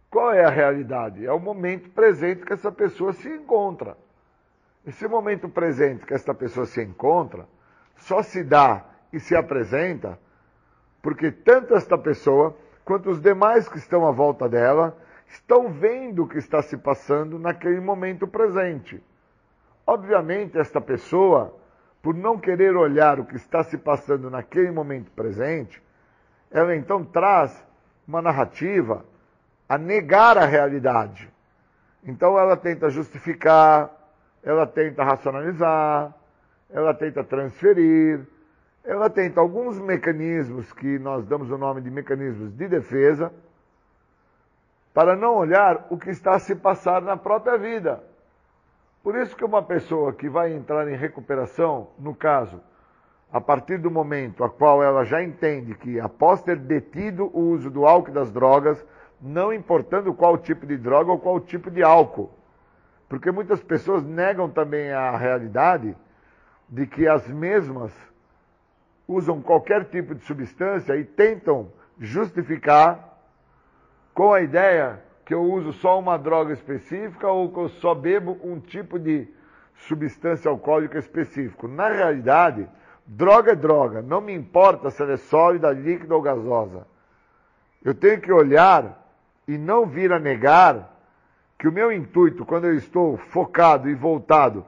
Qual 0.09 0.34
é 0.34 0.43
a 0.43 0.49
realidade? 0.49 1.26
É 1.26 1.32
o 1.32 1.39
momento 1.39 1.89
presente 1.91 2.45
que 2.45 2.51
essa 2.51 2.71
pessoa 2.71 3.13
se 3.13 3.30
encontra. 3.30 3.95
Esse 4.86 5.07
momento 5.07 5.47
presente 5.47 6.05
que 6.05 6.13
esta 6.13 6.34
pessoa 6.34 6.65
se 6.65 6.81
encontra 6.81 7.47
só 7.95 8.21
se 8.21 8.43
dá 8.43 8.86
e 9.11 9.19
se 9.19 9.36
apresenta 9.36 10.19
porque 11.01 11.31
tanto 11.31 11.75
esta 11.75 11.97
pessoa 11.97 12.55
quanto 12.86 13.09
os 13.09 13.21
demais 13.21 13.67
que 13.67 13.77
estão 13.77 14.07
à 14.07 14.11
volta 14.11 14.47
dela 14.47 14.97
estão 15.27 15.69
vendo 15.69 16.23
o 16.23 16.27
que 16.27 16.38
está 16.38 16.61
se 16.61 16.77
passando 16.77 17.39
naquele 17.39 17.79
momento 17.79 18.27
presente. 18.27 19.03
Obviamente, 19.86 20.57
esta 20.57 20.79
pessoa, 20.79 21.57
por 22.01 22.15
não 22.15 22.38
querer 22.39 22.75
olhar 22.75 23.19
o 23.19 23.25
que 23.25 23.36
está 23.36 23.63
se 23.63 23.77
passando 23.77 24.29
naquele 24.29 24.71
momento 24.71 25.11
presente, 25.11 25.81
ela 26.49 26.75
então 26.75 27.03
traz 27.03 27.65
uma 28.07 28.21
narrativa 28.21 29.05
a 29.67 29.77
negar 29.77 30.38
a 30.38 30.45
realidade. 30.45 31.29
Então 32.03 32.38
ela 32.38 32.55
tenta 32.55 32.89
justificar, 32.89 33.89
ela 34.43 34.67
tenta 34.67 35.03
racionalizar, 35.03 36.13
ela 36.69 36.93
tenta 36.93 37.23
transferir, 37.23 38.19
ela 38.83 39.09
tenta 39.09 39.39
alguns 39.39 39.79
mecanismos 39.79 40.73
que 40.73 40.99
nós 40.99 41.25
damos 41.25 41.49
o 41.49 41.57
nome 41.57 41.81
de 41.81 41.89
mecanismos 41.89 42.51
de 42.53 42.67
defesa, 42.67 43.31
para 44.93 45.15
não 45.15 45.35
olhar 45.35 45.87
o 45.89 45.97
que 45.97 46.09
está 46.09 46.35
a 46.35 46.39
se 46.39 46.55
passar 46.55 47.01
na 47.01 47.15
própria 47.15 47.57
vida. 47.57 48.03
Por 49.01 49.15
isso 49.15 49.35
que 49.35 49.43
uma 49.43 49.63
pessoa 49.63 50.13
que 50.13 50.29
vai 50.29 50.53
entrar 50.53 50.87
em 50.87 50.95
recuperação, 50.95 51.89
no 51.97 52.13
caso, 52.13 52.61
a 53.31 53.41
partir 53.41 53.77
do 53.77 53.89
momento 53.89 54.43
a 54.43 54.49
qual 54.49 54.83
ela 54.83 55.03
já 55.03 55.23
entende 55.23 55.73
que 55.73 55.99
após 55.99 56.41
ter 56.41 56.57
detido 56.57 57.25
o 57.33 57.49
uso 57.49 57.71
do 57.71 57.85
álcool 57.85 58.11
e 58.11 58.13
das 58.13 58.31
drogas, 58.31 58.85
não 59.19 59.51
importando 59.51 60.13
qual 60.13 60.37
tipo 60.37 60.65
de 60.65 60.77
droga 60.77 61.11
ou 61.11 61.19
qual 61.19 61.39
tipo 61.39 61.71
de 61.71 61.81
álcool, 61.81 62.29
porque 63.14 63.30
muitas 63.30 63.61
pessoas 63.61 64.03
negam 64.03 64.49
também 64.49 64.91
a 64.91 65.16
realidade 65.16 65.95
de 66.68 66.88
que 66.88 67.07
as 67.07 67.28
mesmas 67.28 67.91
usam 69.07 69.39
qualquer 69.39 69.86
tipo 69.86 70.16
de 70.16 70.26
substância 70.26 70.97
e 70.97 71.03
tentam 71.05 71.72
justificar 71.99 73.20
com 74.16 74.34
a 74.34 74.41
ideia 74.41 74.99
que 75.28 75.32
eu 75.32 75.43
uso 75.43 75.74
só 75.74 75.99
uma 75.99 76.18
droga 76.18 76.53
específica 76.53 77.28
ou 77.28 77.53
que 77.53 77.59
eu 77.59 77.70
só 77.70 77.93
bebo 77.93 78.36
um 78.43 78.59
tipo 78.59 78.97
de 78.97 79.28
substância 79.76 80.49
alcoólica 80.49 80.97
específico. 80.97 81.68
Na 81.68 81.89
realidade, 81.89 82.68
droga 83.05 83.51
é 83.51 83.55
droga, 83.55 84.01
não 84.01 84.22
me 84.22 84.34
importa 84.34 84.89
se 84.89 85.03
ela 85.03 85.14
é 85.14 85.18
sólida, 85.18 85.70
líquida 85.70 86.16
ou 86.16 86.22
gasosa. 86.24 86.88
Eu 87.86 87.93
tenho 87.93 88.20
que 88.20 88.32
olhar 88.32 89.07
e 89.47 89.55
não 89.55 89.86
vir 89.86 90.11
a 90.11 90.18
negar 90.18 90.92
que 91.64 91.68
o 91.70 91.72
meu 91.72 91.93
intuito, 91.93 92.45
quando 92.45 92.66
eu 92.66 92.76
estou 92.76 93.16
focado 93.16 93.89
e 93.89 93.95
voltado 93.95 94.66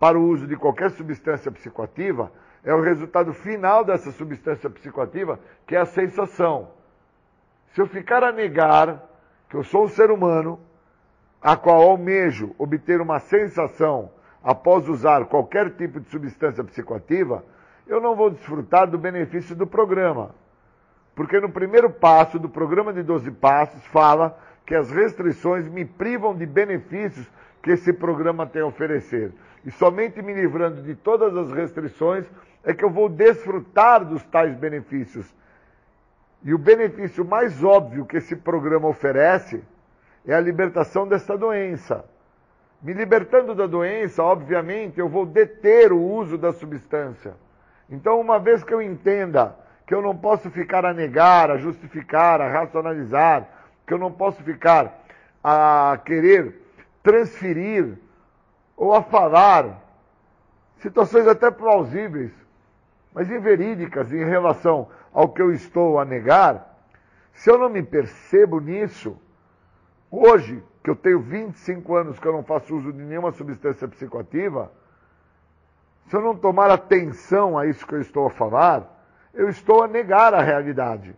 para 0.00 0.18
o 0.18 0.24
uso 0.24 0.48
de 0.48 0.56
qualquer 0.56 0.90
substância 0.90 1.48
psicoativa, 1.52 2.32
é 2.64 2.74
o 2.74 2.80
resultado 2.80 3.32
final 3.32 3.84
dessa 3.84 4.10
substância 4.10 4.68
psicoativa, 4.68 5.38
que 5.64 5.76
é 5.76 5.78
a 5.78 5.86
sensação. 5.86 6.70
Se 7.72 7.80
eu 7.80 7.86
ficar 7.86 8.24
a 8.24 8.32
negar 8.32 9.00
que 9.48 9.56
eu 9.56 9.62
sou 9.62 9.84
um 9.84 9.88
ser 9.88 10.10
humano, 10.10 10.58
a 11.40 11.56
qual 11.56 11.80
almejo 11.82 12.52
obter 12.58 13.00
uma 13.00 13.20
sensação 13.20 14.10
após 14.42 14.88
usar 14.88 15.26
qualquer 15.26 15.70
tipo 15.76 16.00
de 16.00 16.08
substância 16.08 16.64
psicoativa, 16.64 17.44
eu 17.86 18.00
não 18.00 18.16
vou 18.16 18.28
desfrutar 18.28 18.90
do 18.90 18.98
benefício 18.98 19.54
do 19.54 19.68
programa. 19.68 20.34
Porque 21.14 21.38
no 21.38 21.48
primeiro 21.48 21.90
passo 21.90 22.40
do 22.40 22.48
programa 22.48 22.92
de 22.92 23.04
12 23.04 23.30
passos 23.30 23.86
fala 23.86 24.36
que 24.66 24.74
as 24.74 24.90
restrições 24.90 25.68
me 25.68 25.84
privam 25.84 26.34
de 26.34 26.46
benefícios 26.46 27.30
que 27.62 27.70
esse 27.70 27.92
programa 27.92 28.46
tem 28.46 28.62
a 28.62 28.66
oferecer. 28.66 29.32
E 29.64 29.70
somente 29.70 30.20
me 30.22 30.34
livrando 30.34 30.82
de 30.82 30.94
todas 30.94 31.36
as 31.36 31.52
restrições 31.52 32.26
é 32.62 32.72
que 32.72 32.84
eu 32.84 32.90
vou 32.90 33.08
desfrutar 33.08 34.04
dos 34.04 34.22
tais 34.24 34.54
benefícios. 34.56 35.34
E 36.42 36.52
o 36.52 36.58
benefício 36.58 37.24
mais 37.24 37.62
óbvio 37.62 38.04
que 38.04 38.18
esse 38.18 38.36
programa 38.36 38.88
oferece 38.88 39.62
é 40.26 40.34
a 40.34 40.40
libertação 40.40 41.06
dessa 41.06 41.36
doença. 41.36 42.04
Me 42.82 42.92
libertando 42.92 43.54
da 43.54 43.66
doença, 43.66 44.22
obviamente, 44.22 45.00
eu 45.00 45.08
vou 45.08 45.24
deter 45.24 45.90
o 45.90 45.98
uso 45.98 46.36
da 46.36 46.52
substância. 46.52 47.34
Então, 47.88 48.20
uma 48.20 48.38
vez 48.38 48.62
que 48.62 48.74
eu 48.74 48.82
entenda 48.82 49.56
que 49.86 49.94
eu 49.94 50.02
não 50.02 50.16
posso 50.16 50.50
ficar 50.50 50.84
a 50.84 50.92
negar, 50.92 51.50
a 51.50 51.56
justificar, 51.56 52.40
a 52.40 52.48
racionalizar, 52.48 53.46
que 53.86 53.92
eu 53.92 53.98
não 53.98 54.10
posso 54.10 54.42
ficar 54.42 55.02
a 55.42 55.98
querer 56.04 56.60
transferir 57.02 57.98
ou 58.76 58.94
a 58.94 59.02
falar 59.02 59.82
situações 60.78 61.26
até 61.26 61.50
plausíveis 61.50 62.32
mas 63.14 63.30
inverídicas 63.30 64.12
em 64.12 64.24
relação 64.24 64.88
ao 65.12 65.28
que 65.28 65.40
eu 65.40 65.52
estou 65.52 66.00
a 66.00 66.04
negar, 66.04 66.76
se 67.32 67.48
eu 67.48 67.56
não 67.56 67.68
me 67.68 67.82
percebo 67.82 68.58
nisso, 68.58 69.16
hoje, 70.10 70.62
que 70.82 70.90
eu 70.90 70.96
tenho 70.96 71.20
25 71.20 71.94
anos 71.94 72.18
que 72.18 72.26
eu 72.26 72.32
não 72.32 72.42
faço 72.42 72.76
uso 72.76 72.92
de 72.92 72.98
nenhuma 72.98 73.30
substância 73.30 73.86
psicoativa, 73.86 74.70
se 76.08 76.16
eu 76.16 76.20
não 76.20 76.36
tomar 76.36 76.70
atenção 76.70 77.56
a 77.56 77.66
isso 77.66 77.86
que 77.86 77.94
eu 77.94 78.00
estou 78.00 78.26
a 78.26 78.30
falar, 78.30 78.90
eu 79.32 79.48
estou 79.48 79.84
a 79.84 79.88
negar 79.88 80.34
a 80.34 80.42
realidade. 80.42 81.16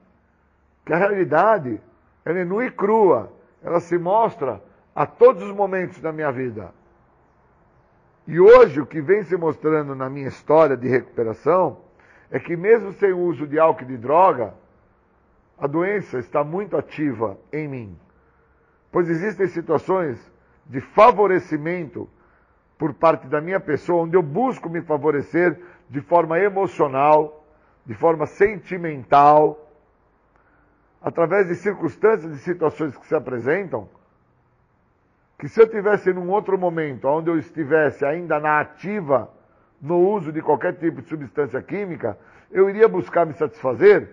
Que 0.85 0.93
a 0.93 0.97
realidade, 0.97 1.81
ela 2.27 2.41
é 2.41 2.45
nua 2.45 2.67
e 2.67 2.71
crua, 2.73 3.33
ela 3.63 3.79
se 3.79 3.97
mostra 3.97 4.61
a 4.93 5.07
todos 5.07 5.45
os 5.45 5.53
momentos 5.53 6.01
da 6.01 6.13
minha 6.13 6.33
vida. 6.33 6.75
E 8.27 8.41
hoje, 8.41 8.81
o 8.81 8.87
que 8.87 9.01
vem 9.01 9.23
se 9.23 9.37
mostrando 9.37 9.95
na 9.95 10.11
minha 10.11 10.27
história 10.27 10.77
de 10.77 10.89
recuperação 10.89 11.79
é 12.29 12.41
que, 12.41 12.57
mesmo 12.57 12.93
sem 12.95 13.13
o 13.13 13.21
uso 13.21 13.47
de 13.47 13.61
álcool 13.61 13.85
e 13.85 13.87
de 13.87 13.97
droga, 13.97 14.53
a 15.57 15.69
doença 15.69 16.19
está 16.19 16.43
muito 16.43 16.77
ativa 16.77 17.39
em 17.53 17.69
mim. 17.69 17.99
Pois 18.91 19.09
existem 19.09 19.47
situações 19.47 20.19
de 20.67 20.81
favorecimento 20.81 22.11
por 22.77 22.93
parte 22.93 23.29
da 23.29 23.41
minha 23.41 23.61
pessoa, 23.61 24.03
onde 24.03 24.17
eu 24.17 24.23
busco 24.23 24.69
me 24.69 24.83
favorecer 24.83 25.61
de 25.89 26.01
forma 26.01 26.41
emocional, 26.41 27.47
de 27.87 27.95
forma 27.95 28.27
sentimental, 28.27 29.66
através 31.01 31.47
de 31.47 31.55
circunstâncias 31.55 32.33
e 32.33 32.39
situações 32.39 32.97
que 32.97 33.07
se 33.07 33.15
apresentam, 33.15 33.89
que 35.39 35.49
se 35.49 35.61
eu 35.61 35.69
tivesse 35.69 36.13
num 36.13 36.31
outro 36.31 36.59
momento, 36.59 37.07
onde 37.07 37.31
eu 37.31 37.39
estivesse 37.39 38.05
ainda 38.05 38.41
na 38.41 38.61
ativa, 38.61 39.31
no 39.81 39.99
uso 39.99 40.33
de 40.33 40.41
qualquer 40.41 40.75
tipo 40.75 41.03
de 41.03 41.09
substância 41.09 41.61
química, 41.63 42.19
eu 42.51 42.71
iria 42.71 42.89
buscar 42.89 43.27
me 43.27 43.35
satisfazer 43.35 44.09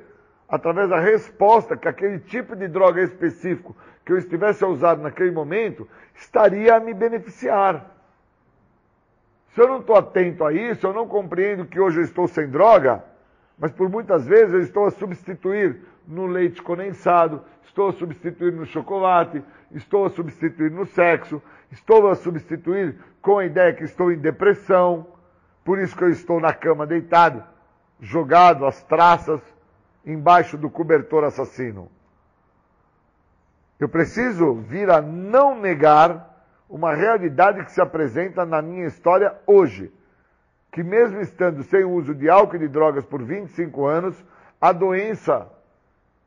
através 0.49 0.89
da 0.89 0.99
resposta 0.99 1.77
que 1.77 1.88
aquele 1.88 2.19
tipo 2.19 2.55
de 2.55 2.67
droga 2.67 3.01
específico 3.01 3.75
que 4.05 4.11
eu 4.11 4.17
estivesse 4.17 4.63
a 4.63 4.67
usar 4.67 4.97
naquele 4.97 5.31
momento 5.31 5.88
estaria 6.13 6.75
a 6.75 6.79
me 6.79 6.93
beneficiar. 6.93 7.89
Se 9.53 9.61
eu 9.61 9.67
não 9.67 9.79
estou 9.79 9.95
atento 9.95 10.43
a 10.43 10.51
isso, 10.51 10.86
eu 10.86 10.93
não 10.93 11.07
compreendo 11.07 11.65
que 11.65 11.79
hoje 11.79 11.99
eu 11.99 12.03
estou 12.03 12.27
sem 12.27 12.49
droga, 12.49 13.03
mas 13.57 13.71
por 13.71 13.88
muitas 13.88 14.25
vezes 14.25 14.53
eu 14.53 14.61
estou 14.61 14.86
a 14.86 14.91
substituir 14.91 15.79
no 16.08 16.26
leite 16.26 16.62
condensado, 16.62 17.43
estou 17.64 17.89
a 17.89 17.93
substituir 17.93 18.51
no 18.54 18.66
chocolate, 18.66 19.43
estou 19.72 20.06
a 20.06 20.10
substituir 20.10 20.72
no 20.72 20.86
sexo, 20.86 21.41
estou 21.72 22.08
a 22.08 22.16
substituir 22.16 22.95
com 23.22 23.39
a 23.39 23.45
ideia 23.45 23.74
que 23.74 23.84
estou 23.84 24.12
em 24.12 24.18
depressão, 24.18 25.08
por 25.64 25.80
isso 25.80 25.95
que 25.95 26.04
eu 26.04 26.10
estou 26.10 26.39
na 26.39 26.54
cama 26.54 26.86
deitado, 26.86 27.43
jogado 27.99 28.66
às 28.66 28.84
traças, 28.84 29.41
embaixo 30.06 30.58
do 30.58 30.70
cobertor 30.70 31.24
assassino. 31.24 31.89
Eu 33.80 33.89
preciso 33.89 34.56
vir 34.56 34.89
a 34.89 35.01
não 35.01 35.60
negar 35.60 36.34
uma 36.70 36.93
realidade 36.93 37.64
que 37.64 37.72
se 37.72 37.82
apresenta 37.82 38.45
na 38.45 38.62
minha 38.62 38.88
história 38.88 39.36
hoje. 39.45 39.93
Que 40.72 40.84
mesmo 40.84 41.22
estando 41.22 41.64
sem 41.64 41.84
uso 41.84 42.16
de 42.16 42.30
álcool 42.30 42.56
e 42.56 42.60
de 42.60 42.68
drogas 42.68 43.06
por 43.06 43.24
25 43.24 43.86
anos, 43.86 44.26
a 44.60 44.72
doença 44.72 45.47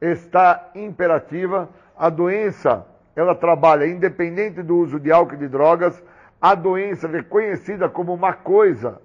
está 0.01 0.71
imperativa, 0.75 1.69
a 1.97 2.09
doença 2.09 2.87
ela 3.15 3.35
trabalha 3.35 3.87
independente 3.87 4.63
do 4.63 4.77
uso 4.77 5.01
de 5.01 5.11
álcool 5.11 5.35
e 5.35 5.39
de 5.39 5.49
drogas, 5.49 6.03
a 6.41 6.55
doença 6.55 7.07
é 7.07 7.11
reconhecida 7.11 7.89
como 7.89 8.13
uma 8.13 8.35
coisa. 8.35 9.01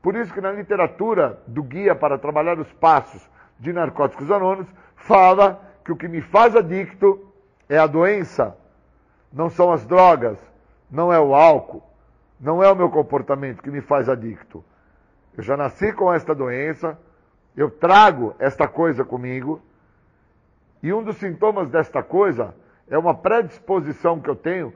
Por 0.00 0.16
isso 0.16 0.32
que 0.32 0.40
na 0.40 0.52
literatura 0.52 1.38
do 1.46 1.62
guia 1.62 1.94
para 1.94 2.16
trabalhar 2.16 2.58
os 2.58 2.72
passos 2.74 3.28
de 3.58 3.72
narcóticos 3.72 4.30
anônimos, 4.30 4.68
fala 4.96 5.60
que 5.84 5.92
o 5.92 5.96
que 5.96 6.08
me 6.08 6.22
faz 6.22 6.56
adicto 6.56 7.28
é 7.68 7.76
a 7.76 7.86
doença, 7.86 8.56
não 9.32 9.50
são 9.50 9.70
as 9.70 9.84
drogas, 9.84 10.38
não 10.90 11.12
é 11.12 11.20
o 11.20 11.34
álcool, 11.34 11.82
não 12.40 12.62
é 12.62 12.70
o 12.70 12.76
meu 12.76 12.88
comportamento 12.88 13.62
que 13.62 13.70
me 13.70 13.82
faz 13.82 14.08
adicto. 14.08 14.64
Eu 15.36 15.42
já 15.42 15.56
nasci 15.56 15.92
com 15.92 16.12
esta 16.12 16.34
doença, 16.34 16.98
eu 17.58 17.68
trago 17.68 18.36
esta 18.38 18.68
coisa 18.68 19.04
comigo, 19.04 19.60
e 20.80 20.92
um 20.92 21.02
dos 21.02 21.16
sintomas 21.16 21.68
desta 21.68 22.04
coisa 22.04 22.54
é 22.88 22.96
uma 22.96 23.14
predisposição 23.14 24.20
que 24.20 24.30
eu 24.30 24.36
tenho 24.36 24.72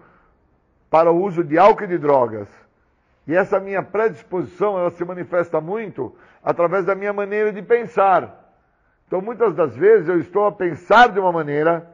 para 0.91 1.13
o 1.13 1.23
uso 1.23 1.45
de 1.45 1.57
álcool 1.57 1.85
e 1.85 1.87
de 1.87 1.97
drogas. 1.97 2.49
E 3.25 3.37
essa 3.37 3.61
minha 3.61 3.85
predisposição, 3.85 4.77
ela 4.77 4.91
se 4.91 5.05
manifesta 5.05 5.61
muito 5.61 6.13
através 6.43 6.85
da 6.85 6.97
minha 6.97 7.13
maneira 7.13 7.53
de 7.53 7.63
pensar. 7.63 8.53
Então, 9.07 9.23
muitas 9.23 9.55
das 9.55 9.77
vezes 9.77 10.09
eu 10.09 10.19
estou 10.19 10.45
a 10.45 10.51
pensar 10.51 11.11
de 11.11 11.21
uma 11.21 11.31
maneira, 11.31 11.89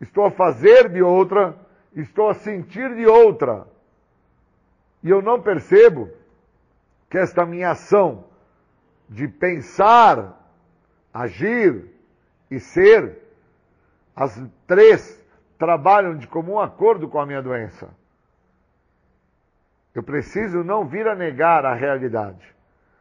estou 0.00 0.26
a 0.26 0.32
fazer 0.32 0.88
de 0.88 1.00
outra, 1.00 1.54
estou 1.94 2.28
a 2.28 2.34
sentir 2.34 2.92
de 2.96 3.06
outra. 3.06 3.68
E 5.00 5.10
eu 5.10 5.22
não 5.22 5.40
percebo 5.40 6.10
que 7.08 7.16
esta 7.16 7.46
minha 7.46 7.70
ação 7.70 8.24
de 9.08 9.26
pensar, 9.26 10.38
agir 11.12 11.84
e 12.50 12.60
ser, 12.60 13.18
as 14.14 14.40
três 14.66 15.24
trabalham 15.58 16.16
de 16.16 16.26
comum 16.26 16.58
acordo 16.58 17.08
com 17.08 17.18
a 17.18 17.26
minha 17.26 17.42
doença. 17.42 17.88
Eu 19.94 20.02
preciso 20.02 20.62
não 20.62 20.86
vir 20.86 21.08
a 21.08 21.14
negar 21.14 21.64
a 21.64 21.74
realidade. 21.74 22.54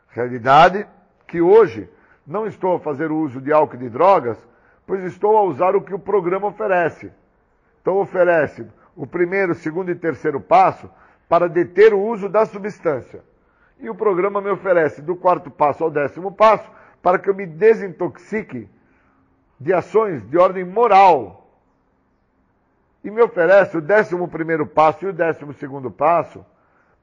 Realidade 0.09 0.87
que 1.27 1.41
hoje 1.41 1.89
não 2.25 2.47
estou 2.47 2.75
a 2.75 2.79
fazer 2.79 3.11
uso 3.11 3.39
de 3.39 3.51
álcool 3.51 3.75
e 3.75 3.79
de 3.79 3.89
drogas, 3.89 4.37
pois 4.85 5.03
estou 5.03 5.37
a 5.37 5.43
usar 5.43 5.75
o 5.75 5.81
que 5.81 5.93
o 5.93 5.99
programa 5.99 6.47
oferece. 6.47 7.11
Então 7.81 7.97
oferece 7.97 8.65
o 8.95 9.05
primeiro, 9.05 9.53
segundo 9.53 9.91
e 9.91 9.95
terceiro 9.95 10.39
passo 10.39 10.89
para 11.29 11.47
deter 11.47 11.93
o 11.93 11.99
uso 11.99 12.27
da 12.27 12.45
substância. 12.45 13.23
E 13.79 13.89
o 13.89 13.95
programa 13.95 14.41
me 14.41 14.49
oferece 14.49 15.01
do 15.01 15.15
quarto 15.15 15.51
passo 15.51 15.83
ao 15.83 15.91
décimo 15.91 16.31
passo 16.31 16.69
para 17.01 17.19
que 17.19 17.29
eu 17.29 17.35
me 17.35 17.45
desintoxique 17.45 18.69
de 19.59 19.73
ações 19.73 20.27
de 20.29 20.37
ordem 20.37 20.63
moral. 20.63 21.49
E 23.03 23.11
me 23.11 23.21
oferece 23.21 23.77
o 23.77 23.81
décimo 23.81 24.27
primeiro 24.27 24.65
passo 24.65 25.05
e 25.05 25.09
o 25.09 25.13
décimo 25.13 25.53
segundo 25.53 25.91
passo 25.91 26.45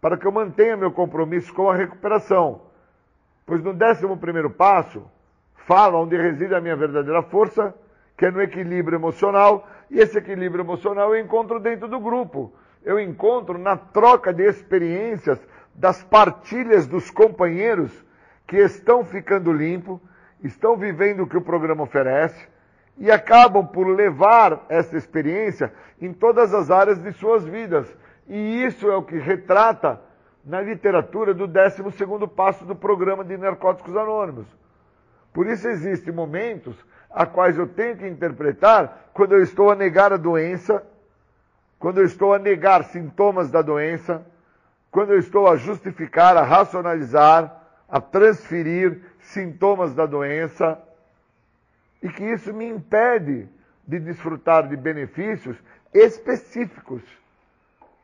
para 0.01 0.19
que 0.19 0.27
eu 0.27 0.33
mantenha 0.33 0.77
meu 0.77 0.93
compromisso 0.93 1.55
com 1.55 1.71
a 1.71 1.75
recuperação. 1.75 2.61
Pois 3.47 3.63
no 3.63 3.73
décimo 3.73 4.17
primeiro 4.19 4.51
passo, 4.51 5.03
fala 5.67 5.99
onde 5.99 6.17
reside 6.17 6.55
a 6.55 6.61
minha 6.61 6.77
verdadeira 6.77 7.23
força, 7.23 7.75
que 8.17 8.27
é 8.27 8.31
no 8.31 8.43
equilíbrio 8.43 8.97
emocional, 8.97 9.67
e 9.91 9.99
esse 9.99 10.19
equilíbrio 10.19 10.63
emocional 10.63 11.15
eu 11.15 11.25
encontro 11.25 11.59
dentro 11.59 11.89
do 11.89 11.99
grupo. 11.99 12.53
Eu 12.85 13.01
encontro 13.01 13.57
na 13.57 13.77
troca 13.77 14.33
de 14.33 14.43
experiências 14.43 15.41
das 15.75 16.03
partilhas 16.03 16.87
dos 16.87 17.11
companheiros 17.11 17.93
que 18.47 18.57
estão 18.57 19.05
ficando 19.05 19.53
limpo, 19.53 20.01
estão 20.43 20.77
vivendo 20.77 21.23
o 21.23 21.27
que 21.27 21.37
o 21.37 21.43
programa 21.43 21.83
oferece 21.83 22.49
e 22.97 23.11
acabam 23.11 23.67
por 23.67 23.87
levar 23.89 24.65
essa 24.69 24.97
experiência 24.97 25.73
em 26.01 26.13
todas 26.13 26.55
as 26.55 26.71
áreas 26.71 27.03
de 27.03 27.13
suas 27.13 27.45
vidas. 27.45 27.93
E 28.29 28.65
isso 28.65 28.91
é 28.91 28.97
o 28.97 29.03
que 29.03 29.19
retrata 29.19 30.01
na 30.45 30.61
literatura 30.61 31.35
do 31.35 31.47
12 31.47 31.83
passo 32.37 32.65
do 32.65 32.77
programa 32.77 33.25
de 33.25 33.37
Narcóticos 33.37 33.97
Anônimos. 33.97 34.47
Por 35.33 35.47
isso 35.47 35.67
existem 35.69 36.13
momentos 36.13 36.77
a 37.11 37.27
quais 37.27 37.57
eu 37.57 37.67
tenho 37.67 37.97
que 37.97 38.07
interpretar 38.07 39.11
quando 39.13 39.33
eu 39.33 39.43
estou 39.43 39.71
a 39.71 39.75
negar 39.75 40.13
a 40.13 40.17
doença, 40.17 40.85
quando 41.79 41.99
eu 41.99 42.05
estou 42.05 42.35
a 42.35 42.39
negar 42.39 42.85
sintomas 42.85 43.51
da 43.51 43.63
doença, 43.63 44.25
quando 44.95 45.13
eu 45.13 45.19
estou 45.19 45.49
a 45.49 45.57
justificar, 45.57 46.37
a 46.37 46.45
racionalizar, 46.45 47.53
a 47.89 48.01
transferir 48.01 49.03
sintomas 49.19 49.93
da 49.93 50.07
doença, 50.07 50.81
e 52.01 52.09
que 52.09 52.23
isso 52.23 52.55
me 52.55 52.69
impede 52.69 53.49
de 53.85 53.99
desfrutar 53.99 54.69
de 54.69 54.77
benefícios 54.77 55.61
específicos. 55.93 57.03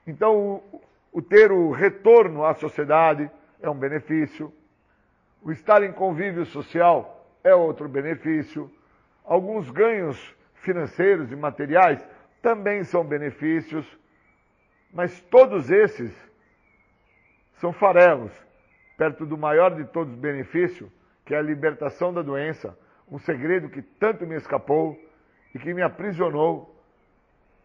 Então, 0.05 0.37
o, 0.37 0.83
o 1.13 1.23
ter 1.23 1.53
o 1.53 1.71
retorno 1.71 2.45
à 2.45 2.55
sociedade 2.55 3.31
é 3.63 3.71
um 3.71 3.79
benefício, 3.79 4.53
o 5.45 5.53
estar 5.53 5.85
em 5.85 5.93
convívio 5.93 6.45
social 6.45 7.25
é 7.45 7.55
outro 7.55 7.89
benefício, 7.89 8.69
alguns 9.25 9.71
ganhos 9.71 10.19
financeiros 10.55 11.31
e 11.31 11.37
materiais 11.37 12.05
também 12.43 12.83
são 12.83 13.05
benefícios, 13.05 13.87
mas 14.93 15.21
todos 15.21 15.71
esses 15.71 16.30
são 17.61 17.73
farelos, 17.73 18.33
perto 18.97 19.27
do 19.27 19.37
maior 19.37 19.75
de 19.75 19.85
todos 19.85 20.13
os 20.15 20.19
benefícios, 20.19 20.91
que 21.25 21.35
é 21.35 21.39
a 21.39 21.43
libertação 21.43 22.13
da 22.13 22.23
doença, 22.23 22.77
um 23.11 23.19
segredo 23.19 23.69
que 23.69 23.83
tanto 23.83 24.27
me 24.27 24.35
escapou 24.37 24.99
e 25.55 25.59
que 25.59 25.75
me 25.75 25.83
aprisionou. 25.83 26.75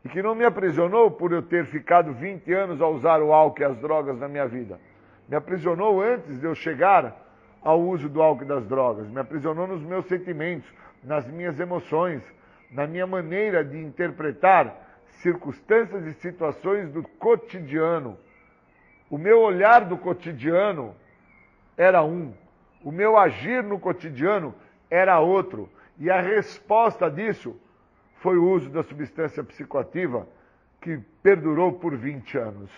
E 0.04 0.10
que 0.10 0.22
não 0.22 0.36
me 0.36 0.46
aprisionou 0.46 1.10
por 1.10 1.32
eu 1.32 1.42
ter 1.42 1.66
ficado 1.66 2.14
20 2.14 2.54
anos 2.54 2.82
a 2.82 2.88
usar 2.88 3.22
o 3.22 3.34
álcool 3.34 3.62
e 3.62 3.66
as 3.66 3.78
drogas 3.80 4.20
na 4.20 4.28
minha 4.28 4.48
vida. 4.48 4.80
Me 5.28 5.36
aprisionou 5.36 6.02
antes 6.02 6.40
de 6.40 6.46
eu 6.46 6.54
chegar 6.54 7.26
ao 7.64 7.82
uso 7.82 8.08
do 8.08 8.22
álcool 8.22 8.44
e 8.44 8.48
das 8.48 8.68
drogas, 8.68 9.08
me 9.08 9.20
aprisionou 9.20 9.66
nos 9.66 9.82
meus 9.82 10.06
sentimentos, 10.06 10.72
nas 11.04 11.28
minhas 11.28 11.60
emoções, 11.60 12.22
na 12.70 12.86
minha 12.86 13.08
maneira 13.08 13.64
de 13.66 13.78
interpretar 13.80 14.76
circunstâncias 15.24 16.06
e 16.06 16.14
situações 16.14 16.92
do 16.92 17.02
cotidiano. 17.02 18.18
O 19.10 19.18
meu 19.18 19.42
olhar 19.42 19.86
do 19.86 19.98
cotidiano 19.98 20.96
era 21.78 22.04
um, 22.04 22.34
o 22.84 22.92
meu 22.92 23.18
agir 23.18 23.64
no 23.64 23.80
cotidiano 23.80 24.54
era 24.90 25.20
outro. 25.20 25.70
E 25.98 26.10
a 26.10 26.20
resposta 26.22 27.10
disso 27.10 27.56
foi 28.18 28.38
o 28.38 28.50
uso 28.50 28.70
da 28.70 28.84
substância 28.84 29.44
psicoativa 29.44 30.28
que 30.82 30.98
perdurou 31.22 31.74
por 31.74 31.96
20 31.96 32.38
anos. 32.38 32.72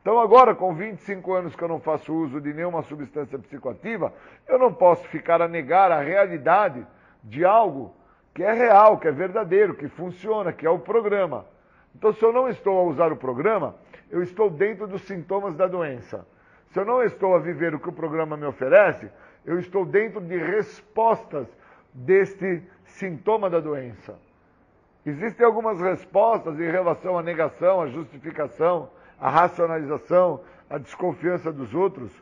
Então, 0.00 0.20
agora, 0.20 0.54
com 0.54 0.74
25 0.74 1.32
anos 1.34 1.56
que 1.56 1.62
eu 1.62 1.68
não 1.68 1.80
faço 1.80 2.14
uso 2.14 2.40
de 2.40 2.52
nenhuma 2.52 2.82
substância 2.82 3.38
psicoativa, 3.38 4.12
eu 4.46 4.58
não 4.58 4.72
posso 4.72 5.06
ficar 5.08 5.42
a 5.42 5.48
negar 5.48 5.90
a 5.90 6.00
realidade 6.00 6.86
de 7.22 7.44
algo 7.44 7.94
que 8.34 8.42
é 8.42 8.52
real, 8.52 8.98
que 8.98 9.08
é 9.08 9.12
verdadeiro, 9.12 9.74
que 9.74 9.88
funciona, 9.88 10.52
que 10.52 10.66
é 10.66 10.70
o 10.70 10.78
programa. 10.78 11.44
Então, 11.94 12.12
se 12.12 12.22
eu 12.22 12.32
não 12.32 12.48
estou 12.48 12.78
a 12.78 12.82
usar 12.84 13.12
o 13.12 13.16
programa, 13.16 13.74
eu 14.10 14.22
estou 14.22 14.50
dentro 14.50 14.86
dos 14.86 15.02
sintomas 15.02 15.56
da 15.56 15.66
doença. 15.66 16.26
Se 16.70 16.78
eu 16.78 16.84
não 16.84 17.02
estou 17.02 17.34
a 17.34 17.38
viver 17.38 17.74
o 17.74 17.80
que 17.80 17.88
o 17.88 17.92
programa 17.92 18.36
me 18.36 18.46
oferece, 18.46 19.10
eu 19.44 19.58
estou 19.58 19.84
dentro 19.86 20.20
de 20.20 20.36
respostas 20.36 21.46
deste 21.92 22.62
sintoma 22.84 23.48
da 23.48 23.60
doença. 23.60 24.18
Existem 25.04 25.46
algumas 25.46 25.80
respostas 25.80 26.58
em 26.60 26.70
relação 26.70 27.18
à 27.18 27.22
negação, 27.22 27.80
à 27.80 27.86
justificação, 27.88 28.90
à 29.18 29.30
racionalização, 29.30 30.42
à 30.68 30.76
desconfiança 30.76 31.50
dos 31.50 31.74
outros. 31.74 32.12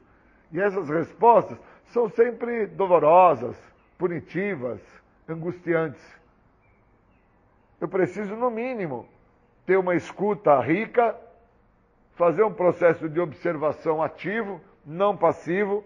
E 0.53 0.61
essas 0.61 0.89
respostas 0.89 1.59
são 1.87 2.09
sempre 2.09 2.67
dolorosas, 2.67 3.57
punitivas, 3.99 4.81
angustiantes. 5.29 6.03
Eu 7.81 7.89
preciso, 7.89 8.37
no 8.37 8.51
mínimo, 8.51 9.09
ter 9.67 9.77
uma 9.77 9.97
escuta 9.97 10.61
rica, 10.61 11.17
fazer 12.17 12.43
um 12.43 12.53
processo 12.53 13.09
de 13.09 13.21
observação 13.21 14.03
ativo, 14.03 14.61
não 14.85 15.17
passivo, 15.17 15.85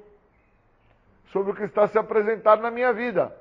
sobre 1.26 1.52
o 1.52 1.54
que 1.54 1.64
está 1.64 1.86
se 1.86 1.98
apresentando 1.98 2.62
na 2.62 2.70
minha 2.70 2.92
vida. 2.92 3.36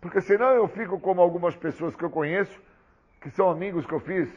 Porque 0.00 0.20
senão 0.20 0.50
eu 0.50 0.68
fico 0.68 1.00
como 1.00 1.20
algumas 1.20 1.56
pessoas 1.56 1.96
que 1.96 2.04
eu 2.04 2.10
conheço, 2.10 2.60
que 3.20 3.30
são 3.30 3.48
amigos 3.48 3.86
que 3.86 3.92
eu 3.92 4.00
fiz 4.00 4.28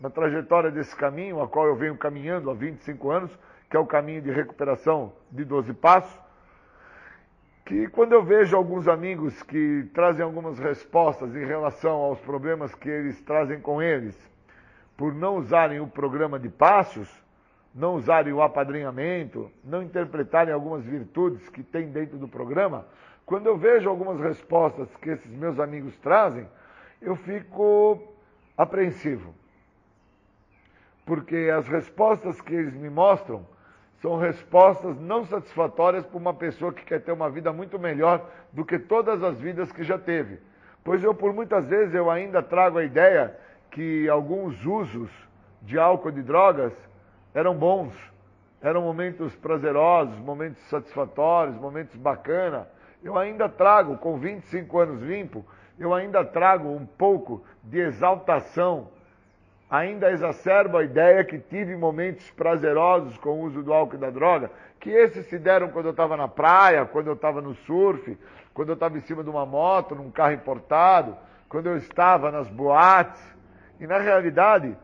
na 0.00 0.08
trajetória 0.08 0.70
desse 0.70 0.94
caminho, 0.94 1.42
a 1.42 1.48
qual 1.48 1.66
eu 1.66 1.74
venho 1.74 1.96
caminhando 1.96 2.50
há 2.50 2.54
25 2.54 3.10
anos, 3.10 3.38
que 3.68 3.76
é 3.76 3.80
o 3.80 3.86
caminho 3.86 4.22
de 4.22 4.30
recuperação 4.30 5.12
de 5.30 5.44
12 5.44 5.74
passos, 5.74 6.18
que 7.64 7.86
quando 7.88 8.12
eu 8.12 8.22
vejo 8.22 8.56
alguns 8.56 8.88
amigos 8.88 9.42
que 9.42 9.90
trazem 9.92 10.24
algumas 10.24 10.58
respostas 10.58 11.34
em 11.36 11.44
relação 11.44 11.96
aos 11.96 12.18
problemas 12.20 12.74
que 12.74 12.88
eles 12.88 13.20
trazem 13.22 13.60
com 13.60 13.82
eles, 13.82 14.16
por 14.96 15.14
não 15.14 15.36
usarem 15.36 15.80
o 15.80 15.86
programa 15.86 16.38
de 16.38 16.48
passos, 16.48 17.08
não 17.74 17.94
usarem 17.94 18.32
o 18.32 18.42
apadrinhamento, 18.42 19.50
não 19.64 19.82
interpretarem 19.82 20.52
algumas 20.52 20.84
virtudes 20.84 21.48
que 21.48 21.62
tem 21.62 21.88
dentro 21.90 22.18
do 22.18 22.26
programa, 22.26 22.86
quando 23.24 23.46
eu 23.46 23.58
vejo 23.58 23.88
algumas 23.88 24.18
respostas 24.20 24.88
que 24.96 25.10
esses 25.10 25.30
meus 25.30 25.60
amigos 25.60 25.96
trazem, 25.98 26.48
eu 27.00 27.14
fico 27.14 28.02
apreensivo. 28.56 29.34
Porque 31.04 31.50
as 31.54 31.68
respostas 31.68 32.40
que 32.40 32.54
eles 32.54 32.74
me 32.74 32.88
mostram 32.88 33.46
são 34.00 34.16
respostas 34.16 34.98
não 34.98 35.24
satisfatórias 35.24 36.06
para 36.06 36.16
uma 36.16 36.32
pessoa 36.32 36.72
que 36.72 36.84
quer 36.84 37.00
ter 37.00 37.12
uma 37.12 37.28
vida 37.28 37.52
muito 37.52 37.78
melhor 37.78 38.24
do 38.52 38.64
que 38.64 38.78
todas 38.78 39.22
as 39.22 39.38
vidas 39.38 39.70
que 39.72 39.82
já 39.82 39.98
teve. 39.98 40.38
Pois 40.82 41.02
eu, 41.04 41.12
por 41.12 41.32
muitas 41.32 41.66
vezes, 41.66 41.94
eu 41.94 42.10
ainda 42.10 42.42
trago 42.42 42.78
a 42.78 42.84
ideia 42.84 43.36
que 43.70 44.08
alguns 44.08 44.64
usos 44.64 45.10
de 45.60 45.78
álcool 45.78 46.08
e 46.08 46.12
de 46.12 46.22
drogas 46.22 46.72
eram 47.34 47.54
bons, 47.54 47.94
eram 48.60 48.82
momentos 48.82 49.34
prazerosos, 49.36 50.18
momentos 50.18 50.62
satisfatórios, 50.68 51.56
momentos 51.56 51.96
bacana. 51.96 52.68
Eu 53.02 53.16
ainda 53.16 53.48
trago, 53.48 53.96
com 53.98 54.18
25 54.18 54.78
anos 54.78 55.02
limpo, 55.02 55.44
eu 55.78 55.94
ainda 55.94 56.24
trago 56.24 56.68
um 56.68 56.84
pouco 56.84 57.44
de 57.62 57.78
exaltação 57.78 58.88
ainda 59.70 60.10
exacerba 60.10 60.80
a 60.80 60.84
ideia 60.84 61.24
que 61.24 61.38
tive 61.38 61.76
momentos 61.76 62.30
prazerosos 62.30 63.16
com 63.18 63.30
o 63.30 63.42
uso 63.42 63.62
do 63.62 63.72
álcool 63.72 63.96
e 63.96 63.98
da 63.98 64.10
droga, 64.10 64.50
que 64.80 64.90
esses 64.90 65.26
se 65.26 65.38
deram 65.38 65.68
quando 65.68 65.86
eu 65.86 65.90
estava 65.90 66.16
na 66.16 66.28
praia, 66.28 66.86
quando 66.86 67.08
eu 67.08 67.12
estava 67.12 67.40
no 67.40 67.54
surf, 67.54 68.16
quando 68.54 68.70
eu 68.70 68.74
estava 68.74 68.96
em 68.96 69.02
cima 69.02 69.22
de 69.22 69.28
uma 69.28 69.44
moto, 69.44 69.94
num 69.94 70.10
carro 70.10 70.32
importado, 70.32 71.16
quando 71.48 71.66
eu 71.66 71.76
estava 71.76 72.30
nas 72.30 72.48
boates. 72.48 73.22
E 73.78 73.86
na 73.86 73.98
realidade, 73.98 74.76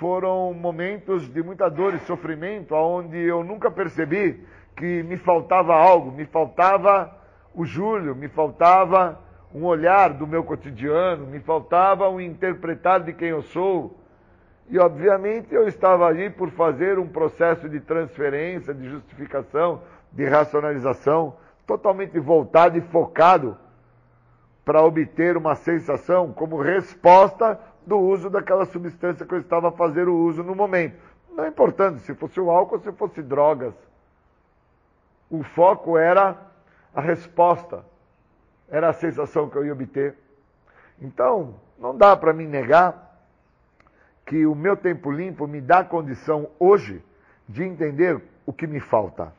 foram 0.00 0.54
momentos 0.54 1.28
de 1.28 1.42
muita 1.42 1.68
dor 1.68 1.92
e 1.92 1.98
sofrimento, 1.98 2.74
onde 2.74 3.18
eu 3.18 3.44
nunca 3.44 3.70
percebi 3.70 4.42
que 4.74 5.02
me 5.02 5.18
faltava 5.18 5.74
algo, 5.74 6.10
me 6.10 6.24
faltava 6.24 7.14
o 7.54 7.66
Júlio, 7.66 8.16
me 8.16 8.26
faltava 8.26 9.20
um 9.54 9.62
olhar 9.66 10.14
do 10.14 10.26
meu 10.26 10.42
cotidiano, 10.42 11.26
me 11.26 11.38
faltava 11.40 12.08
um 12.08 12.18
interpretar 12.18 13.00
de 13.00 13.12
quem 13.12 13.28
eu 13.28 13.42
sou, 13.42 14.00
e, 14.70 14.78
obviamente, 14.78 15.54
eu 15.54 15.68
estava 15.68 16.06
ali 16.06 16.30
por 16.30 16.50
fazer 16.52 16.98
um 16.98 17.06
processo 17.06 17.68
de 17.68 17.78
transferência, 17.78 18.72
de 18.72 18.88
justificação, 18.88 19.82
de 20.12 20.24
racionalização, 20.24 21.36
totalmente 21.66 22.18
voltado 22.18 22.78
e 22.78 22.80
focado 22.80 23.54
para 24.64 24.82
obter 24.82 25.36
uma 25.36 25.56
sensação 25.56 26.32
como 26.32 26.62
resposta 26.62 27.60
do 27.90 27.98
uso 27.98 28.30
daquela 28.30 28.64
substância 28.66 29.26
que 29.26 29.34
eu 29.34 29.40
estava 29.40 29.68
a 29.68 29.72
fazer 29.72 30.08
o 30.08 30.16
uso 30.16 30.44
no 30.44 30.54
momento. 30.54 30.96
Não 31.32 31.44
importando 31.44 31.98
se 31.98 32.14
fosse 32.14 32.38
o 32.38 32.48
álcool 32.48 32.78
se 32.78 32.92
fosse 32.92 33.20
drogas. 33.20 33.74
O 35.28 35.42
foco 35.42 35.98
era 35.98 36.36
a 36.94 37.00
resposta, 37.00 37.84
era 38.68 38.90
a 38.90 38.92
sensação 38.92 39.50
que 39.50 39.56
eu 39.56 39.66
ia 39.66 39.72
obter. 39.72 40.16
Então, 41.02 41.56
não 41.80 41.96
dá 41.96 42.16
para 42.16 42.32
me 42.32 42.46
negar 42.46 43.10
que 44.24 44.46
o 44.46 44.54
meu 44.54 44.76
tempo 44.76 45.10
limpo 45.10 45.48
me 45.48 45.60
dá 45.60 45.82
condição 45.82 46.48
hoje 46.60 47.04
de 47.48 47.64
entender 47.64 48.22
o 48.46 48.52
que 48.52 48.68
me 48.68 48.78
falta. 48.78 49.32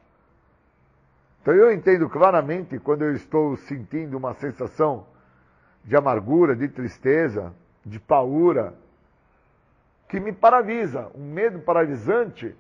Então 1.42 1.54
eu 1.54 1.72
entendo 1.72 2.10
claramente 2.10 2.78
quando 2.80 3.04
eu 3.04 3.16
estou 3.16 3.56
sentindo 3.56 4.18
uma 4.18 4.34
sensação 4.34 5.08
de 5.86 5.96
amargura, 5.96 6.54
de 6.54 6.68
tristeza, 6.68 7.54
de 7.86 8.00
paura, 8.00 8.74
que 10.08 10.20
me 10.20 10.32
paralisa, 10.32 11.10
um 11.16 11.24
medo 11.24 11.60
paralisante 11.60 12.56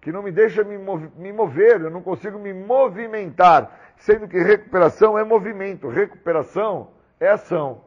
que 0.00 0.12
não 0.12 0.22
me 0.22 0.30
deixa 0.30 0.64
me, 0.64 0.78
me 1.16 1.32
mover, 1.32 1.80
eu 1.80 1.90
não 1.90 2.02
consigo 2.02 2.38
me 2.38 2.52
movimentar, 2.52 3.94
sendo 3.96 4.28
que 4.28 4.38
recuperação 4.38 5.18
é 5.18 5.24
movimento, 5.24 5.88
recuperação 5.88 6.88
é 7.20 7.28
ação. 7.28 7.82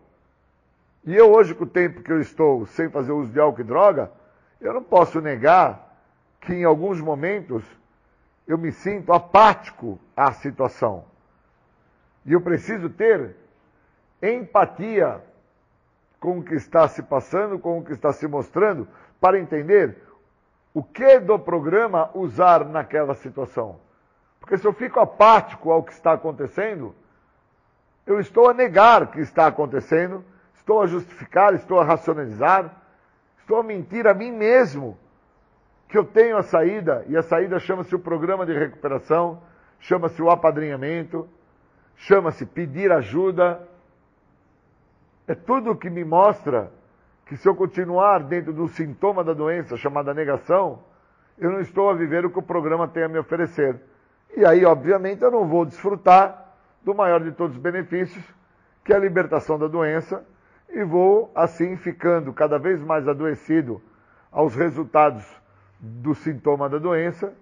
E 1.03 1.16
eu 1.16 1.32
hoje, 1.32 1.56
com 1.56 1.64
o 1.64 1.68
tempo 1.68 2.02
que 2.03 2.12
eu 2.12 2.22
estou 2.22 2.66
sem 2.68 2.90
fazer 2.90 3.12
uso 3.12 3.32
de 3.32 3.40
álcool 3.40 3.62
e 3.62 3.64
droga, 3.64 4.12
eu 4.60 4.74
não 4.74 4.84
posso 4.84 5.20
negar 5.20 5.98
que 6.40 6.53
em 6.53 6.64
alguns 6.64 7.02
momentos 7.02 7.64
eu 8.48 8.58
me 8.58 8.72
sinto 8.72 9.14
apático 9.14 9.99
à 10.16 10.32
situação. 10.34 11.06
E 12.26 12.34
eu 12.34 12.41
preciso 12.41 12.90
ter 12.90 13.36
empatia 14.22 15.22
com 16.22 16.39
o 16.39 16.43
que 16.43 16.56
está 16.56 16.88
se 16.88 17.03
passando, 17.03 17.60
com 17.60 17.80
o 17.80 17.84
que 17.84 17.91
está 17.91 18.14
se 18.14 18.26
mostrando, 18.26 18.88
para 19.19 19.38
entender 19.38 19.98
o 20.73 20.81
que 20.81 21.19
do 21.19 21.38
programa 21.38 22.10
usar 22.14 22.64
naquela 22.64 23.14
situação. 23.15 23.77
Porque 24.39 24.57
se 24.57 24.65
eu 24.65 24.72
fico 24.72 25.02
apático 25.02 25.69
ao 25.69 25.84
que 25.84 25.91
está 25.91 26.14
acontecendo, 26.14 26.95
eu 28.07 28.22
estou 28.22 28.49
a 28.49 28.53
negar 28.53 29.11
que 29.11 29.19
está 29.19 29.48
acontecendo 29.48 30.23
estou 30.61 30.81
a 30.81 30.88
justificar, 30.88 31.53
estou 31.53 31.80
a 31.80 31.84
racionalizar, 31.84 32.72
estou 33.39 33.60
a 33.60 33.64
mentir 33.64 34.07
a 34.07 34.14
mim 34.14 34.31
mesmo 34.31 34.98
que 35.89 35.98
eu 35.98 36.06
tenho 36.06 36.38
a 36.38 36.43
saída, 36.43 37.03
e 37.10 37.18
a 37.18 37.22
saída 37.22 37.60
chama-se 37.60 37.93
o 37.93 37.99
programa 37.99 38.45
de 38.45 38.53
recuperação, 38.53 39.41
chama-se 39.80 40.22
o 40.22 40.30
apadrinhamento, 40.30 41.27
chama-se 41.98 42.45
pedir 42.45 42.91
ajuda. 42.91 43.68
É 45.32 45.36
tudo 45.36 45.78
que 45.78 45.90
me 45.90 46.03
mostra 46.03 46.70
que 47.26 47.38
se 47.38 47.48
eu 47.48 47.56
continuar 47.56 48.22
dentro 48.22 48.52
do 48.52 48.68
sintoma 48.68 49.24
da 49.24 49.32
doença 49.32 49.78
chamada 49.78 50.14
negação, 50.14 50.84
eu 51.38 51.49
não 51.49 51.62
estou 51.62 51.90
a 51.90 51.94
viver 51.94 52.26
o 52.26 52.30
que 52.30 52.40
o 52.40 52.44
programa 52.44 52.86
tem 52.86 53.03
a 53.03 53.08
me 53.08 53.18
oferecer. 53.18 53.80
E 54.36 54.44
aí, 54.44 54.66
obviamente, 54.66 55.22
eu 55.22 55.32
não 55.32 55.48
vou 55.48 55.64
desfrutar 55.64 56.53
do 56.84 56.94
maior 56.94 57.24
de 57.24 57.32
todos 57.32 57.56
os 57.56 57.62
benefícios, 57.62 58.22
que 58.84 58.91
é 58.91 58.98
a 58.98 58.99
libertação 58.99 59.58
da 59.58 59.70
doença 59.70 60.22
e 60.70 60.84
vou 60.84 61.32
assim 61.34 61.78
ficando 61.78 62.34
cada 62.34 62.60
vez 62.60 62.82
mais 62.82 63.08
adoecido 63.08 63.82
aos 64.34 64.53
resultados 64.53 65.26
do 65.80 66.14
sintoma 66.14 66.68
da 66.68 66.78
doença 66.78 67.34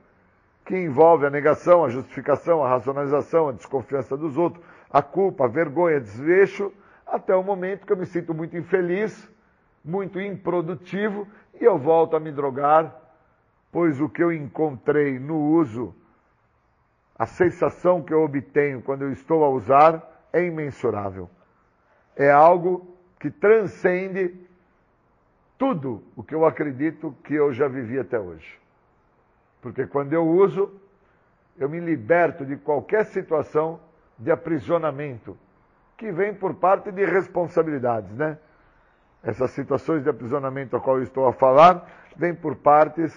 que 0.64 0.78
envolve 0.78 1.26
a 1.26 1.32
negação, 1.32 1.84
a 1.84 1.90
justificação, 1.90 2.64
a 2.64 2.70
racionalização, 2.70 3.50
a 3.50 3.52
desconfiança 3.52 4.16
dos 4.16 4.38
outros, 4.38 4.64
a 4.92 5.02
culpa, 5.02 5.46
a 5.46 5.48
vergonha, 5.48 6.00
desleixo, 6.00 6.72
até 7.12 7.36
o 7.36 7.44
momento 7.44 7.86
que 7.86 7.94
eu 7.94 7.98
me 7.98 8.06
sinto 8.06 8.34
muito 8.34 8.56
infeliz, 8.56 9.30
muito 9.84 10.20
improdutivo 10.20 11.28
e 11.60 11.64
eu 11.64 11.78
volto 11.78 12.16
a 12.16 12.20
me 12.20 12.32
drogar, 12.32 12.96
pois 13.72 14.00
o 14.00 14.10
que 14.10 14.24
eu 14.24 14.32
encontrei 14.32 15.20
no 15.20 15.38
uso, 15.38 15.96
a 17.18 17.26
sensação 17.26 18.02
que 18.02 18.14
eu 18.14 18.24
obtenho 18.24 18.82
quando 18.82 19.04
eu 19.04 19.12
estou 19.12 19.44
a 19.44 19.50
usar 19.50 20.28
é 20.32 20.44
imensurável. 20.44 21.30
É 22.16 22.32
algo 22.32 22.96
que 23.20 23.30
transcende 23.30 24.48
tudo 25.58 26.04
o 26.16 26.24
que 26.24 26.34
eu 26.34 26.46
acredito 26.46 27.16
que 27.24 27.34
eu 27.34 27.52
já 27.52 27.68
vivi 27.68 28.00
até 28.00 28.18
hoje. 28.18 28.58
Porque 29.62 29.86
quando 29.86 30.14
eu 30.14 30.26
uso, 30.26 30.72
eu 31.58 31.68
me 31.68 31.80
liberto 31.80 32.46
de 32.46 32.56
qualquer 32.56 33.06
situação 33.06 33.80
de 34.18 34.32
aprisionamento 34.32 35.38
que 36.00 36.12
vem 36.14 36.34
por 36.34 36.56
parte 36.56 36.92
de 36.94 37.06
responsabilidades, 37.06 38.10
né? 38.16 38.38
Essas 39.22 39.52
situações 39.52 40.02
de 40.02 40.10
aprisionamento 40.10 40.78
a 40.78 40.80
qual 40.80 40.98
eu 40.98 41.04
estou 41.04 41.28
a 41.28 41.34
falar 41.34 41.86
vêm 42.16 42.34
por 42.34 42.56
partes 42.56 43.14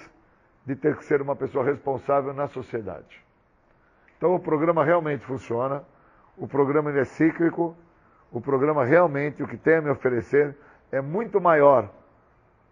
de 0.66 0.74
ter 0.74 0.96
que 0.96 1.04
ser 1.04 1.22
uma 1.22 1.36
pessoa 1.36 1.64
responsável 1.64 2.34
na 2.34 2.48
sociedade. 2.48 3.24
Então 4.18 4.34
o 4.34 4.40
programa 4.40 4.84
realmente 4.84 5.24
funciona, 5.24 5.84
o 6.36 6.48
programa 6.48 6.90
é 6.90 7.04
cíclico, 7.04 7.76
o 8.32 8.40
programa 8.40 8.84
realmente 8.84 9.44
o 9.44 9.46
que 9.46 9.56
tem 9.56 9.76
a 9.76 9.80
me 9.80 9.90
oferecer 9.90 10.56
é 10.90 11.00
muito 11.00 11.40
maior 11.40 11.88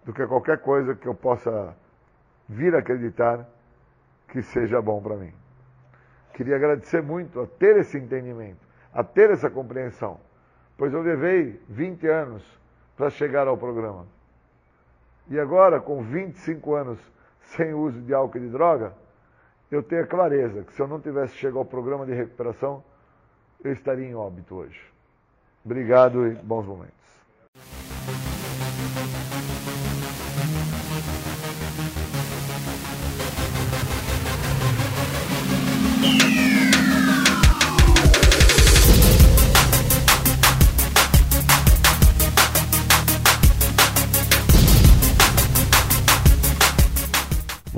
do 0.04 0.12
que 0.12 0.26
qualquer 0.26 0.58
coisa 0.58 0.94
que 0.96 1.06
eu 1.06 1.14
possa 1.14 1.76
vir 2.48 2.74
acreditar 2.74 3.46
que 4.28 4.42
seja 4.42 4.82
bom 4.82 5.00
para 5.00 5.14
mim. 5.14 5.32
Queria 6.34 6.56
agradecer 6.56 7.00
muito 7.00 7.40
a 7.40 7.46
ter 7.46 7.76
esse 7.76 7.96
entendimento, 7.96 8.69
a 8.92 9.04
ter 9.04 9.30
essa 9.30 9.48
compreensão, 9.48 10.18
pois 10.76 10.92
eu 10.92 11.02
levei 11.02 11.60
20 11.68 12.06
anos 12.06 12.60
para 12.96 13.10
chegar 13.10 13.46
ao 13.46 13.56
programa. 13.56 14.06
E 15.28 15.38
agora, 15.38 15.80
com 15.80 16.02
25 16.02 16.74
anos 16.74 16.98
sem 17.40 17.72
uso 17.72 18.00
de 18.00 18.12
álcool 18.12 18.38
e 18.38 18.40
de 18.40 18.48
droga, 18.48 18.92
eu 19.70 19.82
tenho 19.82 20.02
a 20.02 20.06
clareza 20.06 20.62
que 20.64 20.72
se 20.72 20.82
eu 20.82 20.88
não 20.88 21.00
tivesse 21.00 21.34
chegado 21.34 21.58
ao 21.58 21.64
programa 21.64 22.04
de 22.04 22.12
recuperação, 22.12 22.82
eu 23.62 23.72
estaria 23.72 24.06
em 24.06 24.14
óbito 24.14 24.56
hoje. 24.56 24.80
Obrigado 25.64 26.26
e 26.26 26.34
bons 26.34 26.66
momentos. 26.66 27.00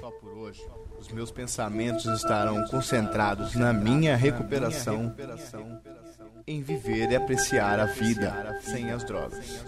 Só 0.00 0.10
por 0.10 0.32
hoje. 0.32 0.66
Os 0.98 1.08
meus 1.08 1.30
pensamentos 1.30 2.04
estarão 2.06 2.66
concentrados 2.66 3.54
na 3.54 3.72
minha 3.72 4.16
recuperação, 4.16 5.14
em 6.46 6.60
viver 6.60 7.10
e 7.10 7.16
apreciar 7.16 7.78
a 7.78 7.84
vida 7.84 8.58
sem 8.62 8.90
as 8.90 9.04
drogas. 9.04 9.64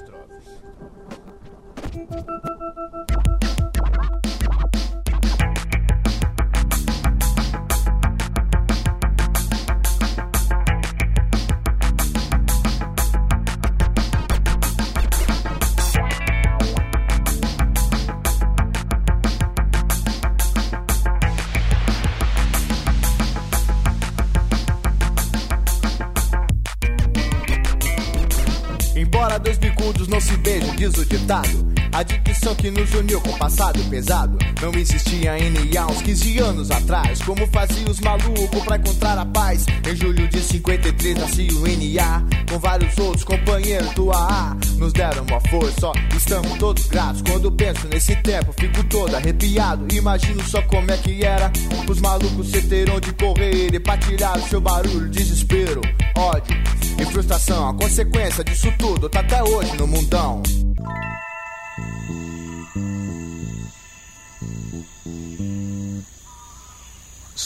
Diz 31.30 31.38
o 31.38 31.42
ditado. 31.44 31.70
A 31.92 32.04
dicção 32.04 32.54
que 32.54 32.70
nos 32.70 32.92
uniu 32.94 33.20
com 33.20 33.30
o 33.30 33.38
passado 33.38 33.82
pesado. 33.90 34.38
Não 34.60 34.72
existia 34.74 35.32
NA 35.32 35.86
uns 35.86 36.02
15 36.02 36.38
anos 36.38 36.70
atrás. 36.70 37.20
Como 37.22 37.46
fazia 37.48 37.88
os 37.88 38.00
malucos 38.00 38.62
pra 38.64 38.76
encontrar 38.76 39.18
a 39.18 39.26
paz? 39.26 39.66
Em 39.88 39.96
julho 39.96 40.28
de 40.28 40.40
53 40.40 41.18
nasci 41.18 41.48
o 41.52 41.62
NA 41.62 42.22
Com 42.48 42.58
vários 42.58 42.96
outros 42.98 43.24
companheiros 43.24 43.92
do 43.94 44.12
AA 44.12 44.56
Nos 44.76 44.92
deram 44.92 45.24
uma 45.24 45.40
força, 45.40 45.88
ó, 45.88 45.92
estamos 46.16 46.58
todos 46.58 46.86
gratos. 46.86 47.22
Quando 47.22 47.50
penso 47.50 47.88
nesse 47.88 48.14
tempo 48.16 48.52
fico 48.52 48.84
todo 48.84 49.14
arrepiado. 49.16 49.86
Imagino 49.92 50.42
só 50.44 50.62
como 50.62 50.90
é 50.92 50.96
que 50.96 51.24
era. 51.24 51.50
Os 51.88 52.00
malucos 52.00 52.50
se 52.50 52.60
de 52.60 53.12
correr 53.14 53.74
E 53.74 53.80
pra 53.80 53.98
tirar 53.98 54.38
o 54.38 54.48
seu 54.48 54.60
barulho, 54.60 55.08
desespero, 55.08 55.80
ódio 56.16 56.56
e 56.98 57.04
frustração. 57.06 57.68
A 57.68 57.74
consequência 57.74 58.44
disso 58.44 58.72
tudo 58.78 59.08
tá 59.08 59.20
até 59.20 59.42
hoje 59.42 59.76
no 59.76 59.88
mundão 59.88 60.42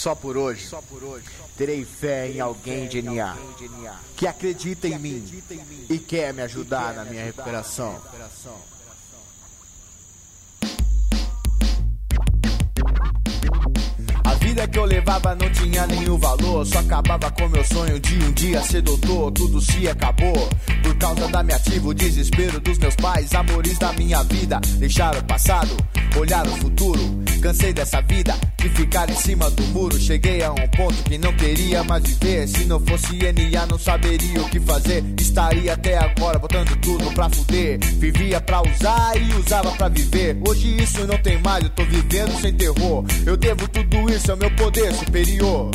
Só 0.04 0.14
por 0.14 0.36
hoje, 0.36 0.66
só 0.66 0.82
por 0.82 1.02
hoje 1.02 1.24
terei 1.56 1.82
fé 1.82 2.28
em 2.28 2.38
alguém 2.38 2.86
de 2.86 3.00
NA 3.00 3.38
que 4.14 4.26
acredita 4.26 4.86
em 4.86 4.98
mim 4.98 5.42
e 5.88 5.98
quer 5.98 6.34
me 6.34 6.42
ajudar 6.42 6.92
na 6.92 7.06
minha 7.06 7.24
recuperação. 7.24 7.98
Que 14.74 14.78
eu 14.80 14.84
levava 14.84 15.36
não 15.36 15.48
tinha 15.50 15.86
nenhum 15.86 16.18
valor. 16.18 16.66
Só 16.66 16.80
acabava 16.80 17.30
com 17.30 17.48
meu 17.48 17.64
sonho 17.64 18.00
de 18.00 18.16
um 18.16 18.32
dia 18.32 18.60
ser 18.62 18.82
doutor. 18.82 19.30
Tudo 19.30 19.60
se 19.60 19.88
acabou 19.88 20.50
por 20.82 20.94
causa 20.96 21.28
da 21.28 21.44
minha 21.44 21.56
ativa. 21.56 21.88
O 21.88 21.94
desespero 21.94 22.60
dos 22.60 22.76
meus 22.78 22.96
pais, 22.96 23.32
amores 23.34 23.78
da 23.78 23.92
minha 23.92 24.22
vida. 24.24 24.60
Deixar 24.78 25.16
o 25.16 25.22
passado, 25.24 25.76
olhar 26.18 26.44
o 26.44 26.56
futuro. 26.56 27.22
Cansei 27.40 27.72
dessa 27.72 28.00
vida 28.00 28.34
de 28.56 28.68
ficar 28.70 29.08
em 29.08 29.14
cima 29.14 29.50
do 29.50 29.62
muro. 29.64 30.00
Cheguei 30.00 30.42
a 30.42 30.50
um 30.50 30.68
ponto 30.68 31.02
que 31.04 31.18
não 31.18 31.32
queria 31.34 31.84
mais 31.84 32.02
viver. 32.02 32.48
Se 32.48 32.64
não 32.64 32.80
fosse 32.80 33.18
NA, 33.18 33.66
não 33.66 33.78
saberia 33.78 34.40
o 34.40 34.48
que 34.48 34.58
fazer. 34.58 35.04
Estaria 35.20 35.74
até 35.74 35.98
agora 35.98 36.38
botando 36.38 36.74
tudo 36.80 37.12
pra 37.12 37.28
fuder. 37.28 37.78
Vivia 37.98 38.40
pra 38.40 38.62
usar 38.62 39.12
e 39.20 39.34
usava 39.34 39.70
pra 39.72 39.88
viver. 39.88 40.38
Hoje 40.48 40.82
isso 40.82 41.06
não 41.06 41.18
tem 41.18 41.38
mais, 41.42 41.64
eu 41.64 41.70
tô 41.70 41.84
vivendo 41.84 42.40
sem 42.40 42.54
terror. 42.54 43.04
Eu 43.26 43.36
devo 43.36 43.68
tudo 43.68 44.10
isso 44.10 44.30
ao 44.30 44.36
meu 44.38 44.50
poder 44.64 44.94
superior. 44.94 45.70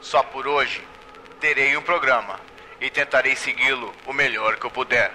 Só 0.00 0.22
por 0.22 0.46
hoje 0.46 0.80
terei 1.40 1.76
um 1.76 1.82
programa 1.82 2.38
e 2.80 2.88
tentarei 2.88 3.34
segui-lo 3.34 3.92
o 4.06 4.12
melhor 4.12 4.56
que 4.56 4.66
eu 4.66 4.70
puder. 4.70 5.12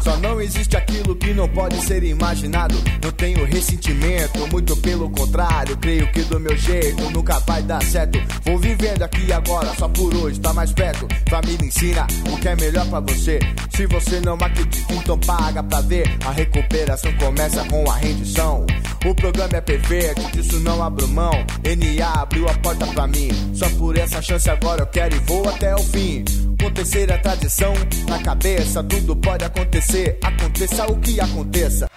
Só 0.00 0.16
não 0.18 0.40
existe 0.40 0.76
aquilo 0.76 1.14
que 1.16 1.34
não 1.34 1.48
pode 1.48 1.80
ser 1.84 2.02
imaginado. 2.02 2.74
Não 3.02 3.10
tenho 3.12 3.44
ressentimento, 3.44 4.46
muito 4.50 4.76
pelo 4.76 5.10
contrário. 5.10 5.76
Creio 5.76 6.10
que 6.12 6.22
do 6.22 6.40
meu 6.40 6.56
jeito 6.56 7.10
nunca 7.10 7.38
vai 7.40 7.62
dar 7.62 7.82
certo. 7.82 8.18
Vou 8.44 8.58
vivendo 8.58 9.02
aqui 9.02 9.32
agora, 9.32 9.74
só 9.76 9.88
por 9.88 10.14
hoje, 10.14 10.40
tá 10.40 10.52
mais 10.52 10.72
perto. 10.72 11.06
Família 11.28 11.66
ensina 11.66 12.06
o 12.32 12.36
que 12.38 12.48
é 12.48 12.56
melhor 12.56 12.86
para 12.86 13.00
você. 13.00 13.38
Se 13.74 13.86
você 13.86 14.20
não 14.20 14.34
acredita, 14.34 14.92
então 14.94 15.18
paga 15.18 15.62
pra 15.62 15.80
ver. 15.80 16.08
A 16.24 16.30
recuperação 16.30 17.12
começa 17.14 17.64
com 17.64 17.90
a 17.90 17.96
rendição. 17.96 18.66
O 19.06 19.14
programa 19.14 19.56
é 19.56 19.60
perfeito, 19.60 20.20
disso 20.32 20.58
não 20.60 20.82
abro 20.82 21.06
mão. 21.08 21.32
NA 21.62 22.22
abriu 22.22 22.48
a 22.48 22.54
porta 22.54 22.86
pra 22.88 23.06
mim. 23.06 23.30
Só 23.54 23.68
por 23.70 23.96
essa 23.96 24.20
chance 24.20 24.48
agora 24.50 24.82
eu 24.82 24.86
quero 24.86 25.14
e 25.14 25.18
vou 25.20 25.48
até 25.48 25.74
o 25.74 25.82
fim. 25.82 26.24
Acontecer 26.58 27.10
é 27.10 27.18
tradição. 27.18 27.72
Na 28.08 28.22
cabeça 28.22 28.82
tudo 28.82 29.14
pode 29.16 29.44
acontecer, 29.44 30.18
aconteça 30.22 30.86
o 30.86 30.98
que 30.98 31.20
aconteça. 31.20 31.88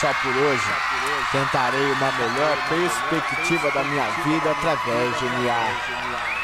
Só 0.00 0.12
por 0.14 0.36
hoje, 0.36 0.62
tentarei 1.32 1.92
uma 1.92 2.12
melhor 2.12 2.56
perspectiva 2.68 3.70
da 3.70 3.84
minha 3.84 4.10
vida 4.24 4.50
através 4.50 5.18
de 5.18 5.24
MA. 5.24 6.35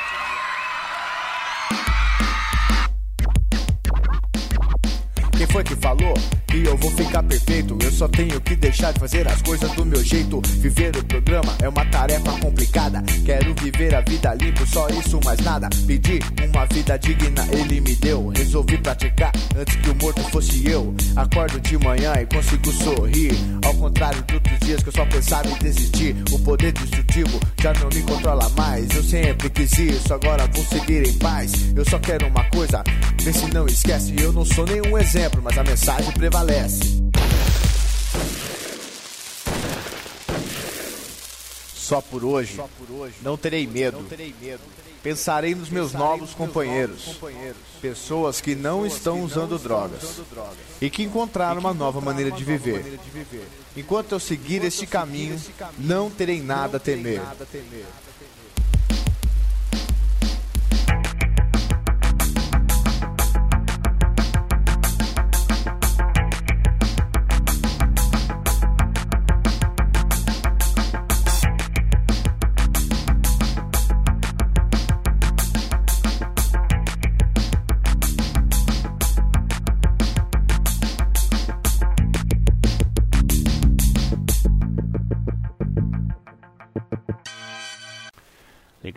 Foi 5.53 5.63
que 5.63 5.77
falou 5.77 6.15
que 6.47 6.65
eu 6.65 6.77
vou 6.79 6.91
ficar 6.93 7.23
perfeito? 7.23 7.77
Eu 7.83 7.93
só 7.93 8.09
tenho 8.09 8.41
que 8.41 8.57
deixar 8.57 8.93
de 8.93 9.01
fazer 9.01 9.29
as 9.29 9.41
coisas 9.43 9.71
do 9.73 9.85
meu 9.85 10.03
jeito. 10.03 10.41
Viver 10.59 10.97
o 10.97 11.05
programa 11.05 11.55
é 11.63 11.69
uma 11.69 11.85
tarefa 11.87 12.33
complicada. 12.41 13.03
Quero 13.25 13.55
viver 13.55 13.95
a 13.95 14.01
vida 14.01 14.35
limpo, 14.35 14.67
só 14.67 14.89
isso, 14.89 15.21
mais 15.23 15.39
nada. 15.41 15.69
Pedi 15.87 16.21
uma 16.49 16.65
vida 16.67 16.99
digna, 16.99 17.47
ele 17.53 17.81
me 17.83 17.95
deu. 17.97 18.29
Resolvi 18.29 18.79
praticar 18.79 19.31
antes 19.55 19.77
que 19.77 19.91
o 19.91 19.95
morto 19.95 20.23
fosse 20.31 20.67
eu. 20.71 20.95
Acordo 21.17 21.61
de 21.61 21.77
manhã 21.79 22.15
e 22.21 22.27
consigo 22.27 22.73
sorrir. 22.73 23.33
Ao 23.65 23.75
contrário 23.75 24.23
de 24.23 24.35
outros 24.35 24.59
dias 24.61 24.83
que 24.83 24.89
eu 24.89 24.93
só 24.93 25.05
pensava 25.05 25.49
em 25.49 25.59
desistir. 25.59 26.17
O 26.33 26.39
poder 26.39 26.73
destrutivo 26.73 27.39
já 27.61 27.75
não 27.75 27.89
me 27.91 28.03
controla 28.03 28.49
mais. 28.51 28.89
Eu 28.95 29.03
sempre 29.03 29.51
quis 29.51 29.79
isso, 29.79 30.15
agora 30.15 30.47
vou 30.47 30.65
seguir 30.65 31.07
em 31.07 31.13
paz. 31.19 31.53
Eu 31.77 31.85
só 31.85 31.99
quero 31.99 32.27
uma 32.27 32.45
coisa, 32.45 32.83
vê 33.21 33.33
se 33.33 33.47
não 33.53 33.67
esquece. 33.67 34.15
Eu 34.19 34.33
não 34.33 34.45
sou 34.47 34.67
nenhum 34.67 34.97
exemplo 34.97 35.42
mas 35.43 35.59
a 35.59 35.65
mensagem 35.65 36.13
prevalece. 36.13 37.03
Só 41.75 42.01
por 42.01 42.25
hoje, 42.25 42.63
não 43.23 43.37
terei 43.37 43.67
medo. 43.67 44.07
Pensarei 45.03 45.53
nos 45.53 45.69
meus 45.69 45.93
novos 45.93 46.33
companheiros, 46.33 47.19
pessoas 47.81 48.41
que 48.41 48.55
não 48.55 48.87
estão 48.87 49.23
usando 49.23 49.59
drogas 49.59 50.21
e 50.81 50.89
que 50.89 51.03
encontraram 51.03 51.59
uma 51.59 51.75
nova 51.75 52.01
maneira 52.01 52.31
de 52.31 52.45
viver. 52.45 53.01
Enquanto 53.77 54.13
eu 54.13 54.21
seguir 54.21 54.65
este 54.65 54.87
caminho, 54.87 55.39
não 55.77 56.09
terei 56.09 56.41
nada 56.41 56.77
a 56.77 56.81
temer. 56.81 57.21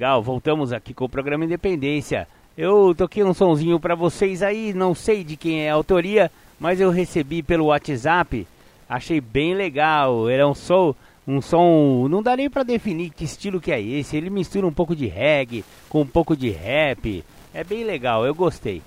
Legal, 0.06 0.22
voltamos 0.22 0.72
aqui 0.72 0.94
com 0.94 1.06
o 1.06 1.10
programa 1.10 1.46
Independência. 1.46 2.28
Eu 2.56 2.94
toquei 2.96 3.24
um 3.24 3.34
sonzinho 3.34 3.80
para 3.80 3.96
vocês 3.96 4.44
aí, 4.44 4.72
não 4.72 4.94
sei 4.94 5.24
de 5.24 5.36
quem 5.36 5.62
é 5.62 5.72
a 5.72 5.74
autoria, 5.74 6.32
mas 6.60 6.80
eu 6.80 6.92
recebi 6.92 7.42
pelo 7.42 7.66
WhatsApp, 7.66 8.48
achei 8.88 9.20
bem 9.20 9.56
legal. 9.56 10.30
Era 10.30 10.48
um 10.48 10.54
som, 10.54 10.94
um 11.28 11.42
som, 11.42 12.08
não 12.08 12.22
dá 12.22 12.38
nem 12.38 12.52
para 12.52 12.62
definir 12.62 13.10
que 13.10 13.24
estilo 13.24 13.60
que 13.60 13.72
é 13.72 13.82
esse. 13.82 14.16
Ele 14.16 14.30
mistura 14.30 14.68
um 14.68 14.72
pouco 14.72 14.96
de 14.96 15.08
reggae 15.08 15.66
com 15.90 16.02
um 16.02 16.08
pouco 16.08 16.38
de 16.38 16.52
rap. 16.52 17.26
É 17.52 17.64
bem 17.64 17.84
legal, 17.84 18.28
eu 18.28 18.36
gostei. 18.36 18.84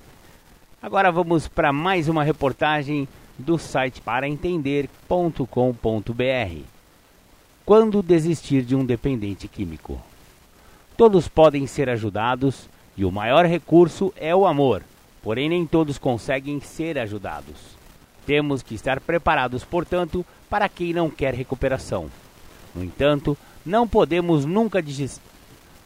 Agora 0.81 1.11
vamos 1.11 1.49
para 1.49 1.73
mais 1.73 2.07
uma 2.07 2.23
reportagem 2.23 3.09
do 3.37 3.57
site 3.57 3.99
paraentender.com.br. 3.99 6.63
Quando 7.65 8.01
desistir 8.01 8.61
de 8.61 8.73
um 8.73 8.85
dependente 8.85 9.49
químico? 9.49 10.01
Todos 10.99 11.29
podem 11.29 11.65
ser 11.65 11.89
ajudados 11.89 12.67
e 12.97 13.05
o 13.05 13.11
maior 13.11 13.45
recurso 13.45 14.13
é 14.17 14.35
o 14.35 14.45
amor, 14.45 14.83
porém 15.23 15.47
nem 15.47 15.65
todos 15.65 15.97
conseguem 15.97 16.59
ser 16.59 16.99
ajudados. 16.99 17.55
Temos 18.25 18.61
que 18.61 18.75
estar 18.75 18.99
preparados, 18.99 19.63
portanto, 19.63 20.25
para 20.49 20.67
quem 20.67 20.91
não 20.91 21.09
quer 21.09 21.33
recuperação. 21.33 22.09
No 22.75 22.83
entanto, 22.83 23.37
não 23.65 23.87
podemos 23.87 24.43
nunca 24.43 24.81
desistir. 24.81 25.21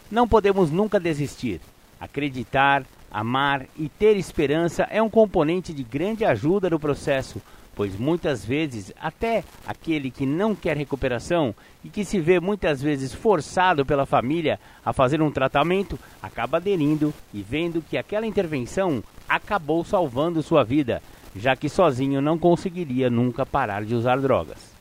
Não 0.10 0.28
podemos 0.28 0.72
nunca 0.72 1.00
desistir. 1.00 1.62
Acreditar, 2.00 2.84
amar 3.12 3.68
e 3.78 3.90
ter 3.90 4.18
esperança 4.18 4.88
é 4.90 5.00
um 5.00 5.12
componente 5.12 5.72
de 5.72 5.84
grande 5.84 6.26
ajuda 6.26 6.72
no 6.72 6.80
processo, 6.80 7.40
pois 7.76 7.98
muitas 7.98 8.46
vezes 8.46 8.94
até 9.00 9.44
aquele 9.66 10.12
que 10.12 10.26
não 10.26 10.54
quer 10.54 10.78
recuperação 10.78 11.54
e 11.84 11.90
que 11.90 12.06
se 12.06 12.20
vê 12.20 12.40
muitas 12.40 12.82
vezes 12.82 13.14
forçado 13.14 13.86
pela 13.86 14.06
família 14.06 14.60
a 14.86 14.94
fazer 14.94 15.22
um 15.22 15.32
tratamento 15.32 16.00
acaba 16.22 16.58
aderindo 16.58 17.14
e 17.34 17.42
vendo 17.42 17.82
que 17.82 17.98
aquela 17.98 18.28
intervenção 18.28 19.04
acabou 19.28 19.84
salvando 19.84 20.44
sua 20.44 20.64
vida, 20.64 21.02
já 21.36 21.56
que 21.56 21.70
sozinho 21.70 22.22
não 22.22 22.38
conseguiria 22.38 23.10
nunca 23.10 23.46
parar 23.46 23.84
de 23.84 23.96
usar 23.96 24.20
drogas. 24.20 24.74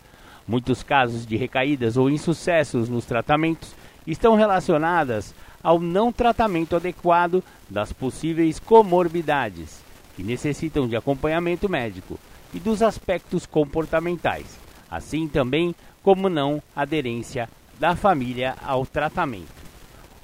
Muitos 0.47 0.83
casos 0.83 1.25
de 1.25 1.37
recaídas 1.37 1.97
ou 1.97 2.11
insucessos 2.11 2.89
nos 2.89 3.07
tratamentos 3.07 3.75
estão 4.07 4.35
relacionadas 4.35 5.35
ao 5.63 5.79
não 5.79 6.13
tratamento 6.13 6.75
adequado 6.75 7.43
das 7.71 7.93
possíveis 7.93 8.59
comorbidades 8.59 9.81
que 10.17 10.23
necessitam 10.23 10.89
de 10.89 10.97
acompanhamento 10.97 11.69
médico 11.69 12.19
e 12.55 12.59
dos 12.59 12.83
aspectos 12.83 13.47
comportamentais, 13.47 14.59
assim 14.91 15.27
também 15.27 15.75
como 16.03 16.29
não 16.29 16.63
aderência 16.75 17.49
da 17.79 17.97
família 17.97 18.55
ao 18.63 18.85
tratamento. 18.85 19.63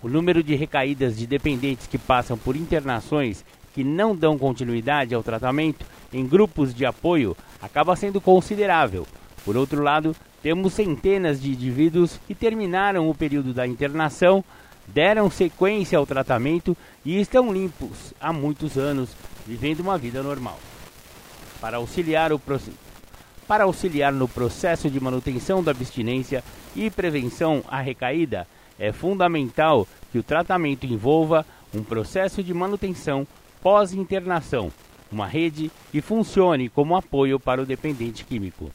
O 0.03 0.09
número 0.09 0.43
de 0.43 0.55
recaídas 0.55 1.17
de 1.17 1.27
dependentes 1.27 1.87
que 1.87 1.99
passam 1.99 2.37
por 2.39 2.55
internações 2.55 3.45
que 3.75 3.83
não 3.83 4.15
dão 4.15 4.39
continuidade 4.39 5.15
ao 5.15 5.23
tratamento 5.23 5.85
em 6.13 6.27
grupos 6.27 6.75
de 6.75 6.85
apoio 6.85 7.37
acaba 7.61 7.97
sendo 7.97 8.21
considerável. 8.21 9.07
Por 9.45 9.57
outro 9.57 9.83
lado, 9.83 10.15
temos 10.43 10.75
centenas 10.75 11.41
de 11.41 11.51
indivíduos 11.51 12.19
que 12.27 12.35
terminaram 12.35 13.09
o 13.09 13.15
período 13.15 13.53
da 13.53 13.67
internação, 13.67 14.45
deram 14.87 15.31
sequência 15.31 15.99
ao 15.99 16.07
tratamento 16.07 16.77
e 17.05 17.21
estão 17.21 17.53
limpos 17.53 18.15
há 18.21 18.33
muitos 18.33 18.77
anos, 18.77 19.11
vivendo 19.47 19.81
uma 19.81 19.99
vida 19.99 20.23
normal 20.23 20.59
para 21.61 21.79
auxiliar, 21.79 22.33
o, 22.33 22.41
para 23.47 23.65
auxiliar 23.65 24.13
no 24.13 24.29
processo 24.29 24.91
de 24.91 25.01
manutenção 25.01 25.63
da 25.63 25.71
abstinência 25.71 26.43
e 26.75 26.91
prevenção 26.91 27.63
à 27.69 27.81
recaída, 27.81 28.47
é 28.79 28.93
fundamental 28.93 29.87
que 30.13 30.19
o 30.19 30.23
tratamento 30.23 30.87
envolva 30.87 31.45
um 31.75 31.83
processo 31.83 32.43
de 32.43 32.55
manutenção 32.55 33.27
pós-internação, 33.61 34.71
uma 35.11 35.27
rede 35.27 35.71
que 35.91 36.01
funcione 36.01 36.69
como 36.69 36.97
apoio 36.97 37.41
para 37.41 37.61
o 37.61 37.67
dependente 37.67 38.25
químico. 38.25 38.71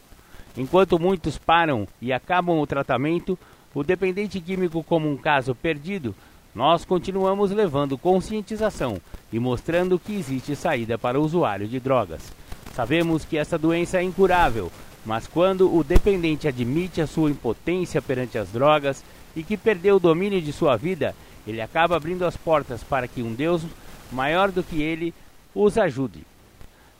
Enquanto 0.57 0.99
muitos 0.99 1.37
param 1.37 1.87
e 2.01 2.11
acabam 2.11 2.59
o 2.59 2.67
tratamento, 2.67 3.39
o 3.73 3.83
dependente 3.83 4.39
químico 4.39 4.83
como 4.83 5.09
um 5.09 5.17
caso 5.17 5.55
perdido, 5.55 6.13
nós 6.53 6.85
continuamos 6.85 7.49
levando 7.49 7.97
conscientização 7.97 9.01
e 9.31 9.39
mostrando 9.39 9.97
que 9.97 10.13
existe 10.13 10.55
saída 10.55 10.97
para 10.97 11.19
o 11.19 11.23
usuário 11.23 11.67
de 11.67 11.79
drogas. 11.79 12.31
Sabemos 12.73 13.23
que 13.23 13.37
essa 13.37 13.57
doença 13.57 13.99
é 13.99 14.03
incurável, 14.03 14.71
mas 15.05 15.27
quando 15.27 15.73
o 15.73 15.83
dependente 15.83 16.47
admite 16.47 17.01
a 17.01 17.07
sua 17.07 17.29
impotência 17.29 18.01
perante 18.01 18.37
as 18.37 18.49
drogas 18.49 19.03
e 19.35 19.43
que 19.43 19.55
perdeu 19.55 19.97
o 19.97 19.99
domínio 19.99 20.41
de 20.41 20.51
sua 20.51 20.75
vida, 20.75 21.15
ele 21.45 21.61
acaba 21.61 21.95
abrindo 21.95 22.25
as 22.25 22.35
portas 22.35 22.83
para 22.83 23.07
que 23.07 23.21
um 23.21 23.33
Deus 23.33 23.63
maior 24.11 24.51
do 24.51 24.63
que 24.63 24.81
ele 24.81 25.13
os 25.53 25.77
ajude. 25.77 26.25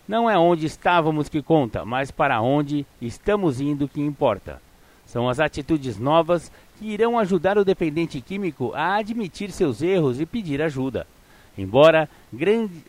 Não 0.08 0.30
é 0.30 0.38
onde 0.38 0.66
estávamos 0.66 1.28
que 1.28 1.41
conta, 1.41 1.84
mas 1.86 2.12
para 2.12 2.41
onde 2.41 2.86
estamos 3.02 3.60
indo 3.60 3.88
que 3.88 4.02
importa. 4.02 4.62
São 5.06 5.28
as 5.28 5.40
atitudes 5.40 5.98
novas 5.98 6.52
que 6.78 6.86
irão 6.86 7.18
ajudar 7.18 7.58
o 7.58 7.66
dependente 7.66 8.22
químico 8.22 8.74
a 8.76 8.95
admitir 8.95 9.52
seus 9.52 9.82
erros 9.82 10.20
e 10.20 10.26
pedir 10.26 10.62
ajuda. 10.62 11.08
Embora 11.58 12.10
grande, 12.32 12.84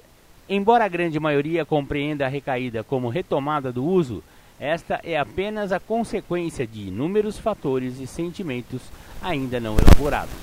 Embora 0.49 0.85
a 0.85 0.89
grande 0.89 1.19
maioria 1.19 1.65
compreenda 1.65 2.27
a 2.27 2.29
recaída 2.29 2.85
como 2.85 3.09
retomada 3.09 3.73
do 3.73 3.83
uso, 3.83 4.23
esta 4.61 5.01
é 5.03 5.19
apenas 5.19 5.73
a 5.73 5.81
consequência 5.81 6.67
de 6.67 6.89
inúmeros 6.89 7.39
fatores 7.39 7.99
e 7.99 8.07
sentimentos 8.07 8.83
ainda 9.23 9.59
não 9.59 9.75
elaborados. 9.79 10.35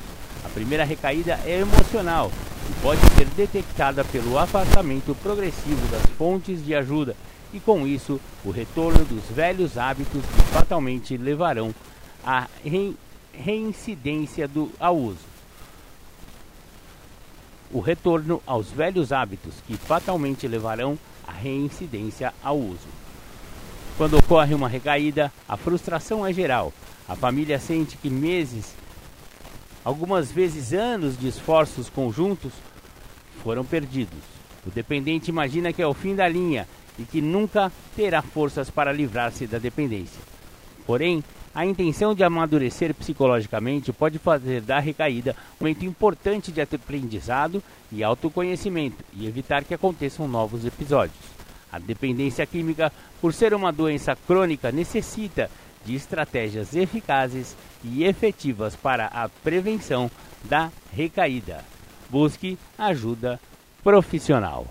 A 0.44 0.50
primeira 0.50 0.84
recaída 0.84 1.40
é 1.46 1.60
emocional 1.60 2.32
e 2.68 2.82
pode 2.82 3.02
ser 3.16 3.26
detectada 3.28 4.04
pelo 4.04 4.40
afastamento 4.40 5.16
progressivo 5.22 5.88
das 5.92 6.04
fontes 6.18 6.66
de 6.66 6.74
ajuda 6.74 7.16
e, 7.54 7.60
com 7.60 7.86
isso, 7.86 8.20
o 8.44 8.50
retorno 8.50 9.06
dos 9.06 9.26
velhos 9.30 9.78
hábitos 9.78 10.26
que 10.26 10.42
fatalmente 10.52 11.16
levarão 11.16 11.76
à 12.26 12.48
reincidência 13.34 14.48
do, 14.48 14.72
ao 14.80 14.98
uso. 14.98 15.31
O 17.74 17.80
retorno 17.80 18.42
aos 18.46 18.70
velhos 18.72 19.12
hábitos 19.12 19.56
que 19.66 19.76
fatalmente 19.76 20.48
levarão 20.48 20.98
à 21.28 21.32
reincidência 21.32 22.34
ao 22.44 22.58
uso. 22.58 22.88
Quando 23.98 24.18
ocorre 24.18 24.54
uma 24.54 24.68
recaída, 24.68 25.32
a 25.48 25.56
frustração 25.56 26.26
é 26.26 26.34
geral. 26.34 26.74
A 27.08 27.16
família 27.16 27.60
sente 27.60 27.98
que 27.98 28.10
meses, 28.10 28.74
algumas 29.84 30.32
vezes 30.32 30.74
anos 30.74 31.18
de 31.18 31.28
esforços 31.28 31.90
conjuntos 31.90 32.52
foram 33.44 33.66
perdidos. 33.66 34.20
O 34.66 34.70
dependente 34.70 35.30
imagina 35.30 35.74
que 35.74 35.82
é 35.82 35.88
o 35.88 35.94
fim 35.94 36.16
da 36.16 36.28
linha 36.28 36.68
e 36.98 37.04
que 37.04 37.22
nunca 37.22 37.72
terá 37.96 38.22
forças 38.22 38.70
para 38.70 38.92
livrar-se 38.92 39.48
da 39.48 39.58
dependência. 39.58 40.22
Porém, 40.86 41.24
a 41.54 41.66
intenção 41.66 42.16
de 42.16 42.24
amadurecer 42.24 42.94
psicologicamente 42.94 43.92
pode 43.92 44.18
fazer 44.18 44.62
da 44.62 44.80
recaída 44.80 45.36
um 45.60 45.66
momento 45.66 45.86
importante 45.86 46.52
de 46.52 46.62
aprendizado 46.62 47.62
e 47.92 48.04
autoconhecimento 48.04 49.04
e 49.14 49.28
evitar 49.28 49.64
que 49.64 49.74
aconteçam 49.74 50.28
novos 50.28 50.66
episódios. 50.66 51.18
A 51.72 51.78
dependência 51.80 52.46
química, 52.46 52.92
por 53.20 53.34
ser 53.34 53.54
uma 53.54 53.72
doença 53.72 54.16
crônica, 54.16 54.72
necessita 54.72 55.50
de 55.86 55.96
estratégias 55.96 56.76
eficazes 56.76 57.56
e 57.84 58.04
efetivas 58.04 58.76
para 58.76 59.08
a 59.08 59.28
prevenção 59.28 60.10
da 60.44 60.72
recaída. 60.94 61.66
Busque 62.10 62.58
ajuda 62.78 63.40
profissional. 63.84 64.68